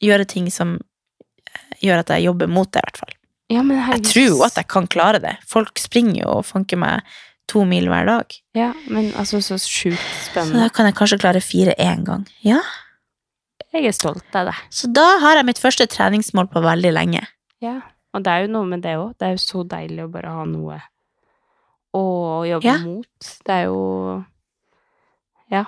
gjøre 0.05 0.29
ting 0.31 0.47
som 0.55 0.77
eh, 0.77 1.65
gjør 1.83 2.05
at 2.05 2.13
jeg 2.15 2.29
jobber 2.29 2.53
mot 2.53 2.71
det, 2.71 2.85
i 2.85 2.87
hvert 2.91 3.01
fall. 3.03 3.17
ja, 3.51 3.65
men 3.65 3.81
Jeg 3.97 4.05
tror 4.07 4.29
jo 4.29 4.45
at 4.47 4.61
jeg 4.61 4.69
kan 4.71 4.87
klare 4.87 5.19
det. 5.25 5.35
Folk 5.49 5.81
springer 5.83 6.21
jo 6.23 6.37
og 6.39 6.47
fanker 6.47 6.79
meg 6.79 7.17
to 7.49 7.65
mil 7.65 7.89
hver 7.89 8.07
dag. 8.07 8.35
Ja, 8.55 8.73
men 8.93 9.11
altså, 9.17 9.41
så 9.43 9.57
sjukt 9.59 10.05
spennende. 10.29 10.61
Så 10.61 10.67
da 10.67 10.69
kan 10.77 10.87
jeg 10.87 10.99
kanskje 11.01 11.19
klare 11.23 11.41
fire 11.43 11.75
én 11.81 12.05
gang. 12.07 12.27
Ja. 12.45 12.61
Jeg 13.79 13.93
er 13.93 13.95
stolt 13.95 14.35
av 14.37 14.49
deg. 14.51 14.61
Så 14.75 14.89
da 14.91 15.05
har 15.23 15.37
jeg 15.39 15.47
mitt 15.47 15.61
første 15.63 15.87
treningsmål 15.87 16.49
på 16.51 16.63
veldig 16.65 16.91
lenge. 16.97 17.21
Ja. 17.63 17.77
Og 18.17 18.25
det 18.27 18.33
er 18.33 18.47
jo 18.47 18.53
noe 18.57 18.67
med 18.67 18.83
det 18.83 18.97
òg. 18.99 19.13
Det 19.21 19.27
er 19.29 19.35
jo 19.37 19.43
så 19.43 19.63
deilig 19.69 20.03
å 20.07 20.11
bare 20.11 20.33
ha 20.35 20.45
noe 20.49 20.81
å 21.95 22.03
jobbe 22.49 22.65
Ja. 22.67 22.79
mot. 22.83 23.07
Det 23.47 23.55
er 23.55 23.65
jo 23.69 24.25
Ja. 25.51 25.65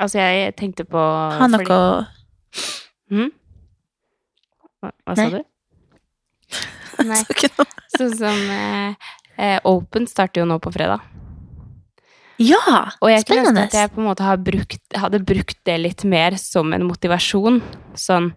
Altså, 0.00 0.18
jeg 0.18 0.56
tenkte 0.56 0.84
på 0.84 0.98
Ha 1.38 1.46
noe 1.46 1.58
fordi- 1.64 2.06
Hm? 3.10 3.30
Hva, 4.82 4.90
hva 5.06 5.16
sa 5.16 5.28
du? 5.30 5.44
Nei. 7.06 7.22
Sånn 7.96 8.16
som 8.18 8.50
eh, 8.50 8.94
eh, 9.38 9.60
Open 9.64 10.06
starter 10.06 10.40
jo 10.42 10.46
nå 10.46 10.58
på 10.60 10.72
fredag. 10.74 11.00
Ja! 12.42 12.90
Og 13.00 13.10
jeg 13.12 13.24
Spennende. 13.24 13.66
at 13.68 13.76
jeg 13.76 13.92
på 13.94 14.02
en 14.02 14.08
måte 14.10 14.26
har 14.26 14.36
brukt, 14.36 14.82
hadde 14.94 15.22
brukt 15.24 15.58
det 15.64 15.78
litt 15.80 16.04
mer 16.04 16.36
som 16.40 16.72
en 16.76 16.84
motivasjon. 16.88 17.62
Sånn 17.96 18.32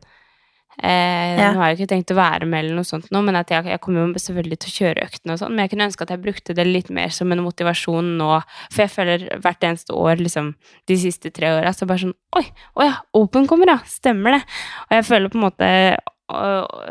Eh, 0.81 1.35
Ja. 1.39 1.51
Nå 1.51 1.59
har 1.59 1.73
jeg 1.73 1.79
ikke 1.79 1.91
tenkt 1.91 2.11
å 2.13 2.15
være 2.15 2.45
med 2.47 2.63
eller 2.63 2.77
noe 2.77 2.87
sånt 2.87 3.09
nå, 3.11 3.19
men 3.25 3.35
at 3.35 3.49
jeg, 3.51 3.65
jeg 3.67 3.81
kommer 3.83 4.05
jo 4.05 4.21
selvfølgelig 4.23 4.59
til 4.63 4.69
å 4.69 4.75
kjøre 4.77 5.07
øktene 5.09 5.33
og 5.35 5.39
sånn, 5.41 5.51
men 5.51 5.65
jeg 5.65 5.71
kunne 5.73 5.87
ønske 5.89 6.05
at 6.05 6.13
jeg 6.13 6.21
brukte 6.23 6.55
det 6.55 6.65
litt 6.67 6.91
mer 6.95 7.11
som 7.11 7.33
en 7.35 7.43
motivasjon 7.43 8.13
nå, 8.19 8.29
for 8.71 8.83
jeg 8.85 8.93
føler 8.93 9.25
hvert 9.43 9.67
eneste 9.67 9.97
år, 9.97 10.23
liksom, 10.23 10.53
de 10.87 10.97
siste 11.01 11.33
tre 11.35 11.51
åra, 11.57 11.73
så 11.75 11.89
bare 11.89 12.05
sånn 12.05 12.15
Oi, 12.39 12.45
å 12.79 12.87
ja, 12.87 12.95
Open 13.17 13.49
kommer, 13.49 13.73
ja, 13.73 13.79
stemmer 13.89 14.37
det. 14.37 14.41
Og 14.87 14.95
jeg 14.99 15.07
føler 15.09 15.33
på 15.33 15.39
en 15.39 15.47
måte 15.49 15.69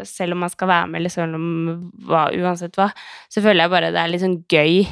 selv 0.05 0.35
om 0.35 0.41
man 0.43 0.51
skal 0.51 0.69
være 0.69 0.91
med, 0.91 1.01
eller 1.01 1.15
selv 1.15 1.39
om 1.39 1.51
hva, 2.11 2.27
uansett 2.35 2.77
hva, 2.77 2.91
så 3.31 3.41
føler 3.41 3.65
jeg 3.65 3.73
bare 3.73 3.93
det 3.95 4.03
er 4.03 4.11
litt 4.11 4.25
sånn 4.25 4.41
gøy 4.51 4.83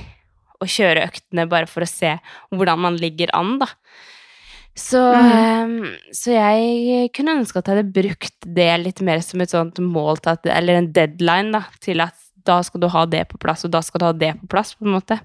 å 0.63 0.69
kjøre 0.69 1.07
øktene 1.09 1.49
bare 1.49 1.69
for 1.71 1.85
å 1.85 1.89
se 1.91 2.15
hvordan 2.53 2.79
man 2.87 2.97
ligger 3.01 3.33
an, 3.37 3.59
da. 3.63 3.67
Så, 4.77 5.01
Mhm. 5.01 5.85
eh, 5.85 5.99
så 6.13 6.33
jeg 6.37 7.13
kunne 7.17 7.39
ønske 7.41 7.57
at 7.59 7.65
jeg 7.67 7.77
hadde 7.77 7.93
brukt 7.97 8.35
det 8.45 8.81
litt 8.85 9.01
mer 9.01 9.21
som 9.21 9.41
et 9.41 9.49
sånt 9.49 9.79
mål 9.81 10.19
at, 10.27 10.45
eller 10.47 10.77
en 10.77 10.93
deadline, 10.93 11.53
da, 11.53 11.65
til 11.81 12.01
at 12.05 12.13
da 12.45 12.61
skal 12.63 12.81
du 12.81 12.89
ha 12.89 13.07
det 13.07 13.29
på 13.29 13.39
plass, 13.39 13.65
og 13.65 13.73
da 13.73 13.81
skal 13.81 13.99
du 13.99 14.05
ha 14.05 14.13
det 14.13 14.35
på 14.41 14.49
plass, 14.49 14.75
på 14.75 14.85
en 14.87 14.93
måte. 15.01 15.21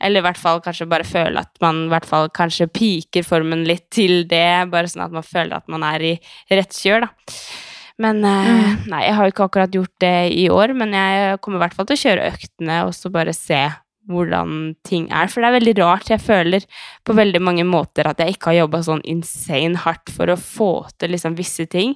Eller 0.00 0.20
i 0.20 0.22
hvert 0.22 0.38
fall 0.38 0.60
kanskje 0.60 0.88
bare 0.88 1.04
føle 1.04 1.38
at 1.38 1.50
man 1.60 1.84
i 1.86 1.88
hvert 1.90 2.06
fall 2.06 2.28
kanskje 2.28 2.70
piker 2.72 3.22
formen 3.22 3.66
litt 3.66 3.90
til 3.90 4.24
det, 4.26 4.70
bare 4.70 4.86
sånn 4.90 5.04
at 5.04 5.12
man 5.12 5.22
føler 5.22 5.56
at 5.56 5.68
man 5.68 5.82
er 5.82 6.00
i 6.00 6.20
rett 6.50 6.70
kjør, 6.70 7.00
da. 7.06 7.36
Men 7.98 8.22
mm. 8.22 8.86
nei, 8.88 9.02
jeg 9.04 9.14
har 9.14 9.24
jo 9.26 9.32
ikke 9.34 9.44
akkurat 9.50 9.70
gjort 9.76 9.92
det 10.00 10.32
i 10.32 10.48
år, 10.48 10.72
men 10.74 10.92
jeg 10.96 11.40
kommer 11.40 11.58
i 11.60 11.62
hvert 11.66 11.74
fall 11.74 11.86
til 11.86 11.98
å 11.98 12.02
kjøre 12.06 12.30
øktene 12.32 12.78
og 12.86 12.94
så 12.96 13.12
bare 13.12 13.34
se 13.36 13.60
hvordan 14.10 14.74
ting 14.84 15.08
er. 15.12 15.28
For 15.30 15.40
det 15.42 15.48
er 15.52 15.58
veldig 15.60 15.74
rart. 15.82 16.10
Jeg 16.10 16.20
føler 16.20 16.64
på 17.06 17.14
veldig 17.14 17.40
mange 17.42 17.64
måter 17.68 18.06
at 18.10 18.18
jeg 18.18 18.34
ikke 18.36 18.50
har 18.52 18.64
jobba 18.66 18.82
sånn 18.82 19.02
insane 19.08 19.76
hardt 19.84 20.10
for 20.10 20.26
å 20.32 20.36
få 20.40 20.72
til 20.98 21.10
liksom 21.14 21.36
visse 21.38 21.66
ting 21.70 21.94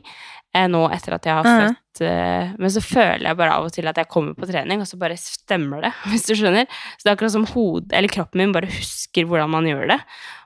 eh, 0.54 0.68
nå 0.72 0.86
etter 0.94 1.12
at 1.18 1.26
jeg 1.26 1.34
har 1.34 1.44
Mhm. 1.44 1.66
født. 1.66 2.00
Eh, 2.06 2.52
men 2.58 2.70
så 2.70 2.80
føler 2.80 3.26
jeg 3.28 3.36
bare 3.36 3.52
av 3.52 3.64
og 3.66 3.72
til 3.72 3.86
at 3.88 3.96
jeg 3.96 4.08
kommer 4.08 4.34
på 4.34 4.46
trening, 4.48 4.80
og 4.80 4.86
så 4.86 4.96
bare 4.98 5.16
stemmer 5.16 5.82
det, 5.82 5.92
hvis 6.12 6.24
du 6.26 6.34
skjønner. 6.34 6.64
Så 6.96 7.02
det 7.04 7.10
er 7.10 7.16
akkurat 7.16 7.32
som 7.32 7.44
hodet, 7.46 7.92
eller 7.92 8.08
kroppen 8.08 8.38
min 8.40 8.52
bare 8.52 8.66
husker 8.70 9.24
hvordan 9.28 9.50
man 9.50 9.64
gjør 9.68 9.88
det. 9.88 10.00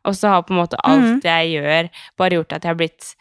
Og 0.04 0.14
så 0.14 0.28
har 0.32 0.42
på 0.42 0.50
en 0.54 0.62
måte 0.64 0.80
alt 0.82 1.04
Mhm. 1.04 1.22
jeg 1.22 1.62
gjør, 1.62 1.90
bare 2.18 2.30
gjort 2.38 2.52
at 2.56 2.62
jeg 2.64 2.70
har 2.70 2.74
blitt 2.80 3.14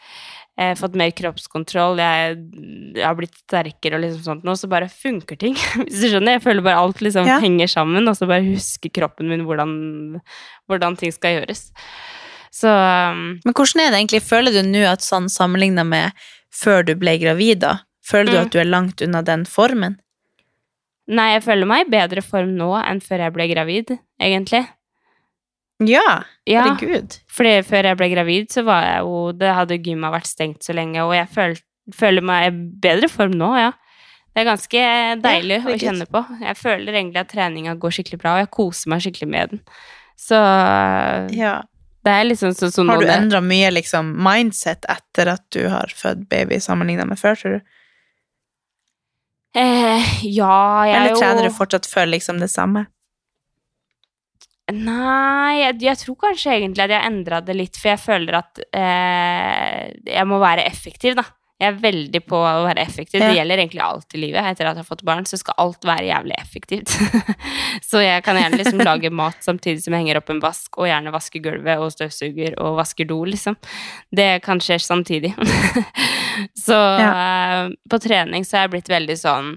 eh, 0.60 0.74
fått 0.78 0.94
mer 1.00 1.10
kroppskontroll, 1.16 1.98
jeg, 2.02 2.36
jeg 2.98 3.04
har 3.06 3.16
blitt 3.18 3.34
sterkere 3.40 3.96
og 3.98 4.04
liksom 4.04 4.22
sånt 4.26 4.44
nå, 4.46 4.54
så 4.60 4.68
bare 4.70 4.90
funker 4.92 5.38
ting. 5.40 5.56
Hvis 5.86 6.02
du 6.04 6.08
skjønner? 6.12 6.36
Jeg 6.36 6.44
føler 6.46 6.66
bare 6.66 6.82
alt 6.84 7.00
liksom 7.04 7.26
Ja. 7.28 7.38
henger 7.42 7.70
sammen, 7.72 8.08
og 8.10 8.18
så 8.18 8.28
bare 8.30 8.44
husker 8.52 8.92
kroppen 9.00 9.30
min 9.32 9.46
hvordan, 9.48 9.72
hvordan 10.68 10.98
ting 11.00 11.12
skal 11.16 11.38
gjøres. 11.40 11.70
Så 12.52 12.66
um, 12.68 13.38
Men 13.46 13.54
hvordan 13.54 13.80
er 13.84 13.92
det 13.94 14.00
egentlig? 14.02 14.22
Føler 14.26 14.54
du 14.56 14.62
nå 14.66 14.80
at 14.90 15.04
sånn 15.06 15.28
sammenligna 15.30 15.84
med 15.86 16.12
før 16.50 16.82
du 16.88 16.96
ble 16.98 17.14
gravid, 17.22 17.60
da? 17.62 17.76
Føler 18.10 18.32
du 18.32 18.38
Mm. 18.40 18.44
at 18.46 18.50
du 18.52 18.58
er 18.58 18.66
langt 18.66 19.02
unna 19.06 19.20
den 19.22 19.44
formen? 19.46 19.98
Nei, 21.10 21.28
jeg 21.36 21.42
føler 21.44 21.66
meg 21.66 21.86
i 21.86 21.90
bedre 21.90 22.22
form 22.22 22.52
nå 22.58 22.72
enn 22.80 23.00
før 23.02 23.22
jeg 23.24 23.32
ble 23.34 23.46
gravid, 23.52 23.92
egentlig. 24.22 24.64
Ja, 25.88 26.22
Ja, 26.44 26.64
fordi 27.32 27.52
før 27.64 27.86
jeg 27.88 27.96
ble 27.96 28.08
gravid, 28.12 28.50
så 28.52 28.64
var 28.66 28.82
jeg 28.84 29.04
jo 29.06 29.32
Det 29.32 29.52
hadde 29.56 29.78
gymma 29.80 30.10
vært 30.12 30.28
stengt 30.28 30.66
så 30.66 30.74
lenge, 30.76 31.00
og 31.04 31.14
jeg 31.16 31.28
føl, 31.32 31.54
føler 31.96 32.24
meg 32.26 32.48
i 32.48 32.56
bedre 32.84 33.08
form 33.08 33.32
nå, 33.38 33.54
ja. 33.56 33.70
Det 34.30 34.42
er 34.44 34.46
ganske 34.46 34.82
deilig 35.24 35.56
å 35.66 35.72
kjenne 35.80 36.06
på. 36.06 36.20
Jeg 36.38 36.56
føler 36.56 36.94
egentlig 36.94 37.18
at 37.24 37.32
treninga 37.32 37.74
går 37.80 37.96
skikkelig 37.96 38.20
bra, 38.22 38.36
og 38.36 38.44
jeg 38.44 38.50
koser 38.54 38.92
meg 38.92 39.02
skikkelig 39.02 39.28
med 39.32 39.50
den. 39.50 39.62
Så 40.20 40.38
Ja. 41.34 41.62
det 42.04 42.12
er 42.12 42.24
liksom 42.28 42.52
sånn 42.54 42.72
som 42.72 42.88
Har 42.88 43.00
du 43.00 43.06
endra 43.10 43.40
mye 43.42 43.72
liksom, 43.72 44.14
mindset 44.22 44.86
etter 44.88 45.32
at 45.32 45.42
du 45.50 45.68
har 45.68 45.90
født 45.90 46.28
baby, 46.28 46.60
sammenligna 46.60 47.06
med 47.08 47.18
før, 47.18 47.34
tror 47.34 47.58
du? 47.58 47.60
Eh, 49.58 50.06
ja, 50.30 50.84
jeg 50.86 50.94
er 50.94 51.00
Eller 51.00 51.16
trener 51.16 51.42
du 51.48 51.50
fortsatt 51.50 51.86
for 51.90 52.06
liksom 52.06 52.38
det 52.38 52.50
samme? 52.52 52.86
Nei, 54.76 55.60
jeg, 55.60 55.80
jeg 55.84 56.00
tror 56.04 56.16
kanskje 56.26 56.56
egentlig 56.58 56.86
at 56.86 56.94
jeg 56.94 57.10
endra 57.10 57.42
det 57.44 57.56
litt, 57.58 57.76
for 57.80 57.92
jeg 57.92 58.02
føler 58.02 58.40
at 58.40 58.62
eh, 58.70 59.84
jeg 60.06 60.26
må 60.28 60.40
være 60.42 60.66
effektiv, 60.70 61.18
da. 61.18 61.26
Jeg 61.60 61.74
er 61.74 61.80
veldig 61.82 62.20
på 62.24 62.38
å 62.40 62.62
være 62.64 62.80
effektiv. 62.80 63.20
Det 63.20 63.34
gjelder 63.36 63.60
egentlig 63.60 63.82
alt 63.84 64.14
i 64.16 64.20
livet. 64.22 64.46
Etter 64.48 64.70
at 64.70 64.78
jeg 64.78 64.80
har 64.80 64.88
fått 64.88 65.02
barn, 65.04 65.26
så 65.28 65.36
skal 65.36 65.58
alt 65.60 65.84
være 65.84 66.06
jævlig 66.06 66.38
effektivt. 66.40 66.94
så 67.90 68.00
jeg 68.00 68.24
kan 68.24 68.38
gjerne 68.40 68.56
liksom 68.62 68.80
lage 68.80 69.10
mat 69.20 69.44
samtidig 69.44 69.84
som 69.84 69.92
jeg 69.92 70.06
henger 70.06 70.22
opp 70.22 70.32
en 70.32 70.40
vask, 70.40 70.78
og 70.80 70.88
gjerne 70.88 71.12
vaske 71.12 71.42
gulvet 71.44 71.84
og 71.84 71.92
støvsuger 71.92 72.56
og 72.64 72.78
vasker 72.80 73.10
do, 73.10 73.18
liksom. 73.28 73.58
Det 74.08 74.30
kan 74.46 74.62
skje 74.64 74.80
samtidig. 74.80 75.34
så 76.66 76.80
eh, 77.04 77.66
på 77.92 78.00
trening 78.08 78.48
så 78.48 78.56
er 78.56 78.64
jeg 78.64 78.74
blitt 78.78 78.92
veldig 78.94 79.18
sånn 79.20 79.52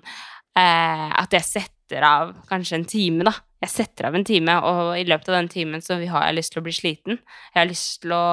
eh, 0.59 1.07
at 1.07 1.39
jeg 1.39 1.47
setter 1.53 2.03
av 2.03 2.35
kanskje 2.51 2.81
en 2.81 2.87
time, 2.89 3.29
da. 3.31 3.37
Jeg 3.63 3.71
setter 3.71 4.09
av 4.09 4.15
en 4.19 4.25
time, 4.27 4.57
og 4.67 4.93
i 4.99 5.05
løpet 5.07 5.29
av 5.31 5.37
den 5.39 5.51
timen 5.51 5.83
så 5.83 5.95
har 6.01 6.25
jeg 6.27 6.35
lyst 6.35 6.51
til 6.55 6.59
å 6.59 6.65
bli 6.65 6.73
sliten. 6.75 7.19
Jeg 7.53 7.61
har 7.61 7.69
lyst 7.69 8.01
til 8.03 8.11
å 8.15 8.23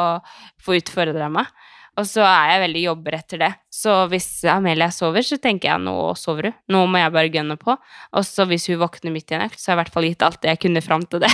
få 0.65 0.75
utfordra 0.81 1.29
meg. 1.31 1.47
Og 1.99 2.07
så 2.07 2.23
er 2.25 2.53
jeg 2.55 2.61
veldig 2.65 2.83
jobber 2.85 3.17
etter 3.19 3.41
det. 3.43 3.51
Så 3.75 3.95
hvis 4.11 4.27
Amelia 4.49 4.89
sover, 4.95 5.25
så 5.27 5.37
tenker 5.43 5.69
jeg 5.73 5.83
nå 5.85 5.95
sover 6.19 6.49
hun. 6.49 6.55
Nå 6.73 6.85
må 6.91 7.01
jeg 7.03 7.13
bare 7.15 7.33
gønne 7.35 7.57
på. 7.61 7.75
Og 8.17 8.27
så 8.27 8.47
hvis 8.51 8.69
hun 8.71 8.79
våkner 8.81 9.13
midt 9.15 9.31
i 9.35 9.37
en 9.37 9.45
økt, 9.47 9.59
så 9.61 9.71
har 9.71 9.75
jeg 9.75 9.79
i 9.79 9.83
hvert 9.83 9.97
fall 9.97 10.07
gitt 10.09 10.25
alt 10.27 10.41
det 10.43 10.55
jeg 10.55 10.63
kunne 10.67 10.83
fram 10.87 11.05
til 11.11 11.23
det. 11.27 11.33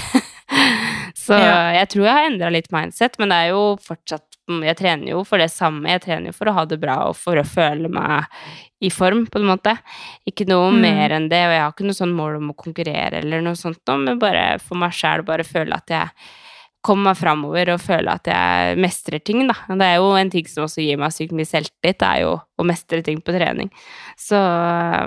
så 1.27 1.39
Ja. 1.39 1.57
jeg 1.81 1.89
tror 1.93 2.09
jeg 2.09 2.17
har 2.19 2.29
endra 2.31 2.51
litt 2.53 2.73
mindset, 2.75 3.19
men 3.21 3.33
det 3.33 3.39
er 3.45 3.53
jo 3.55 3.63
fortsatt 3.85 4.36
Jeg 4.49 4.77
trener 4.79 5.09
jo 5.11 5.25
for 5.27 5.39
det 5.43 5.51
samme. 5.51 5.89
Jeg 5.91 6.03
trener 6.05 6.27
jo 6.31 6.33
for 6.37 6.47
å 6.47 6.53
ha 6.55 6.65
det 6.65 6.79
bra 6.81 7.09
og 7.09 7.17
for 7.19 7.35
å 7.41 7.43
føle 7.45 7.89
meg 7.91 8.25
i 8.81 8.91
form, 8.91 9.25
på 9.27 9.41
en 9.41 9.49
måte. 9.49 9.73
Ikke 10.29 10.47
noe 10.47 10.71
Mm. 10.71 10.81
mer 10.81 11.11
enn 11.17 11.29
det, 11.29 11.41
og 11.47 11.53
jeg 11.53 11.61
har 11.65 11.73
ikke 11.73 11.85
noe 11.89 11.99
sånn 11.99 12.15
mål 12.15 12.37
om 12.37 12.51
å 12.53 12.57
konkurrere 12.57 13.15
eller 13.23 13.41
noe 13.43 13.55
sånt, 13.59 13.81
noe, 13.89 13.99
men 13.99 14.19
bare 14.19 14.59
for 14.61 14.77
meg 14.77 14.93
sjæl 14.93 15.25
bare 15.25 15.43
føle 15.45 15.75
at 15.75 15.87
jeg 15.89 16.11
kommer 16.85 17.11
meg 17.11 17.17
framover 17.17 17.73
og 17.75 17.81
føle 17.81 18.07
at 18.13 18.25
jeg 18.31 18.77
mestrer 18.79 19.19
ting, 19.25 19.47
da. 19.49 19.55
Det 19.67 19.83
er 19.83 19.97
jo 19.97 20.13
en 20.15 20.31
ting 20.31 20.47
som 20.47 20.65
også 20.69 20.85
gir 20.87 20.97
meg 20.97 21.11
sykt 21.11 21.33
mye 21.33 21.45
selvtillit, 21.49 21.99
det 21.99 22.07
er 22.07 22.21
jo 22.23 22.41
å 22.61 22.65
mestre 22.65 23.03
ting 23.03 23.21
på 23.21 23.35
trening. 23.35 23.71
Så 24.17 24.37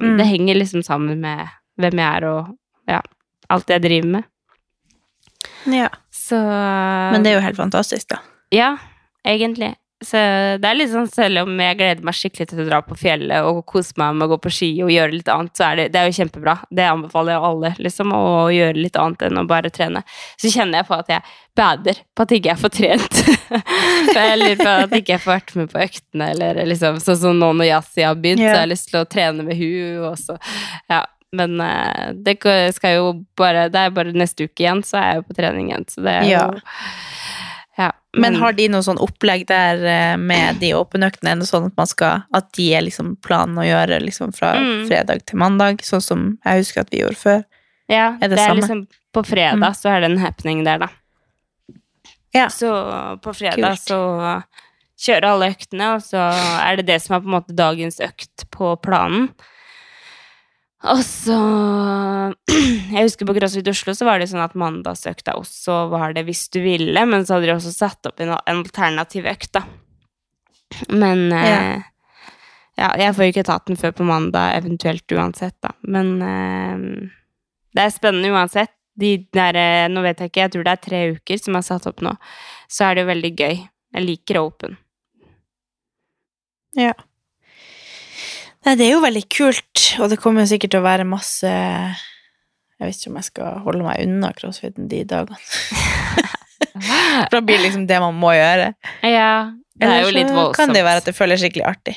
Mm. 0.01 0.17
det 0.17 0.27
henger 0.27 0.55
liksom 0.59 0.83
sammen 0.83 1.21
med 1.21 1.47
hvem 1.79 1.93
jeg 1.95 2.17
er 2.21 2.25
og 2.27 2.57
ja, 2.89 3.01
alt 3.49 3.67
jeg 3.67 3.81
driver 3.81 4.07
med. 4.11 4.23
Ja. 5.65 5.87
Så 6.11 6.35
Men 7.11 7.23
det 7.23 7.31
er 7.31 7.39
jo 7.39 7.45
helt 7.47 7.57
fantastisk, 7.57 8.07
da. 8.09 8.17
Ja, 8.51 8.77
egentlig. 9.29 9.75
Så 9.99 10.15
det 10.61 10.63
er 10.63 10.77
litt 10.77 10.91
sånn, 10.93 11.09
selv 11.11 11.41
om 11.41 11.57
jeg 11.59 11.75
gleder 11.75 12.05
meg 12.07 12.15
skikkelig 12.15 12.47
til 12.47 12.61
å 12.63 12.65
dra 12.69 12.77
på 12.87 12.95
fjellet 12.95 13.43
og 13.43 13.65
kose 13.67 13.97
meg 13.99 14.13
med 14.15 14.29
å 14.29 14.31
gå 14.31 14.37
på 14.45 14.51
ski 14.55 14.69
og 14.85 14.93
gjøre 14.93 15.11
litt 15.11 15.31
annet, 15.33 15.51
så 15.59 15.65
er 15.67 15.75
det, 15.75 15.87
det 15.91 15.99
er 15.99 16.07
jo 16.07 16.15
kjempebra. 16.21 16.53
Det 16.71 16.85
anbefaler 16.87 17.35
jeg 17.35 17.47
alle, 17.49 17.71
liksom, 17.83 18.13
å 18.15 18.45
gjøre 18.55 18.79
litt 18.79 18.99
annet 19.01 19.27
enn 19.27 19.41
å 19.41 19.43
bare 19.49 19.73
trene. 19.75 20.03
Så 20.39 20.53
kjenner 20.53 20.79
jeg 20.79 20.87
på 20.87 20.95
at 21.01 21.11
jeg 21.11 21.35
bader 21.59 21.99
på 22.15 22.23
at 22.23 22.35
ikke 22.37 22.51
jeg 22.53 22.61
får 22.63 22.73
trent. 22.77 23.21
eller 24.23 24.55
på 24.63 24.71
at 24.85 24.97
ikke 25.01 25.17
jeg 25.17 25.23
får 25.25 25.33
vært 25.35 25.55
med 25.59 25.71
på 25.75 25.83
øktene, 25.83 26.31
eller 26.31 26.63
liksom 26.71 27.03
sånn 27.03 27.21
som 27.25 27.43
nå 27.43 27.51
når 27.59 27.71
Yasi 27.73 28.07
har 28.07 28.15
begynt, 28.15 28.45
yeah. 28.45 28.55
så 28.55 28.61
har 28.61 28.67
jeg 28.69 28.75
lyst 28.77 28.91
til 28.93 29.01
å 29.03 29.07
trene 29.17 29.47
med 29.51 29.59
hun, 29.59 30.03
og 30.13 30.19
så 30.21 30.39
Ja. 30.87 31.03
Men 31.29 31.59
eh, 31.61 32.07
det 32.25 32.39
skal 32.73 32.95
jo 32.95 33.09
bare 33.37 33.67
Det 33.69 33.77
er 33.77 33.91
bare 33.93 34.15
neste 34.17 34.47
uke 34.47 34.63
igjen, 34.63 34.79
så 34.81 34.97
er 34.97 35.03
jeg 35.11 35.19
jo 35.19 35.25
på 35.27 35.35
trening 35.37 35.67
igjen, 35.69 35.85
så 35.85 36.01
det 36.01 36.15
er 36.15 36.23
jo 36.25 36.31
ja, 36.31 36.47
Men 38.17 38.35
har 38.41 38.53
de 38.57 38.67
noe 38.73 38.81
sånn 38.81 38.97
opplegg 38.97 39.43
der 39.47 39.83
eh, 39.85 40.15
med 40.17 40.57
de 40.59 40.71
åpenøktene? 40.73 41.29
Er 41.35 41.35
det 41.43 41.45
sånn 41.49 41.67
at 41.67 41.75
man 41.77 41.85
skal 41.87 42.23
At 42.33 42.51
de 42.57 42.73
er 42.73 42.81
liksom 42.81 43.15
planen 43.21 43.55
å 43.61 43.65
gjøre 43.67 43.99
liksom 44.01 44.31
fra 44.33 44.55
Mm. 44.57 44.87
fredag 44.87 45.25
til 45.25 45.37
mandag, 45.37 45.83
sånn 45.85 46.01
som 46.01 46.23
jeg 46.45 46.63
husker 46.63 46.81
at 46.81 46.89
vi 46.89 47.01
gjorde 47.03 47.17
før? 47.21 47.43
Ja, 47.89 48.17
Er 48.21 48.27
det 48.27 48.37
det, 48.37 48.39
er 48.39 48.47
samme? 48.49 48.61
liksom 48.61 48.87
På 49.13 49.23
fredag 49.25 49.57
Mm. 49.61 49.73
så 49.75 49.89
er 49.89 49.99
det 50.01 50.11
en 50.11 50.17
happening 50.17 50.63
der, 50.63 50.77
da. 50.79 50.87
Ja. 52.33 52.47
Så 52.47 52.69
på 53.21 53.33
fredag 53.33 53.77
Kult. 53.77 53.85
så 53.89 54.43
kjører 54.99 55.23
alle 55.29 55.49
øktene, 55.55 55.95
og 55.95 56.01
så 56.01 56.17
er 56.61 56.75
det 56.77 56.85
det 56.87 57.01
som 57.01 57.15
er 57.15 57.21
på 57.21 57.25
en 57.29 57.37
måte 57.41 57.55
dagens 57.55 57.99
økt 57.99 58.45
på 58.51 58.75
planen. 58.81 59.29
Og 60.87 61.01
så 61.03 61.35
Jeg 62.93 63.03
husker 63.03 63.27
på 63.27 63.35
CrossFit 63.35 63.67
Oslo 63.71 63.93
så 63.97 64.07
var 64.07 64.21
det 64.21 64.29
sånn 64.31 64.43
at 64.43 64.55
mandagsøkta 64.59 65.35
også 65.39 65.81
var 65.91 66.15
det 66.15 66.23
hvis 66.29 66.45
du 66.53 66.61
ville, 66.63 67.03
men 67.09 67.25
så 67.25 67.35
hadde 67.35 67.49
de 67.49 67.55
også 67.57 67.73
satt 67.75 68.09
opp 68.09 68.21
en, 68.23 68.31
en 68.37 68.61
alternativ 68.63 69.27
økt, 69.29 69.51
da. 69.57 69.65
Men 70.93 71.27
eh, 71.35 71.81
ja, 72.79 72.89
jeg 73.01 73.15
får 73.15 73.25
jo 73.25 73.33
ikke 73.33 73.47
tatt 73.49 73.67
den 73.67 73.79
før 73.79 73.95
på 73.97 74.07
mandag, 74.07 74.55
eventuelt 74.61 75.15
uansett, 75.15 75.57
da. 75.65 75.73
Men 75.83 76.13
eh, 76.23 77.09
det 77.75 77.85
er 77.85 77.95
spennende 77.95 78.31
uansett. 78.35 78.75
De 78.99 79.13
der, 79.35 79.55
eh, 79.55 79.87
nå 79.91 80.03
vet 80.03 80.19
jeg 80.21 80.31
ikke, 80.31 80.45
jeg 80.45 80.53
tror 80.55 80.65
det 80.67 80.71
er 80.75 80.85
tre 80.85 81.01
uker 81.15 81.41
som 81.41 81.57
er 81.59 81.65
satt 81.65 81.87
opp 81.91 82.03
nå. 82.05 82.15
Så 82.71 82.87
er 82.87 82.95
det 82.95 83.05
jo 83.05 83.11
veldig 83.11 83.33
gøy. 83.35 83.61
Jeg 83.95 84.05
liker 84.05 84.41
open. 84.41 84.79
Ja. 86.77 86.93
Nei, 88.65 88.75
det 88.75 88.85
er 88.89 88.91
jo 88.97 89.01
veldig 89.05 89.23
kult, 89.31 89.83
og 90.03 90.09
det 90.11 90.17
kommer 90.19 90.45
sikkert 90.49 90.73
til 90.73 90.81
å 90.81 90.85
være 90.85 91.05
masse 91.07 91.47
Jeg 91.47 92.83
vet 92.83 92.97
ikke 92.99 93.11
om 93.13 93.19
jeg 93.21 93.27
skal 93.29 93.61
holde 93.63 93.85
meg 93.85 94.03
unna 94.03 94.33
crossfiten 94.35 94.89
de 94.91 95.03
dagene. 95.07 95.39
For 97.29 97.37
da 97.37 97.41
blir 97.43 97.57
det 97.59 97.65
liksom 97.69 97.87
det 97.89 97.97
man 98.03 98.15
må 98.19 98.31
gjøre. 98.35 98.69
Ja, 99.03 99.31
det 99.79 99.87
er 99.89 100.03
jo 100.05 100.11
litt 100.15 100.29
voldsomt. 100.31 100.55
kan 100.59 100.73
det 100.75 100.83
være 100.85 101.01
at 101.01 101.07
det 101.09 101.15
føles 101.17 101.41
skikkelig 101.43 101.65
artig. 101.67 101.95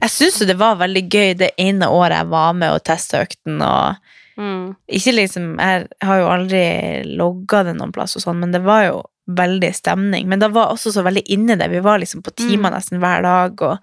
Jeg 0.00 0.10
syns 0.14 0.40
jo 0.40 0.46
det 0.48 0.56
var 0.58 0.78
veldig 0.80 1.02
gøy 1.10 1.32
det 1.42 1.50
ene 1.62 1.88
året 1.90 2.20
jeg 2.22 2.30
var 2.32 2.52
med 2.58 2.74
og 2.74 2.84
testa 2.86 3.22
økten. 3.26 3.60
og 3.62 3.96
Mm. 4.36 4.74
ikke 4.92 5.12
liksom, 5.16 5.44
Jeg 5.58 5.86
har 6.04 6.18
jo 6.20 6.26
aldri 6.28 7.04
logga 7.16 7.62
det 7.64 7.72
noen 7.78 7.92
plass, 7.92 8.16
og 8.16 8.22
sånn, 8.22 8.36
men 8.42 8.50
det 8.52 8.60
var 8.60 8.82
jo 8.84 8.98
veldig 9.32 9.70
stemning. 9.74 10.26
Men 10.28 10.38
det 10.42 10.50
var 10.52 10.68
også 10.74 10.92
så 10.92 11.02
veldig 11.02 11.22
inni 11.32 11.56
det. 11.56 11.70
Vi 11.70 11.80
var 11.80 11.98
liksom 11.98 12.20
på 12.22 12.34
timer 12.36 12.68
Mm. 12.70 12.74
nesten 12.76 12.98
hver 13.00 13.22
dag. 13.22 13.62
og 13.62 13.78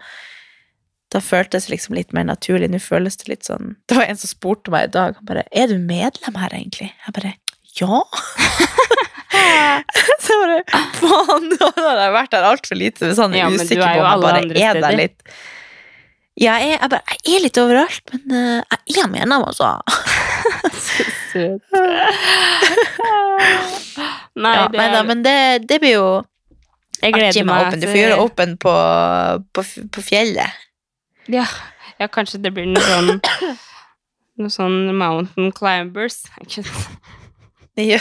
da 1.14 1.22
føltes 1.22 1.68
det 1.68 1.76
liksom 1.76 1.96
litt 1.98 2.14
mer 2.16 2.26
naturlig. 2.26 2.70
Nå 2.74 2.80
føles 2.82 3.18
det 3.22 3.30
litt 3.30 3.46
sånn 3.48 3.76
Det 3.90 3.98
var 4.00 4.10
en 4.10 4.18
som 4.20 4.32
spurte 4.32 4.74
meg 4.74 4.90
i 4.90 4.94
dag. 4.96 5.16
Han 5.20 5.30
bare 5.30 5.46
'Er 5.52 5.68
du 5.70 5.78
medlem 5.78 6.36
her, 6.42 6.50
egentlig?' 6.50 6.94
Jeg 7.06 7.14
bare 7.14 7.34
'Ja'. 7.78 8.04
Så 10.24 10.34
bare 10.42 10.60
Faen, 10.98 11.50
nå 11.50 11.70
har 11.78 11.98
jeg 12.02 12.14
vært 12.14 12.32
der 12.32 12.44
altfor 12.50 12.76
lite. 12.78 13.06
Hvis 13.08 13.22
han 13.22 13.34
er 13.34 13.38
Ja, 13.44 13.50
men 13.50 13.60
usikker 13.60 13.84
er 13.84 13.94
på 13.94 14.02
om 14.02 14.08
jeg 14.10 14.22
bare 14.22 14.42
er 14.70 14.82
der 14.82 14.98
litt. 14.98 15.20
Ja, 16.34 16.58
jeg, 16.58 16.80
jeg, 16.82 16.90
bare, 16.90 17.02
jeg 17.26 17.36
er 17.36 17.42
litt 17.44 17.58
overalt, 17.62 18.14
men 18.14 18.22
uh, 18.34 18.78
jeg 18.90 19.04
er 19.04 19.10
medlem, 19.12 19.44
altså. 19.46 19.78
Så 20.88 21.04
søt. 21.30 21.62
Nei, 24.34 24.54
Ja, 24.58 24.66
det 24.68 24.80
nei 24.80 24.88
da, 24.90 25.00
er, 25.00 25.04
men 25.06 25.22
det, 25.22 25.38
det 25.70 25.78
blir 25.84 25.94
jo 25.94 26.08
jeg 27.04 27.14
gleder 27.14 27.46
meg 27.46 27.68
åpen. 27.68 27.82
Du 27.84 27.88
får 27.90 28.00
gjøre 28.00 28.18
åpen 28.24 28.54
på, 28.64 28.74
på, 29.54 29.64
på 29.94 30.04
fjellet. 30.06 30.63
Ja, 31.32 31.46
ja, 32.00 32.08
kanskje 32.12 32.42
det 32.44 32.52
blir 32.56 32.68
noe 32.68 32.84
sånn 32.84 33.22
Noe 34.42 34.50
sånn 34.50 34.90
Mountain 34.98 35.52
Climbers. 35.54 36.24
Ja. 37.78 38.00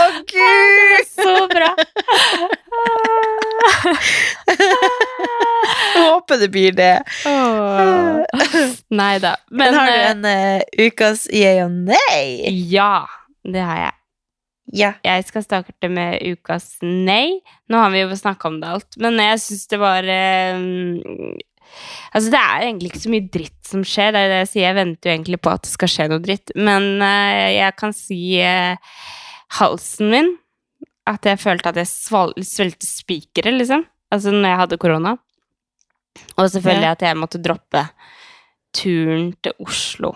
Å, 0.00 0.04
gud! 0.28 1.08
Så 1.08 1.32
bra! 1.50 1.70
Jeg 5.90 6.04
håper 6.04 6.40
det 6.40 6.48
blir 6.52 6.76
det. 6.76 6.92
Nei 9.00 9.14
da. 9.22 9.34
Men, 9.50 9.64
Men, 9.64 9.78
har 9.78 9.88
du 9.88 9.94
eh, 9.96 10.10
en 10.10 10.28
uh, 10.28 10.60
ukas 10.86 11.26
yeah 11.32 11.64
og 11.66 11.72
nei? 11.90 12.50
Ja, 12.70 13.06
det 13.44 13.64
har 13.64 13.82
jeg. 13.86 13.99
Ja. 14.72 14.92
Jeg 15.04 15.24
skal 15.26 15.42
starte 15.42 15.88
med 15.90 16.20
ukas 16.30 16.76
nei. 16.82 17.40
Nå 17.70 17.78
har 17.82 17.90
vi 17.90 18.02
jo 18.04 18.16
snakka 18.18 18.48
om 18.52 18.58
det 18.62 18.68
alt, 18.70 18.98
men 19.02 19.18
jeg 19.18 19.40
syns 19.42 19.66
det 19.72 19.80
var 19.82 20.06
eh, 20.06 20.58
Altså, 22.10 22.32
det 22.32 22.38
er 22.40 22.64
egentlig 22.66 22.88
ikke 22.90 23.02
så 23.04 23.10
mye 23.12 23.26
dritt 23.30 23.68
som 23.70 23.82
skjer. 23.86 24.08
Det 24.14 24.20
er 24.24 24.30
det 24.32 24.38
jeg 24.40 24.48
sier. 24.50 24.64
Jeg 24.64 24.74
venter 24.80 25.06
jo 25.10 25.14
egentlig 25.14 25.38
på 25.44 25.52
at 25.52 25.62
det 25.62 25.70
skal 25.70 25.90
skje 25.92 26.06
noe 26.10 26.22
dritt. 26.24 26.50
Men 26.58 26.88
eh, 27.06 27.48
jeg 27.60 27.76
kan 27.78 27.94
si 27.94 28.18
eh, 28.42 28.96
halsen 29.60 30.10
min 30.10 30.32
At 31.10 31.26
jeg 31.26 31.38
følte 31.42 31.70
at 31.70 31.78
jeg 31.80 31.88
sval 31.90 32.34
svelgte 32.46 32.86
spikere, 32.90 33.54
liksom. 33.54 33.84
Altså 34.10 34.32
når 34.34 34.48
jeg 34.50 34.60
hadde 34.64 34.80
korona. 34.82 35.12
Og 36.36 36.50
selvfølgelig 36.50 36.88
Ja. 36.90 36.96
at 36.98 37.02
jeg 37.06 37.16
måtte 37.18 37.38
droppe 37.42 37.84
turen 38.76 39.32
til 39.42 39.52
Oslo. 39.64 40.12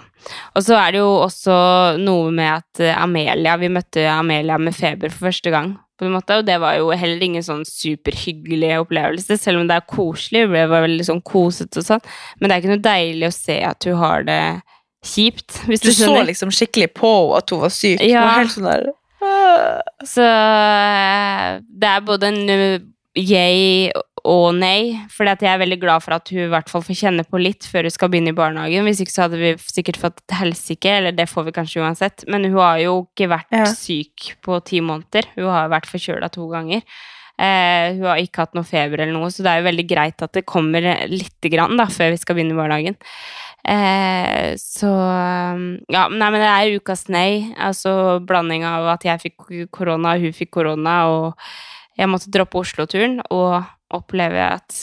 Og 0.55 0.63
så 0.65 0.77
er 0.79 0.95
det 0.95 1.01
jo 1.03 1.11
også 1.27 1.55
noe 2.01 2.31
med 2.33 2.51
at 2.63 2.81
eh, 2.81 2.95
Amelia 2.97 3.57
Vi 3.61 3.69
møtte 3.73 4.05
Amelia 4.09 4.57
med 4.59 4.75
feber 4.77 5.13
for 5.13 5.29
første 5.29 5.51
gang, 5.53 5.75
på 5.99 6.07
en 6.09 6.15
måte, 6.17 6.39
og 6.41 6.47
det 6.49 6.57
var 6.63 6.75
jo 6.79 6.89
heller 6.91 7.23
ingen 7.23 7.45
sånn 7.47 7.63
superhyggelig 7.69 8.73
opplevelse, 8.83 9.37
selv 9.39 9.61
om 9.63 9.69
det 9.71 9.77
er 9.79 9.85
koselig. 9.91 10.47
Det 10.51 10.65
var 10.73 10.83
veldig 10.87 11.07
sånn 11.07 11.23
kosete 11.23 11.83
og 11.83 11.87
sånn, 11.87 12.03
men 12.41 12.49
det 12.51 12.55
er 12.57 12.63
ikke 12.65 12.73
noe 12.75 12.87
deilig 12.89 13.29
å 13.29 13.37
se 13.37 13.59
at 13.69 13.87
hun 13.91 14.01
har 14.01 14.25
det 14.27 14.41
kjipt, 15.05 15.61
Du 15.69 15.77
du 15.77 15.93
så 15.93 16.15
liksom 16.25 16.51
skikkelig 16.55 16.95
på 16.97 17.13
at 17.37 17.51
hun 17.53 17.61
var 17.67 17.73
syk. 17.75 18.01
Hun 18.01 18.09
Ja. 18.11 18.25
var 18.25 18.39
helt 18.41 18.55
sånn 18.57 18.71
der 18.71 18.93
Så 20.05 20.25
eh, 20.25 21.61
det 21.81 21.89
er 21.89 22.01
både 22.05 22.29
en 22.33 22.51
uh, 22.51 22.81
yay 23.17 23.91
og 24.25 24.55
nei, 24.57 24.97
For 25.13 25.29
jeg 25.29 25.45
er 25.45 25.59
veldig 25.61 25.77
glad 25.83 26.01
for 26.03 26.15
at 26.17 26.31
hun 26.33 26.47
i 26.47 26.51
hvert 26.53 26.71
fall 26.73 26.81
får 26.83 26.97
kjenne 26.97 27.25
på 27.29 27.37
litt 27.43 27.67
før 27.69 27.85
hun 27.85 27.93
skal 27.93 28.09
begynne 28.09 28.33
i 28.33 28.37
barnehagen. 28.37 28.87
Hvis 28.89 29.03
ikke 29.05 29.13
så 29.13 29.27
hadde 29.27 29.37
vi 29.43 29.51
sikkert 29.61 29.99
fått 30.01 30.23
helsike, 30.33 30.89
eller 30.89 31.13
det 31.13 31.27
får 31.29 31.45
vi 31.51 31.53
kanskje 31.59 31.83
uansett. 31.85 32.25
Men 32.33 32.47
hun 32.49 32.57
har 32.57 32.79
jo 32.81 32.95
ikke 33.05 33.29
vært 33.35 33.53
Ja. 33.53 33.67
syk 33.69 34.33
på 34.43 34.57
ti 34.65 34.81
måneder. 34.81 35.29
Hun 35.37 35.51
har 35.53 35.69
vært 35.69 35.91
forkjøla 35.93 36.31
to 36.33 36.49
ganger. 36.49 36.81
Eh, 37.39 37.93
hun 37.99 38.05
har 38.07 38.17
ikke 38.17 38.47
hatt 38.47 38.55
noe 38.55 38.65
feber 38.65 39.01
eller 39.03 39.13
noe, 39.13 39.29
så 39.29 39.43
det 39.43 39.51
er 39.53 39.61
jo 39.61 39.69
veldig 39.71 39.87
greit 39.91 40.23
at 40.23 40.33
det 40.33 40.47
kommer 40.47 40.81
lite 41.11 41.51
grann 41.51 41.77
da, 41.77 41.85
før 41.85 42.15
vi 42.15 42.17
skal 42.17 42.37
begynne 42.37 42.55
i 42.55 42.61
barnehagen. 42.63 42.97
Eh, 43.67 44.55
så 44.57 44.89
Ja, 45.91 46.09
nei, 46.09 46.31
men 46.31 46.41
det 46.41 46.49
er 46.49 46.79
ukas 46.81 47.09
nei. 47.09 47.53
Altså 47.59 48.25
blanding 48.25 48.65
av 48.65 48.87
at 48.95 49.03
jeg 49.05 49.21
fikk 49.21 49.69
korona, 49.71 50.17
hun 50.19 50.33
fikk 50.33 50.51
korona, 50.51 50.97
og 51.09 51.35
jeg 51.99 52.11
måtte 52.11 52.31
droppe 52.35 52.59
Oslo-turen 52.59 53.21
og 53.31 53.63
oppleve 53.95 54.43
at 54.57 54.79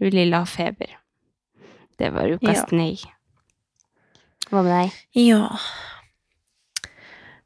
hun 0.00 0.10
lille 0.14 0.36
har 0.36 0.48
feber. 0.48 0.94
Det 1.98 2.10
var 2.14 2.30
ukas 2.34 2.64
Ja. 2.64 2.76
nei. 2.76 2.96
Hva 4.50 4.62
med 4.62 4.72
deg? 4.72 4.96
Ja. 5.24 5.48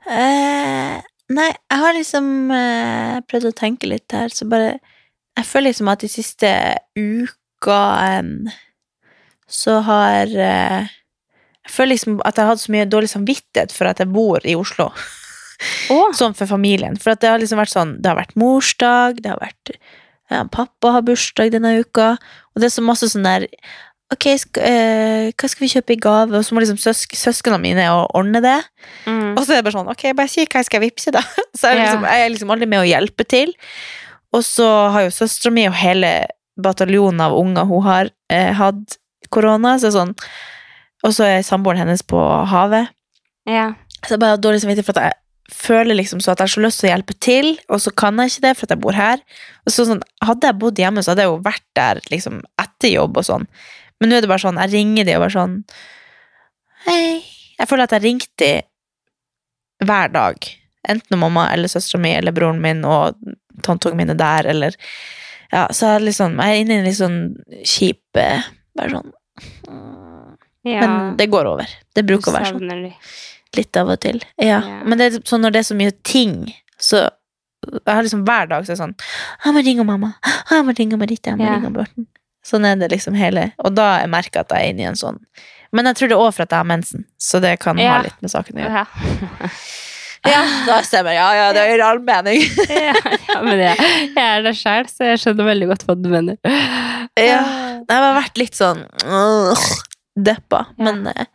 Eh, 0.08 1.00
nei, 1.36 1.48
jeg 1.52 1.80
har 1.82 1.96
liksom 1.96 2.50
eh, 2.54 3.18
prøvd 3.28 3.50
å 3.50 3.56
tenke 3.58 3.90
litt 3.90 4.12
her, 4.12 4.32
så 4.32 4.48
bare 4.48 4.78
Jeg 5.38 5.46
føler 5.46 5.70
liksom 5.70 5.88
at 5.92 6.00
de 6.02 6.08
siste 6.10 6.48
em, 6.98 8.32
så 9.46 9.80
har 9.86 10.26
eh, 10.26 10.88
Jeg 10.88 11.70
føler 11.74 11.92
liksom 11.94 12.20
at 12.24 12.36
jeg 12.36 12.44
har 12.44 12.54
hatt 12.54 12.64
så 12.64 12.72
mye 12.72 12.88
dårlig 12.88 13.10
samvittighet 13.12 13.72
for 13.72 13.90
at 13.90 13.98
jeg 14.00 14.10
bor 14.10 14.40
i 14.44 14.56
Oslo. 14.58 14.88
Å! 15.90 15.98
Sånn 16.16 16.36
for 16.38 16.50
familien. 16.50 16.98
For 17.00 17.18
det 17.18 17.30
har 17.32 17.40
liksom 17.42 17.58
vært 17.58 17.72
sånn 17.74 17.96
Det 17.98 18.12
har 18.12 18.18
vært 18.20 18.36
morsdag, 18.38 19.18
det 19.24 19.32
har 19.32 19.40
vært 19.42 19.72
ja, 20.30 20.44
Pappa 20.52 20.92
har 20.94 21.04
bursdag 21.06 21.50
denne 21.54 21.78
uka, 21.80 22.12
og 22.52 22.60
det 22.60 22.68
er 22.68 22.74
så 22.76 22.84
masse 22.84 23.08
sånn 23.10 23.26
der 23.26 23.48
Ok, 24.08 24.24
skal, 24.40 24.64
eh, 24.64 25.30
hva 25.36 25.48
skal 25.52 25.66
vi 25.66 25.68
kjøpe 25.68 25.92
i 25.92 25.98
gave? 26.00 26.32
Og 26.32 26.44
så 26.46 26.54
må 26.56 26.62
liksom 26.62 26.78
søsk 26.80 27.12
søskene 27.12 27.58
mine 27.60 27.84
ordne 28.16 28.40
det. 28.40 28.56
Mm. 29.04 29.34
Og 29.34 29.42
så 29.42 29.52
er 29.52 29.58
det 29.58 29.66
bare 29.66 29.74
sånn, 29.74 29.90
ok, 29.92 30.04
bare 30.16 30.32
si 30.32 30.46
hva 30.46 30.62
jeg 30.62 30.68
skal 30.70 30.80
vippse, 30.80 31.12
da. 31.12 31.20
Så 31.58 31.68
jeg, 31.68 31.76
er 31.76 31.82
liksom, 31.82 32.06
jeg 32.08 32.24
er 32.24 32.32
liksom 32.32 32.54
aldri 32.54 32.68
med 32.72 32.80
å 32.80 32.86
hjelpe 32.88 33.26
til. 33.28 33.52
Og 34.32 34.46
så 34.48 34.64
har 34.94 35.04
jo 35.04 35.12
søstera 35.12 35.52
mi 35.52 35.66
og 35.68 35.76
hele 35.76 36.14
bataljonen 36.56 37.20
av 37.26 37.36
unger 37.36 37.68
hun 37.68 37.84
har 37.84 38.08
eh, 38.32 38.56
hatt 38.56 38.96
korona. 39.28 39.76
Så 39.76 39.92
sånn, 39.92 40.16
og 41.04 41.12
så 41.12 41.28
er 41.28 41.44
samboeren 41.44 41.84
hennes 41.84 42.00
på 42.00 42.24
havet. 42.48 42.88
Ja. 43.44 43.74
Så 44.06 44.14
jeg 44.14 44.22
bare 44.24 44.38
har 44.38 44.40
dårlig 44.40 44.64
samvittighet 44.64 44.88
for 44.88 44.96
at 44.96 45.10
jeg 45.10 45.20
føler 45.52 45.96
liksom 45.96 46.20
så 46.20 46.32
at 46.32 46.42
jeg 46.42 46.48
har 46.48 46.54
så 46.54 46.62
lyst 46.62 46.82
til 46.82 46.88
å 46.88 46.92
hjelpe 46.92 47.16
til, 47.24 47.50
og 47.72 47.80
så 47.80 47.92
kan 47.96 48.20
jeg 48.20 48.32
ikke 48.32 48.44
det 48.44 48.54
for 48.56 48.68
at 48.68 48.74
jeg 48.74 48.82
bor 48.84 48.96
her. 48.96 49.22
Og 49.64 49.74
så 49.74 49.86
sånn, 49.88 50.02
Hadde 50.24 50.50
jeg 50.50 50.60
bodd 50.60 50.80
hjemme, 50.80 51.04
så 51.04 51.12
hadde 51.12 51.24
jeg 51.24 51.32
jo 51.32 51.42
vært 51.46 51.66
der 51.78 52.00
liksom 52.12 52.40
etter 52.60 52.92
jobb 52.92 53.20
og 53.20 53.28
sånn. 53.28 53.46
Men 53.98 54.10
nå 54.10 54.18
er 54.18 54.24
det 54.24 54.30
bare 54.30 54.44
sånn, 54.44 54.60
jeg 54.62 54.74
ringer 54.76 55.08
de 55.08 55.16
og 55.16 55.24
bare 55.24 55.36
sånn 55.36 55.60
Hei. 56.86 57.20
Jeg 57.58 57.66
føler 57.66 57.88
at 57.88 57.94
jeg 57.96 58.04
ringte 58.04 58.36
de 58.38 59.86
hver 59.88 60.12
dag. 60.14 60.50
Enten 60.88 61.20
mamma 61.20 61.48
eller 61.52 61.70
søstera 61.70 62.00
mi 62.02 62.12
eller 62.14 62.34
broren 62.34 62.60
min 62.62 62.84
og 62.86 63.18
tanteungene 63.66 64.04
mine 64.04 64.18
der, 64.18 64.50
eller 64.54 64.76
Ja, 65.48 65.64
så 65.72 65.94
jeg, 65.94 66.04
liksom, 66.10 66.36
jeg 66.38 66.54
er 66.54 66.62
inne 66.62 66.76
i 66.76 66.80
en 66.82 66.86
litt 66.86 66.98
sånn 66.98 67.18
kjip 67.64 68.18
eh, 68.20 68.44
Bare 68.76 68.92
sånn 68.92 69.08
mm. 69.64 70.34
ja. 70.68 70.82
Men 70.82 71.16
det 71.18 71.30
går 71.32 71.48
over. 71.48 71.72
Det 71.96 72.04
bruker 72.06 72.30
å 72.30 72.36
være 72.36 72.52
sånn. 72.52 72.68
De. 72.84 72.92
Litt 73.56 73.76
av 73.80 73.88
og 73.88 74.00
til. 74.04 74.20
Ja. 74.36 74.60
Ja. 74.60 74.82
Men 74.84 74.98
det 75.00 75.06
er 75.12 75.20
sånn 75.24 75.40
når 75.44 75.54
det 75.54 75.60
er 75.62 75.68
så 75.70 75.76
mye 75.78 75.92
ting, 76.04 76.52
så 76.78 77.08
Jeg 77.68 77.90
har 77.94 78.02
liksom 78.06 78.20
hver 78.24 78.46
dag 78.48 78.62
så 78.64 78.70
er 78.70 78.76
det 78.76 78.82
sånn 78.82 78.92
Jeg 79.44 79.52
må 79.56 79.62
ringe 79.66 79.84
mamma. 79.84 80.12
Jeg 80.50 80.64
må 80.64 80.74
ringe 80.78 80.96
Marita. 81.00 81.30
Jeg 81.32 81.38
må 81.40 81.44
Ja. 81.48 81.54
ringe 81.56 81.72
Morten. 81.74 82.06
Sånn 82.46 82.64
er 82.64 82.76
det 82.76 82.90
liksom 82.92 83.16
hele 83.18 83.52
Og 83.64 83.74
da 83.74 83.98
jeg 84.00 84.08
merker 84.12 84.38
jeg 84.38 84.46
at 84.46 84.52
jeg 84.54 84.62
er 84.68 84.70
inne 84.72 84.84
i 84.84 84.88
en 84.92 84.94
sånn 85.00 85.18
Men 85.72 85.84
jeg 85.90 85.96
tror 85.96 86.08
det 86.08 86.16
er 86.16 86.22
òg 86.28 86.34
for 86.34 86.42
at 86.46 86.50
jeg 86.54 86.58
har 86.58 86.64
mensen, 86.64 87.04
så 87.18 87.40
det 87.40 87.58
kan 87.60 87.76
Ja. 87.78 87.96
ha 87.96 88.02
litt 88.02 88.22
med 88.22 88.30
saken 88.30 88.56
å 88.56 88.62
gjøre. 88.62 88.86
Ja. 88.86 89.48
Ja, 90.26 90.40
da 90.66 90.80
stemmer 90.82 91.14
Ja, 91.14 91.28
ja, 91.32 91.52
det 91.54 91.62
gir 91.70 91.80
all 91.86 92.00
mening. 92.02 92.40
ja, 92.68 92.94
ja, 93.28 93.36
men 93.42 93.58
jeg, 93.62 93.76
jeg 94.16 94.24
er 94.24 94.42
der 94.42 94.56
sjøl, 94.56 94.88
så 94.90 95.06
jeg 95.12 95.20
skjønner 95.22 95.46
veldig 95.46 95.68
godt 95.70 95.84
hva 95.86 95.94
du 95.94 96.08
mener. 96.10 96.36
Ja. 97.16 97.38
Jeg 97.86 97.86
har 97.94 98.16
vært 98.18 98.36
litt 98.40 98.58
sånn 98.58 98.82
øh, 99.06 99.54
deppa, 100.18 100.64
men 100.76 101.06
eh, 101.12 101.26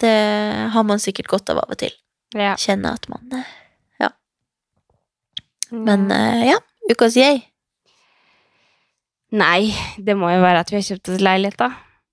det 0.00 0.70
har 0.74 0.86
man 0.86 1.02
sikkert 1.02 1.28
godt 1.30 1.52
av 1.52 1.62
av 1.64 1.74
og 1.74 1.80
til. 1.80 1.92
Ja. 2.36 2.54
Kjenne 2.60 2.94
at 2.94 3.08
man 3.10 3.44
Ja. 4.00 4.10
Men 5.70 6.10
eh, 6.14 6.48
ja, 6.50 6.58
ukas 6.90 7.16
yay. 7.18 7.42
Nei, 9.30 9.70
det 9.98 10.16
må 10.18 10.30
jo 10.32 10.40
være 10.42 10.64
at 10.64 10.70
vi 10.72 10.80
har 10.80 10.86
kjøpt 10.88 11.12
oss 11.14 11.22
leilighet, 11.22 11.58
da. 11.60 11.70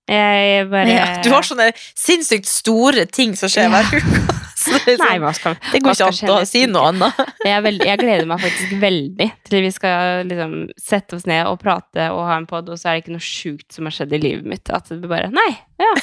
Jeg 0.07 0.67
bare 0.71 0.87
Ja, 0.93 1.05
du 1.23 1.31
har 1.33 1.43
sånne 1.43 1.71
sinnssykt 1.75 2.47
store 2.47 3.03
ting 3.11 3.33
som 3.35 3.49
skjer 3.51 3.67
Ja. 3.67 3.81
hver 3.81 3.97
uke. 3.99 4.25
Det, 4.67 4.97
Nei, 4.99 5.13
sånn, 5.21 5.33
skal 5.37 5.53
det 5.71 5.79
går 5.85 5.93
ikke 5.93 6.25
an 6.27 6.31
å 6.41 6.45
si 6.47 6.63
noe 6.67 6.89
annet. 6.89 7.19
Jeg, 7.45 7.61
veldig, 7.63 7.85
jeg 7.87 7.99
gleder 8.01 8.25
meg 8.27 8.41
faktisk 8.41 8.73
veldig 8.81 9.27
til 9.47 9.61
vi 9.63 9.69
skal 9.71 10.27
liksom 10.27 10.55
sette 10.81 11.15
oss 11.15 11.27
ned 11.29 11.47
og 11.47 11.59
prate 11.61 12.07
og 12.11 12.23
ha 12.27 12.35
en 12.41 12.47
pod, 12.49 12.67
og 12.73 12.79
så 12.81 12.89
er 12.89 12.97
det 12.97 13.05
ikke 13.05 13.13
noe 13.15 13.23
sjukt 13.23 13.77
som 13.77 13.87
har 13.87 13.95
skjedd 13.95 14.15
i 14.17 14.19
livet 14.25 14.49
mitt. 14.49 14.67
At 14.73 14.89
det 14.91 15.07
bare 15.07 15.29
Nei, 15.31 15.47
ja. 15.79 15.93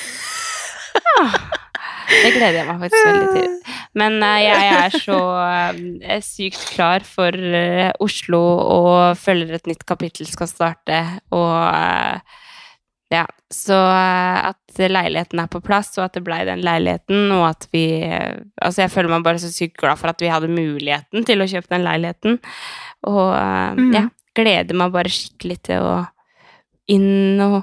ja. 1.11 1.27
Det 2.09 2.31
gleder 2.35 2.61
jeg 2.61 2.69
meg 2.69 2.81
faktisk 2.85 3.07
veldig 3.09 3.29
til. 3.35 3.51
Men 4.01 4.17
eh, 4.27 4.39
jeg 4.45 4.71
er 4.79 4.97
så 5.05 5.19
eh, 6.03 6.23
sykt 6.25 6.65
klar 6.75 7.05
for 7.07 7.31
eh, 7.35 7.91
Oslo 8.03 8.41
og 8.65 9.19
føler 9.21 9.55
et 9.59 9.69
nytt 9.71 9.85
kapittel 9.89 10.27
skal 10.31 10.51
starte, 10.51 10.99
og 11.35 11.55
ja, 13.13 13.25
så 13.53 13.77
at 13.87 14.81
leiligheten 14.91 15.39
er 15.39 15.51
på 15.53 15.61
plass, 15.63 15.93
og 16.01 16.07
at 16.09 16.17
det 16.17 16.25
blei 16.27 16.41
den 16.49 16.65
leiligheten, 16.67 17.29
og 17.37 17.45
at 17.53 17.69
vi 17.71 17.85
Altså, 18.03 18.81
jeg 18.83 18.91
føler 18.91 19.13
meg 19.13 19.27
bare 19.27 19.39
så 19.43 19.53
sykt 19.55 19.77
glad 19.79 20.01
for 20.01 20.11
at 20.11 20.25
vi 20.25 20.33
hadde 20.33 20.51
muligheten 20.51 21.27
til 21.29 21.45
å 21.45 21.47
kjøpe 21.47 21.71
den 21.77 21.85
leiligheten, 21.87 22.41
og 23.07 23.31
Mhm. 23.79 23.93
ja, 23.95 24.09
gleder 24.35 24.75
meg 24.75 24.91
bare 24.93 25.13
skikkelig 25.13 25.61
til 25.71 25.85
å 25.87 25.95
inn 26.91 27.39
og 27.41 27.63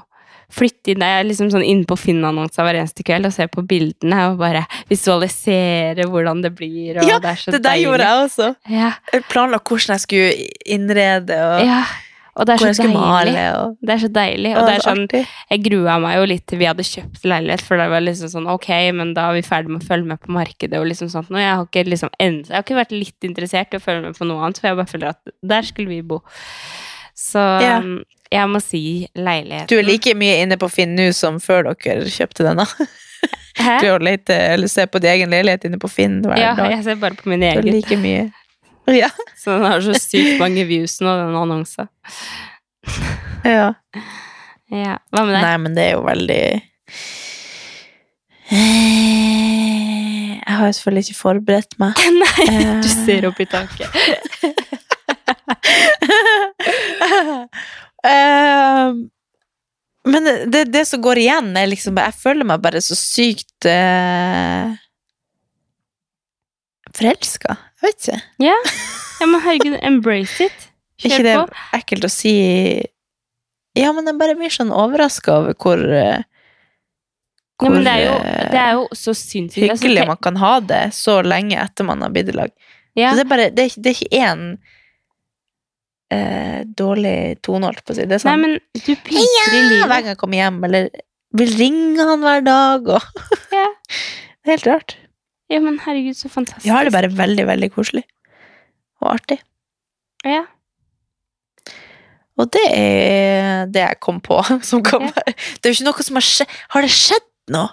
flytte 0.52 0.92
inn. 0.92 1.00
Jeg 1.04 1.22
er 1.22 1.28
liksom 1.28 1.50
sånn 1.54 1.64
inne 1.64 1.88
på 1.88 1.96
Finn-annonser 1.96 2.66
hver 2.66 2.78
eneste 2.82 3.04
kveld 3.08 3.28
og 3.28 3.32
ser 3.34 3.48
på 3.52 3.64
bildene 3.66 4.20
og 4.30 4.38
bare 4.42 4.64
visualisere 4.90 6.06
hvordan 6.10 6.42
det 6.44 6.54
blir, 6.58 7.00
Ja, 7.02 7.18
det 7.18 7.34
er 7.34 7.40
så 7.40 7.50
Det 7.54 7.62
der 7.64 7.80
gjorde 7.80 8.06
jeg 8.06 8.24
også. 8.28 8.48
Ja, 8.70 8.92
Jeg 9.12 9.24
planla 9.32 9.58
hvordan 9.58 9.96
jeg 9.96 10.00
skulle 10.06 10.32
innrede, 10.66 11.36
og 11.42 11.66
ja. 11.66 11.82
Og 12.32 12.46
det 12.48 12.54
er 12.54 12.72
så 12.72 12.82
deilig. 12.86 12.94
male. 12.96 13.40
Og, 13.60 13.76
Det 13.84 13.92
er 13.92 13.98
så 14.00 14.08
deilig. 14.08 14.52
Og 14.56 14.62
det 14.64 14.74
er 14.78 14.80
sånn. 14.86 15.02
Jeg 15.50 15.62
grua 15.66 15.98
meg 16.00 16.14
jo 16.16 16.22
litt 16.30 16.46
til 16.48 16.58
vi 16.62 16.64
hadde 16.64 16.80
kjøpt 16.88 17.26
leilighet, 17.28 17.60
for 17.60 17.76
det 17.76 17.90
var 17.92 18.00
liksom 18.00 18.30
sånn 18.32 18.46
ok, 18.48 18.68
men 18.96 19.12
da 19.12 19.26
er 19.28 19.34
vi 19.36 19.42
ferdig 19.44 19.68
med 19.68 19.82
å 19.82 19.86
følge 19.90 20.08
med 20.14 20.20
på 20.22 20.32
markedet 20.32 20.80
og 20.80 20.86
liksom 20.88 21.10
sånt. 21.12 21.28
Og 21.28 21.36
jeg 21.36 21.52
har 21.52 21.66
ikke 21.66 21.84
liksom 21.92 22.08
enda, 22.18 22.48
jeg 22.48 22.56
har 22.56 22.64
ikke 22.64 22.78
vært 22.80 22.96
litt 22.96 23.28
interessert 23.28 23.74
i 23.76 23.76
å 23.76 23.84
følge 23.84 24.06
med 24.06 24.16
på 24.16 24.24
noe 24.30 24.40
annet, 24.46 24.62
for 24.62 24.70
jeg 24.70 24.80
bare 24.80 24.92
føler 24.94 25.08
at 25.12 25.34
der 25.44 25.62
skulle 25.68 25.92
vi 25.92 26.00
bo. 26.00 26.22
Så 27.12 27.44
Ja. 27.60 27.76
Jeg 28.32 28.48
må 28.48 28.60
si 28.64 28.82
leiligheten. 29.14 29.68
Du 29.70 29.76
er 29.78 29.84
like 29.86 30.14
mye 30.18 30.38
inne 30.42 30.56
på 30.60 30.68
Finn 30.72 30.94
nå 30.96 31.10
som 31.16 31.38
før 31.42 31.68
dere 31.70 32.08
kjøpte 32.10 32.46
denne. 32.48 32.66
Hæ? 33.60 33.74
Du 33.84 33.86
lete, 34.02 34.34
eller 34.54 34.66
ser 34.72 34.86
på 34.90 34.98
din 35.02 35.12
egen 35.12 35.30
leilighet 35.30 35.64
inne 35.68 35.78
på 35.78 35.88
Finn 35.92 36.22
hver 36.24 36.38
Ja, 36.40 36.54
dag. 36.58 36.70
jeg 36.72 36.84
ser 36.88 36.96
bare 37.02 37.14
på 37.18 37.28
min 37.30 37.40
Du 37.44 37.46
egen. 37.50 37.68
like 37.76 37.96
mye. 38.00 38.30
Ja. 39.02 39.08
Så 39.38 39.52
den 39.54 39.62
har 39.70 39.80
så 39.84 39.94
sykt 39.94 40.40
mange 40.40 40.64
views 40.66 40.96
nå, 41.04 41.12
den 41.20 41.36
annonsen. 41.38 41.86
ja. 43.46 43.68
Ja. 44.72 44.96
Hva 45.12 45.22
med 45.28 45.36
deg? 45.36 45.42
Nei, 45.44 45.56
men 45.62 45.74
det 45.76 45.84
er 45.86 45.92
jo 45.98 46.02
veldig 46.08 46.40
Eh, 48.52 50.40
Jeg 50.42 50.56
har 50.58 50.66
jo 50.66 50.72
selvfølgelig 50.76 51.04
ikke 51.06 51.20
forberedt 51.20 51.78
meg. 51.80 51.92
Nei, 52.18 52.46
du 52.82 52.88
Eh. 52.88 52.96
ser 53.06 53.24
opp 53.30 53.38
i 53.40 53.46
taket. 53.48 53.88
Eh, 58.06 58.94
men 60.04 60.24
det, 60.50 60.64
det 60.64 60.86
som 60.86 61.02
går 61.02 61.20
igjen, 61.22 61.52
er 61.56 61.68
liksom 61.70 61.98
Jeg 62.00 62.14
føler 62.18 62.46
meg 62.48 62.62
bare 62.64 62.80
så 62.82 62.96
sykt 62.98 63.68
uh, 63.70 64.72
Forelska. 66.92 67.54
Jeg 67.78 67.86
vet 67.86 68.08
ikke. 68.08 68.18
Ja, 68.42 68.56
men 69.22 69.38
herregud, 69.44 69.78
embrace 69.86 70.48
it. 70.48 70.66
ikke 71.02 71.22
det 71.24 71.36
er 71.36 71.54
ekkelt 71.78 72.04
å 72.06 72.10
si 72.10 72.34
Ja, 73.78 73.92
men 73.94 74.10
jeg 74.10 74.18
bare 74.18 74.36
blir 74.38 74.52
sånn 74.52 74.74
overraska 74.74 75.38
over 75.38 75.54
hvor 75.54 75.80
hvor 77.62 77.70
Ja, 77.70 77.74
men 77.76 77.86
det 77.86 77.92
er 77.94 78.02
jo, 78.02 78.14
eh, 78.26 78.46
det 78.50 78.58
er 78.58 78.72
jo 78.74 78.84
så 78.98 79.12
sinnssykt. 79.14 79.70
Altså, 79.70 79.86
hyggelig 79.86 80.06
man 80.08 80.20
kan 80.26 80.38
ha 80.42 80.52
det 80.66 80.82
så 80.96 81.20
lenge 81.22 81.60
etter 81.62 81.86
man 81.86 82.02
har 82.02 82.10
blitt 82.10 82.32
i 82.32 82.34
lag. 82.34 82.50
ja. 82.98 83.12
Så 83.12 83.20
det 83.20 83.24
er 83.24 83.30
bare 83.30 83.50
det 83.54 83.68
er 83.68 83.94
ikke 83.94 84.18
én 84.18 84.46
eh, 86.12 86.60
dårlig 86.78 87.16
tone, 87.44 87.68
holdt 87.70 87.82
på 87.86 87.94
å 87.94 87.98
si. 87.98 88.04
Det 88.06 88.18
er 88.18 88.24
Nei, 88.28 88.34
sånn 88.36 88.44
men 88.44 88.56
du 88.78 88.92
pyser 89.06 89.56
i 89.56 89.62
livet. 89.68 89.86
hver 89.88 90.02
gang 90.04 90.12
jeg 90.12 90.20
kommer 90.20 90.40
hjem, 90.42 90.58
eller 90.68 90.88
vil 91.40 91.52
ringe 91.58 92.06
han 92.10 92.24
hver 92.24 92.44
dag, 92.46 92.90
og 92.98 93.22
Ja. 93.52 93.68
Det 94.42 94.50
er 94.50 94.54
helt 94.56 94.66
rart. 94.70 94.96
Ja, 95.52 95.60
men 95.60 95.76
herregud, 95.84 96.16
så 96.16 96.30
fantastisk. 96.32 96.64
Jeg 96.66 96.72
har 96.74 96.84
det 96.88 96.92
bare 96.94 97.10
veldig, 97.12 97.44
veldig 97.50 97.70
koselig. 97.74 98.02
Og 99.02 99.10
artig. 99.16 99.36
Ja. 100.24 100.44
Og 102.40 102.48
det 102.54 102.62
er 102.72 103.66
det 103.70 103.82
jeg 103.84 103.98
kom 104.00 104.20
på. 104.24 104.38
Som 104.68 104.82
kom. 104.86 105.04
Ja. 105.10 105.24
Det 105.60 105.68
er 105.68 105.74
jo 105.74 105.76
ikke 105.76 105.88
noe 105.90 106.04
som 106.06 106.16
har 106.18 106.24
skjedd. 106.26 106.54
Har 106.72 106.86
det 106.86 106.92
skjedd 106.94 107.26
noe? 107.52 107.68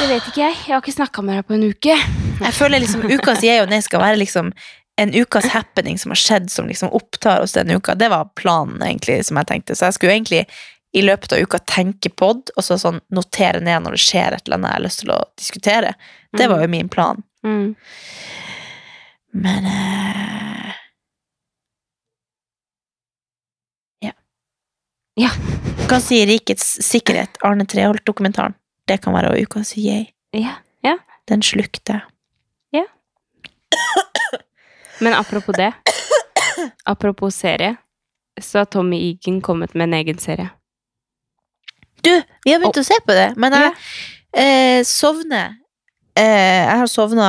Det 0.00 0.08
vet 0.10 0.26
ikke 0.30 0.42
jeg. 0.42 0.56
Jeg 0.66 0.74
har 0.74 0.80
ikke 0.82 0.94
snakka 0.96 1.22
med 1.24 1.38
deg 1.38 1.46
på 1.48 1.56
en 1.56 1.66
uke. 1.72 1.94
Jeg 2.42 2.54
føler 2.56 2.82
liksom 2.82 3.04
Uka 3.08 3.34
sier 3.38 3.54
jeg 3.58 3.62
og 3.66 3.72
jeg 3.72 3.84
skal 3.86 4.02
være 4.02 4.18
liksom 4.20 4.50
en 4.96 5.14
ukas 5.14 5.44
happening 5.44 5.98
som 5.98 6.10
har 6.10 6.20
skjedd, 6.20 6.50
som 6.50 6.68
liksom 6.68 6.88
opptar 6.92 7.40
oss 7.40 7.52
denne 7.56 7.74
uka. 7.76 7.94
Det 7.94 8.08
var 8.12 8.28
planen, 8.36 8.82
egentlig, 8.82 9.24
som 9.26 9.36
jeg 9.40 9.48
tenkte. 9.48 9.76
Så 9.76 9.88
jeg 9.88 9.96
skulle 9.96 10.12
egentlig 10.12 10.42
i 10.92 11.02
løpet 11.02 11.32
av 11.32 11.38
uka 11.40 11.58
tenke 11.58 12.10
pod, 12.12 12.50
og 12.56 12.64
så 12.64 12.76
sånn 12.78 13.00
notere 13.16 13.62
ned 13.64 13.82
når 13.86 13.96
det 13.96 14.02
skjer 14.04 14.36
et 14.36 14.44
eller 14.46 14.58
annet 14.58 14.68
jeg 14.70 14.76
har 14.76 14.84
lyst 14.84 15.00
til 15.00 15.12
å 15.14 15.20
diskutere. 15.40 15.94
Det 16.36 16.48
var 16.52 16.60
jo 16.64 16.68
min 16.72 16.90
plan. 16.92 17.22
Mm. 17.46 17.74
Men 19.32 19.64
eh, 19.70 20.72
Ja. 24.04 24.12
Ja. 25.16 25.30
Du 25.80 25.86
kan 25.88 26.00
si 26.04 26.20
Rikets 26.26 26.74
sikkerhet, 26.84 27.40
Arne 27.40 27.64
Treholt-dokumentaren. 27.64 28.54
Det 28.88 29.00
kan 29.04 29.16
være 29.16 29.38
ukas 29.40 29.76
yay. 29.80 30.10
Ja. 30.84 30.96
Den 31.30 31.42
slukte 31.42 31.92
jeg. 31.96 32.02
Men 35.02 35.14
apropos 35.18 35.56
det. 35.58 35.72
Apropos 36.86 37.34
serie. 37.34 37.74
Så 38.40 38.62
har 38.62 38.68
Tommy 38.70 38.98
Egan 39.10 39.40
kommet 39.44 39.74
med 39.74 39.88
en 39.90 39.94
egen 39.98 40.18
serie. 40.22 40.48
Du, 42.02 42.10
vi 42.44 42.52
har 42.54 42.58
begynt 42.62 42.78
å 42.80 42.84
se 42.86 42.96
på 43.06 43.14
det, 43.14 43.28
men 43.38 43.54
jeg 43.54 43.72
eh, 44.34 44.80
sovner. 44.88 45.52
Eh, 46.18 46.62
jeg 46.66 46.78
har 46.80 46.88
sovna 46.90 47.28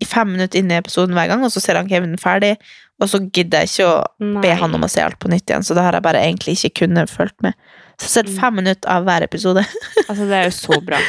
i 0.00 0.04
fem 0.08 0.28
minutter 0.34 0.60
inn 0.60 0.72
i 0.72 0.76
episoden 0.80 1.14
hver 1.16 1.28
gang, 1.30 1.44
og 1.44 1.52
så 1.54 1.60
ser 1.62 1.78
han 1.80 1.88
Kevin 1.88 2.18
ferdig, 2.20 2.54
og 3.00 3.08
så 3.12 3.20
gidder 3.28 3.64
jeg 3.64 3.70
ikke 3.70 3.86
å 3.88 3.96
Nei. 4.24 4.42
be 4.44 4.52
han 4.60 4.74
om 4.76 4.84
å 4.84 4.90
se 4.92 5.00
alt 5.04 5.18
på 5.22 5.30
nytt 5.32 5.48
igjen, 5.48 5.64
så 5.64 5.76
da 5.76 5.84
har 5.86 5.96
jeg 5.96 6.04
bare 6.08 6.20
egentlig 6.24 6.56
ikke 6.58 6.82
kunnet 6.82 7.12
fulgt 7.12 7.36
med. 7.44 7.56
Så 8.00 8.04
jeg 8.04 8.08
har 8.08 8.14
sett 8.16 8.30
Mm. 8.32 8.38
fem 8.40 8.54
minutter 8.60 8.90
av 8.92 9.04
hver 9.08 9.24
episode. 9.28 9.64
Altså, 10.08 10.24
det 10.28 10.36
er 10.40 10.44
jo 10.50 10.56
så 10.58 10.80
bra. 10.84 11.00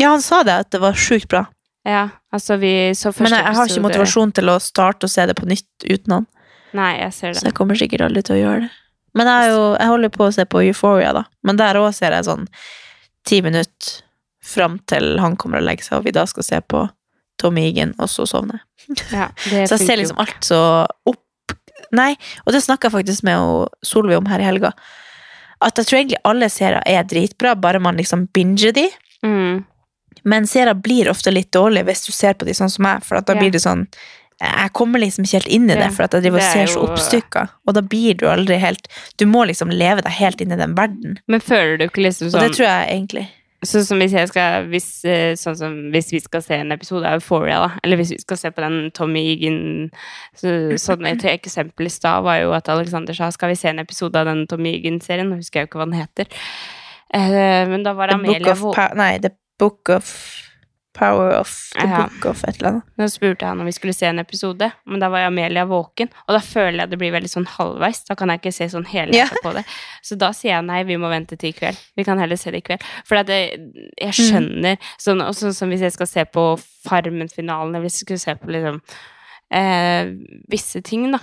Ja, 0.00 0.14
han 0.14 0.22
sa 0.24 0.42
det, 0.46 0.52
at 0.64 0.70
det 0.72 0.78
var 0.80 0.94
sjukt 0.96 1.28
bra. 1.28 1.42
Ja, 1.88 2.08
altså 2.34 2.58
vi 2.60 2.92
så 2.92 3.08
første 3.08 3.24
Men 3.24 3.38
jeg, 3.38 3.46
jeg 3.46 3.56
har 3.56 3.70
ikke 3.70 3.84
motivasjon 3.86 4.34
til 4.36 4.52
å 4.52 4.58
starte 4.60 5.08
å 5.08 5.12
se 5.12 5.24
det 5.30 5.36
på 5.38 5.48
nytt 5.48 5.86
uten 5.86 6.18
han. 6.18 6.28
Nei, 6.76 6.92
jeg 7.00 7.14
ser 7.16 7.38
Så 7.38 7.48
jeg 7.48 7.56
kommer 7.56 7.78
sikkert 7.78 8.04
aldri 8.06 8.22
til 8.26 8.36
å 8.36 8.40
gjøre 8.42 8.66
det. 8.66 8.70
Men 9.18 9.26
jeg, 9.26 9.48
jo, 9.50 9.62
jeg 9.74 9.90
holder 9.90 10.12
på 10.14 10.26
å 10.28 10.34
se 10.34 10.44
på 10.46 10.62
Euphoria, 10.68 11.14
da. 11.16 11.24
Men 11.46 11.58
der 11.58 11.80
òg 11.80 11.88
ser 11.96 12.14
jeg 12.14 12.28
sånn 12.28 12.46
ti 13.26 13.40
minutter 13.42 13.96
fram 14.50 14.78
til 14.88 15.18
han 15.20 15.34
kommer 15.40 15.60
og 15.60 15.66
legger 15.66 15.88
seg, 15.88 15.98
og 15.98 16.06
vi 16.06 16.14
da 16.14 16.24
skal 16.30 16.46
se 16.46 16.60
på 16.62 16.84
Tommy 17.40 17.66
Egan, 17.70 17.94
og 18.00 18.10
så 18.12 18.26
sovner 18.28 18.62
Ja, 19.16 19.30
det 19.48 19.66
Så 19.68 19.78
jeg 19.78 19.86
ser 19.86 20.00
liksom 20.00 20.20
alt 20.20 20.46
så 20.46 20.60
opp 21.08 21.24
Nei, 21.96 22.12
og 22.44 22.54
det 22.54 22.60
snakka 22.62 22.86
jeg 22.86 22.94
faktisk 22.94 23.24
med 23.26 23.70
Solveig 23.82 24.20
om 24.20 24.28
her 24.30 24.38
i 24.38 24.44
helga. 24.46 24.68
At 25.64 25.80
jeg 25.80 25.88
tror 25.88 25.98
egentlig 25.98 26.20
alle 26.28 26.46
serier 26.52 26.84
er 26.86 27.06
dritbra, 27.08 27.56
bare 27.58 27.80
man 27.82 27.98
liksom 27.98 28.28
binger 28.30 28.70
de. 28.76 28.84
Mm. 29.26 29.64
Men 30.22 30.46
serier 30.46 30.74
blir 30.74 31.10
ofte 31.10 31.32
litt 31.32 31.52
dårlige 31.54 31.88
hvis 31.88 32.06
du 32.06 32.12
ser 32.12 32.38
på 32.38 32.48
de 32.48 32.56
sånn 32.56 32.72
som 32.72 32.86
meg, 32.86 33.04
for 33.06 33.20
da 33.20 33.36
blir 33.38 33.52
det 33.54 33.62
sånn 33.64 33.86
Jeg 34.40 34.72
kommer 34.72 35.02
liksom 35.02 35.26
ikke 35.26 35.42
helt 35.42 35.50
inn 35.52 35.66
i 35.68 35.76
det, 35.76 35.90
for 35.92 36.06
at 36.06 36.14
jeg 36.16 36.24
driver 36.24 36.40
og 36.40 36.46
ser 36.46 36.64
jo... 36.64 36.72
så 36.72 36.84
oppstykka. 36.86 37.42
Og 37.68 37.76
da 37.76 37.82
blir 37.84 38.16
du 38.20 38.24
aldri 38.30 38.56
helt 38.60 38.88
Du 39.20 39.26
må 39.28 39.44
liksom 39.48 39.72
leve 39.72 40.04
deg 40.06 40.16
helt 40.16 40.40
inn 40.40 40.54
i 40.54 40.60
den 40.60 40.76
verden. 40.78 41.18
Men 41.28 41.44
føler 41.44 41.76
du 41.76 41.88
ikke 41.90 42.06
liksom 42.06 42.30
sånn 42.30 42.32
Og 42.32 42.38
sånn 42.38 42.48
det 42.48 42.56
tror 42.56 42.68
jeg 42.68 42.96
egentlig. 42.96 43.26
Sånn 43.60 43.84
som 43.84 44.00
hvis 44.00 44.14
skal 44.30 44.68
hvis, 44.72 44.88
eh, 45.04 45.34
sånn 45.36 45.56
som 45.58 45.74
hvis 45.92 46.08
vi 46.14 46.20
skal 46.24 46.40
se 46.40 46.56
en 46.56 46.72
episode 46.72 47.04
av 47.04 47.20
Euphoria, 47.20 47.58
da, 47.60 47.70
eller 47.84 48.00
hvis 48.00 48.14
vi 48.14 48.20
skal 48.22 48.38
se 48.40 48.50
på 48.56 48.62
den 48.64 48.78
Tommy 48.96 49.20
Egan 49.34 49.58
så, 50.32 50.54
Sånn 50.80 51.04
et 51.10 51.26
eksempel 51.28 51.90
i 51.90 51.92
stad 51.92 52.24
var 52.24 52.38
jo 52.40 52.54
at 52.56 52.70
Alexander 52.72 53.12
sa 53.12 53.28
skal 53.34 53.52
vi 53.52 53.58
se 53.60 53.68
en 53.68 53.82
episode 53.82 54.16
av 54.16 54.30
den 54.30 54.46
Tommy 54.48 54.72
Egan-serien, 54.78 55.28
nå 55.28 55.42
husker 55.42 55.60
jeg 55.60 55.68
jo 55.68 55.72
ikke 55.74 55.82
hva 55.82 55.90
den 55.90 56.00
heter. 56.00 56.40
Eh, 57.12 57.68
men 57.68 57.84
da 57.84 57.92
var 57.98 58.14
Amelia 58.14 58.56
Nei, 58.96 59.18
The 59.18 59.34
Book 59.60 59.90
of 59.92 60.10
Power 60.96 61.30
of 61.38 61.50
The 61.78 61.86
Ja. 61.86 61.98
Book 62.02 62.24
of 62.32 62.40
et 62.44 62.56
eller 62.58 62.68
annet. 62.72 62.86
Nå 62.98 63.06
spurte 63.08 63.46
han 63.46 63.60
om 63.62 63.68
vi 63.68 63.72
skulle 63.72 63.94
se 63.94 64.08
en 64.08 64.18
episode, 64.18 64.66
men 64.90 65.00
da 65.00 65.08
var 65.12 65.22
Amelia 65.28 65.62
våken. 65.70 66.10
Og 66.26 66.34
da 66.34 66.40
føler 66.42 66.82
jeg 66.82 66.90
det 66.90 66.98
blir 66.98 67.12
veldig 67.14 67.30
sånn 67.30 67.46
halvveis. 67.46 68.02
Da 68.08 68.16
kan 68.18 68.28
jeg 68.32 68.40
ikke 68.42 68.52
se 68.56 68.66
sånn 68.72 68.88
hele 68.90 69.14
Ja. 69.16 69.28
på 69.44 69.52
det. 69.54 69.62
Så 70.02 70.18
da 70.18 70.32
sier 70.36 70.56
jeg 70.56 70.64
nei, 70.66 70.82
vi 70.88 70.96
må 71.00 71.08
vente 71.12 71.38
til 71.38 71.50
i 71.54 71.56
kveld. 71.56 71.78
Vi 71.96 72.04
kan 72.04 72.18
heller 72.18 72.36
se 72.36 72.50
det 72.50 72.58
i 72.64 72.66
kveld. 72.66 72.82
For 73.06 73.22
det, 73.22 73.38
jeg 74.00 74.12
Mm. 74.12 74.18
skjønner 74.18 74.78
sånn, 74.98 75.22
og 75.22 75.32
sånn 75.38 75.54
som 75.54 75.70
hvis 75.70 75.80
jeg 75.86 75.92
skal 75.92 76.06
se 76.10 76.24
på 76.24 76.58
Farmen-finalen, 76.88 77.70
eller 77.74 77.86
hvis 77.86 78.02
jeg 78.02 78.06
skulle 78.08 78.18
se 78.26 78.34
på 78.34 78.50
liksom 78.50 78.80
eh, 79.52 80.06
visse 80.50 80.82
ting, 80.82 81.10
da. 81.12 81.18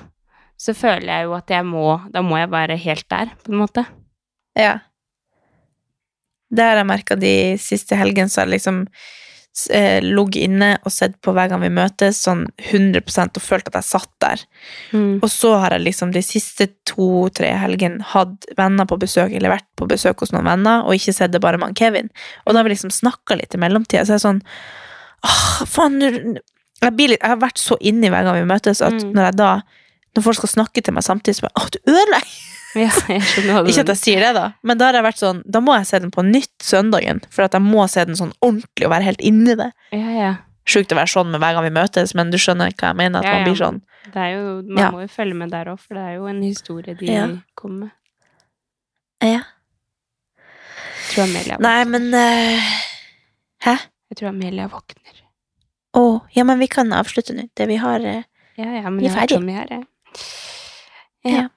Så 0.58 0.74
føler 0.74 1.06
jeg 1.06 1.24
jo 1.28 1.34
at 1.38 1.48
jeg 1.48 1.64
må 1.64 2.12
Da 2.12 2.22
må 2.22 2.38
jeg 2.40 2.50
være 2.50 2.78
helt 2.78 3.08
der, 3.10 3.28
på 3.44 3.52
en 3.54 3.60
måte. 3.60 3.86
Ja. 4.58 4.80
Det 6.50 6.64
har 6.64 6.80
jeg 6.80 6.88
merka 6.90 7.18
de 7.20 7.36
siste 7.60 7.98
helgene, 8.00 8.30
så 8.32 8.42
har 8.42 8.48
jeg 8.48 8.58
liksom 8.60 8.84
eh, 9.74 10.00
ligget 10.06 10.46
inne 10.48 10.70
og 10.86 10.94
sett 10.94 11.18
på 11.24 11.34
hver 11.36 11.50
gang 11.52 11.64
vi 11.64 11.72
møtes, 11.74 12.20
sånn 12.24 12.46
100 12.70 13.02
og 13.36 13.42
følt 13.44 13.68
at 13.72 13.80
jeg 13.80 13.88
satt 13.90 14.12
der. 14.24 14.44
Mm. 14.94 15.18
Og 15.22 15.30
så 15.34 15.56
har 15.60 15.76
jeg 15.76 15.86
liksom 15.88 16.14
de 16.16 16.24
siste 16.26 16.70
to-tre 16.88 17.50
helgene 17.60 18.06
hatt 18.14 18.48
venner 18.58 18.88
på 18.90 19.00
besøk, 19.02 19.34
eller 19.34 19.56
vært 19.58 19.68
på 19.80 19.88
besøk 19.90 20.24
hos 20.24 20.32
noen 20.36 20.48
venner, 20.48 20.86
og 20.86 20.96
ikke 20.96 21.16
sett 21.16 21.34
det 21.34 21.42
bare 21.44 21.60
med 21.60 21.72
han 21.72 21.80
Kevin. 21.80 22.12
Og 22.46 22.54
da 22.54 22.62
har 22.62 22.70
vi 22.70 22.76
liksom 22.76 22.94
snakka 22.94 23.40
litt 23.40 23.58
i 23.58 23.62
mellomtida, 23.62 24.06
så 24.06 24.16
jeg 24.16 24.22
er 24.22 24.28
sånn 24.30 24.44
Åh, 25.26 25.66
faen 25.66 25.96
jeg, 25.98 26.92
litt, 26.94 27.18
jeg 27.18 27.26
har 27.26 27.40
vært 27.42 27.58
så 27.58 27.74
inni 27.82 28.12
hver 28.14 28.28
gang 28.28 28.38
vi 28.38 28.46
møtes, 28.52 28.84
at 28.86 28.94
Mm. 28.94 29.16
når 29.18 29.24
jeg 29.32 29.38
da 29.40 29.62
Når 30.16 30.24
folk 30.24 30.38
skal 30.38 30.50
snakke 30.50 30.82
til 30.82 30.94
meg 30.94 31.04
samtidig, 31.04 31.36
så 31.36 31.48
bare 31.48 31.58
Å, 31.64 31.70
du 31.74 31.80
ødelegger! 31.90 32.38
Ja, 33.48 33.62
Ikke 33.68 33.84
at 33.84 33.92
jeg 33.94 34.00
sier 34.00 34.24
det, 34.24 34.34
da, 34.38 34.46
men 34.68 34.80
da 34.80 34.90
har 34.90 34.98
jeg 35.00 35.06
vært 35.06 35.22
sånn 35.22 35.40
Da 35.50 35.62
må 35.64 35.76
jeg 35.78 35.88
se 35.90 36.00
den 36.04 36.12
på 36.14 36.24
nytt 36.26 36.54
søndagen, 36.64 37.22
for 37.34 37.48
at 37.48 37.56
jeg 37.58 37.66
må 37.66 37.86
se 37.92 38.04
den 38.08 38.18
sånn 38.20 38.34
ordentlig 38.44 38.88
og 38.88 38.94
være 38.94 39.08
helt 39.10 39.24
inni 39.26 39.56
det. 39.60 39.72
Ja, 39.96 40.14
ja. 40.16 40.32
Sjukt 40.68 40.92
å 40.92 40.98
være 41.00 41.12
sånn 41.12 41.30
med 41.32 41.40
hver 41.40 41.56
gang 41.56 41.64
vi 41.64 41.74
møtes, 41.78 42.14
men 42.18 42.32
du 42.34 42.40
skjønner 42.42 42.74
hva 42.74 42.92
jeg 42.92 43.00
mener? 43.00 43.24
At 43.24 43.38
man 43.38 43.46
blir 43.48 43.60
sånn 43.60 43.82
Det 44.14 44.24
er 44.24 44.34
jo, 44.36 44.56
man 44.68 44.98
må 44.98 45.06
jo 45.06 45.12
følge 45.12 45.38
med 45.40 45.54
der 45.56 45.72
òg, 45.72 45.80
for 45.80 46.00
det 46.00 46.04
er 46.04 46.18
jo 46.18 46.28
en 46.32 46.42
historie 46.44 46.98
de 47.00 47.20
kommer 47.58 47.88
med. 47.88 47.94
Ja. 49.24 49.44
Jeg 50.38 51.14
tror 51.14 51.24
Amelia 51.24 51.58
Nei, 51.64 51.78
men 51.90 52.10
uh, 52.14 52.74
Hæ? 53.64 53.78
Jeg 54.12 54.20
tror 54.20 54.30
Amelia 54.30 54.68
våkner. 54.72 55.24
Å, 55.98 56.04
ja, 56.36 56.44
men 56.48 56.60
vi 56.62 56.68
kan 56.72 56.92
avslutte 56.94 57.34
nå. 57.36 57.48
Det 57.58 57.66
vi 57.72 57.80
har 57.82 58.04
uh, 58.04 58.22
Ja, 58.60 58.68
ja, 58.76 58.90
men 58.90 59.00
Vi 59.02 59.08
jeg 59.08 59.16
har. 59.16 59.72
Ja. 59.72 59.82
Ja. 61.28 61.48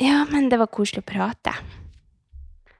Ja, 0.00 0.24
men 0.30 0.48
det 0.50 0.58
var 0.60 0.70
koselig 0.72 1.02
å 1.04 1.08
prate. 1.10 1.52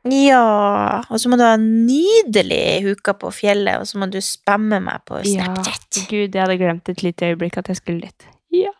Ja, 0.08 1.02
og 1.12 1.18
så 1.20 1.28
må 1.28 1.36
du 1.36 1.42
ha 1.44 1.52
en 1.58 1.66
nydelig 1.84 2.80
huka 2.86 3.12
på 3.20 3.28
fjellet, 3.36 3.82
og 3.82 3.88
så 3.90 3.98
må 4.00 4.06
du 4.08 4.16
spamme 4.24 4.78
meg 4.80 5.02
på 5.04 5.18
Ja. 5.28 5.44
Snapchat. 5.50 6.06
Gud, 6.08 6.32
jeg 6.32 6.40
hadde 6.40 6.56
glemt 6.60 6.88
et 6.88 7.02
lite 7.04 7.28
øyeblikk 7.34 7.58
at 7.60 7.68
jeg 7.68 7.76
skulle 7.82 8.08
dit. 8.08 8.28
Ja. 8.56 8.72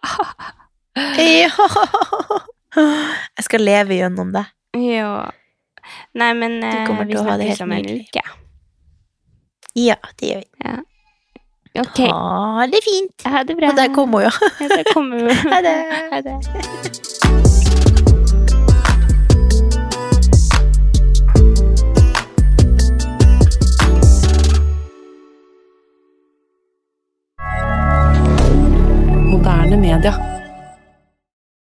Ja. 1.21 1.51
Jeg 2.77 3.45
skal 3.47 3.63
leve 3.67 3.95
gjennom 4.01 4.33
det. 4.35 4.47
ja. 4.79 5.29
Nei, 6.15 6.33
men 6.39 6.63
eh, 6.63 6.87
vi 6.87 7.15
til 7.17 7.25
ha 7.27 7.37
det 7.41 7.49
snakkes 7.51 7.61
om 7.65 7.73
en 7.75 7.89
uke. 7.99 8.23
Ja, 9.75 9.97
det 10.21 10.29
gjør 10.29 10.45
vi. 10.45 10.77
Ok. 11.81 11.99
Ha 12.07 12.67
det 12.71 12.83
fint. 12.85 13.27
Ha 13.27 13.43
det 13.49 13.57
bra. 13.59 13.73
Og 13.73 13.77
der 13.81 13.93
kommer 13.95 14.23
hun, 14.23 14.31
ja. 14.31 14.53
Ja, 14.61 14.69
der 14.77 14.93
kommer 14.95 15.19
hun. 15.19 15.31
Ha 15.53 15.61
det. 15.67 15.77
Ha 16.13 16.21
det. 16.21 17.40
Moderne 29.41 29.77
media. 29.79 30.30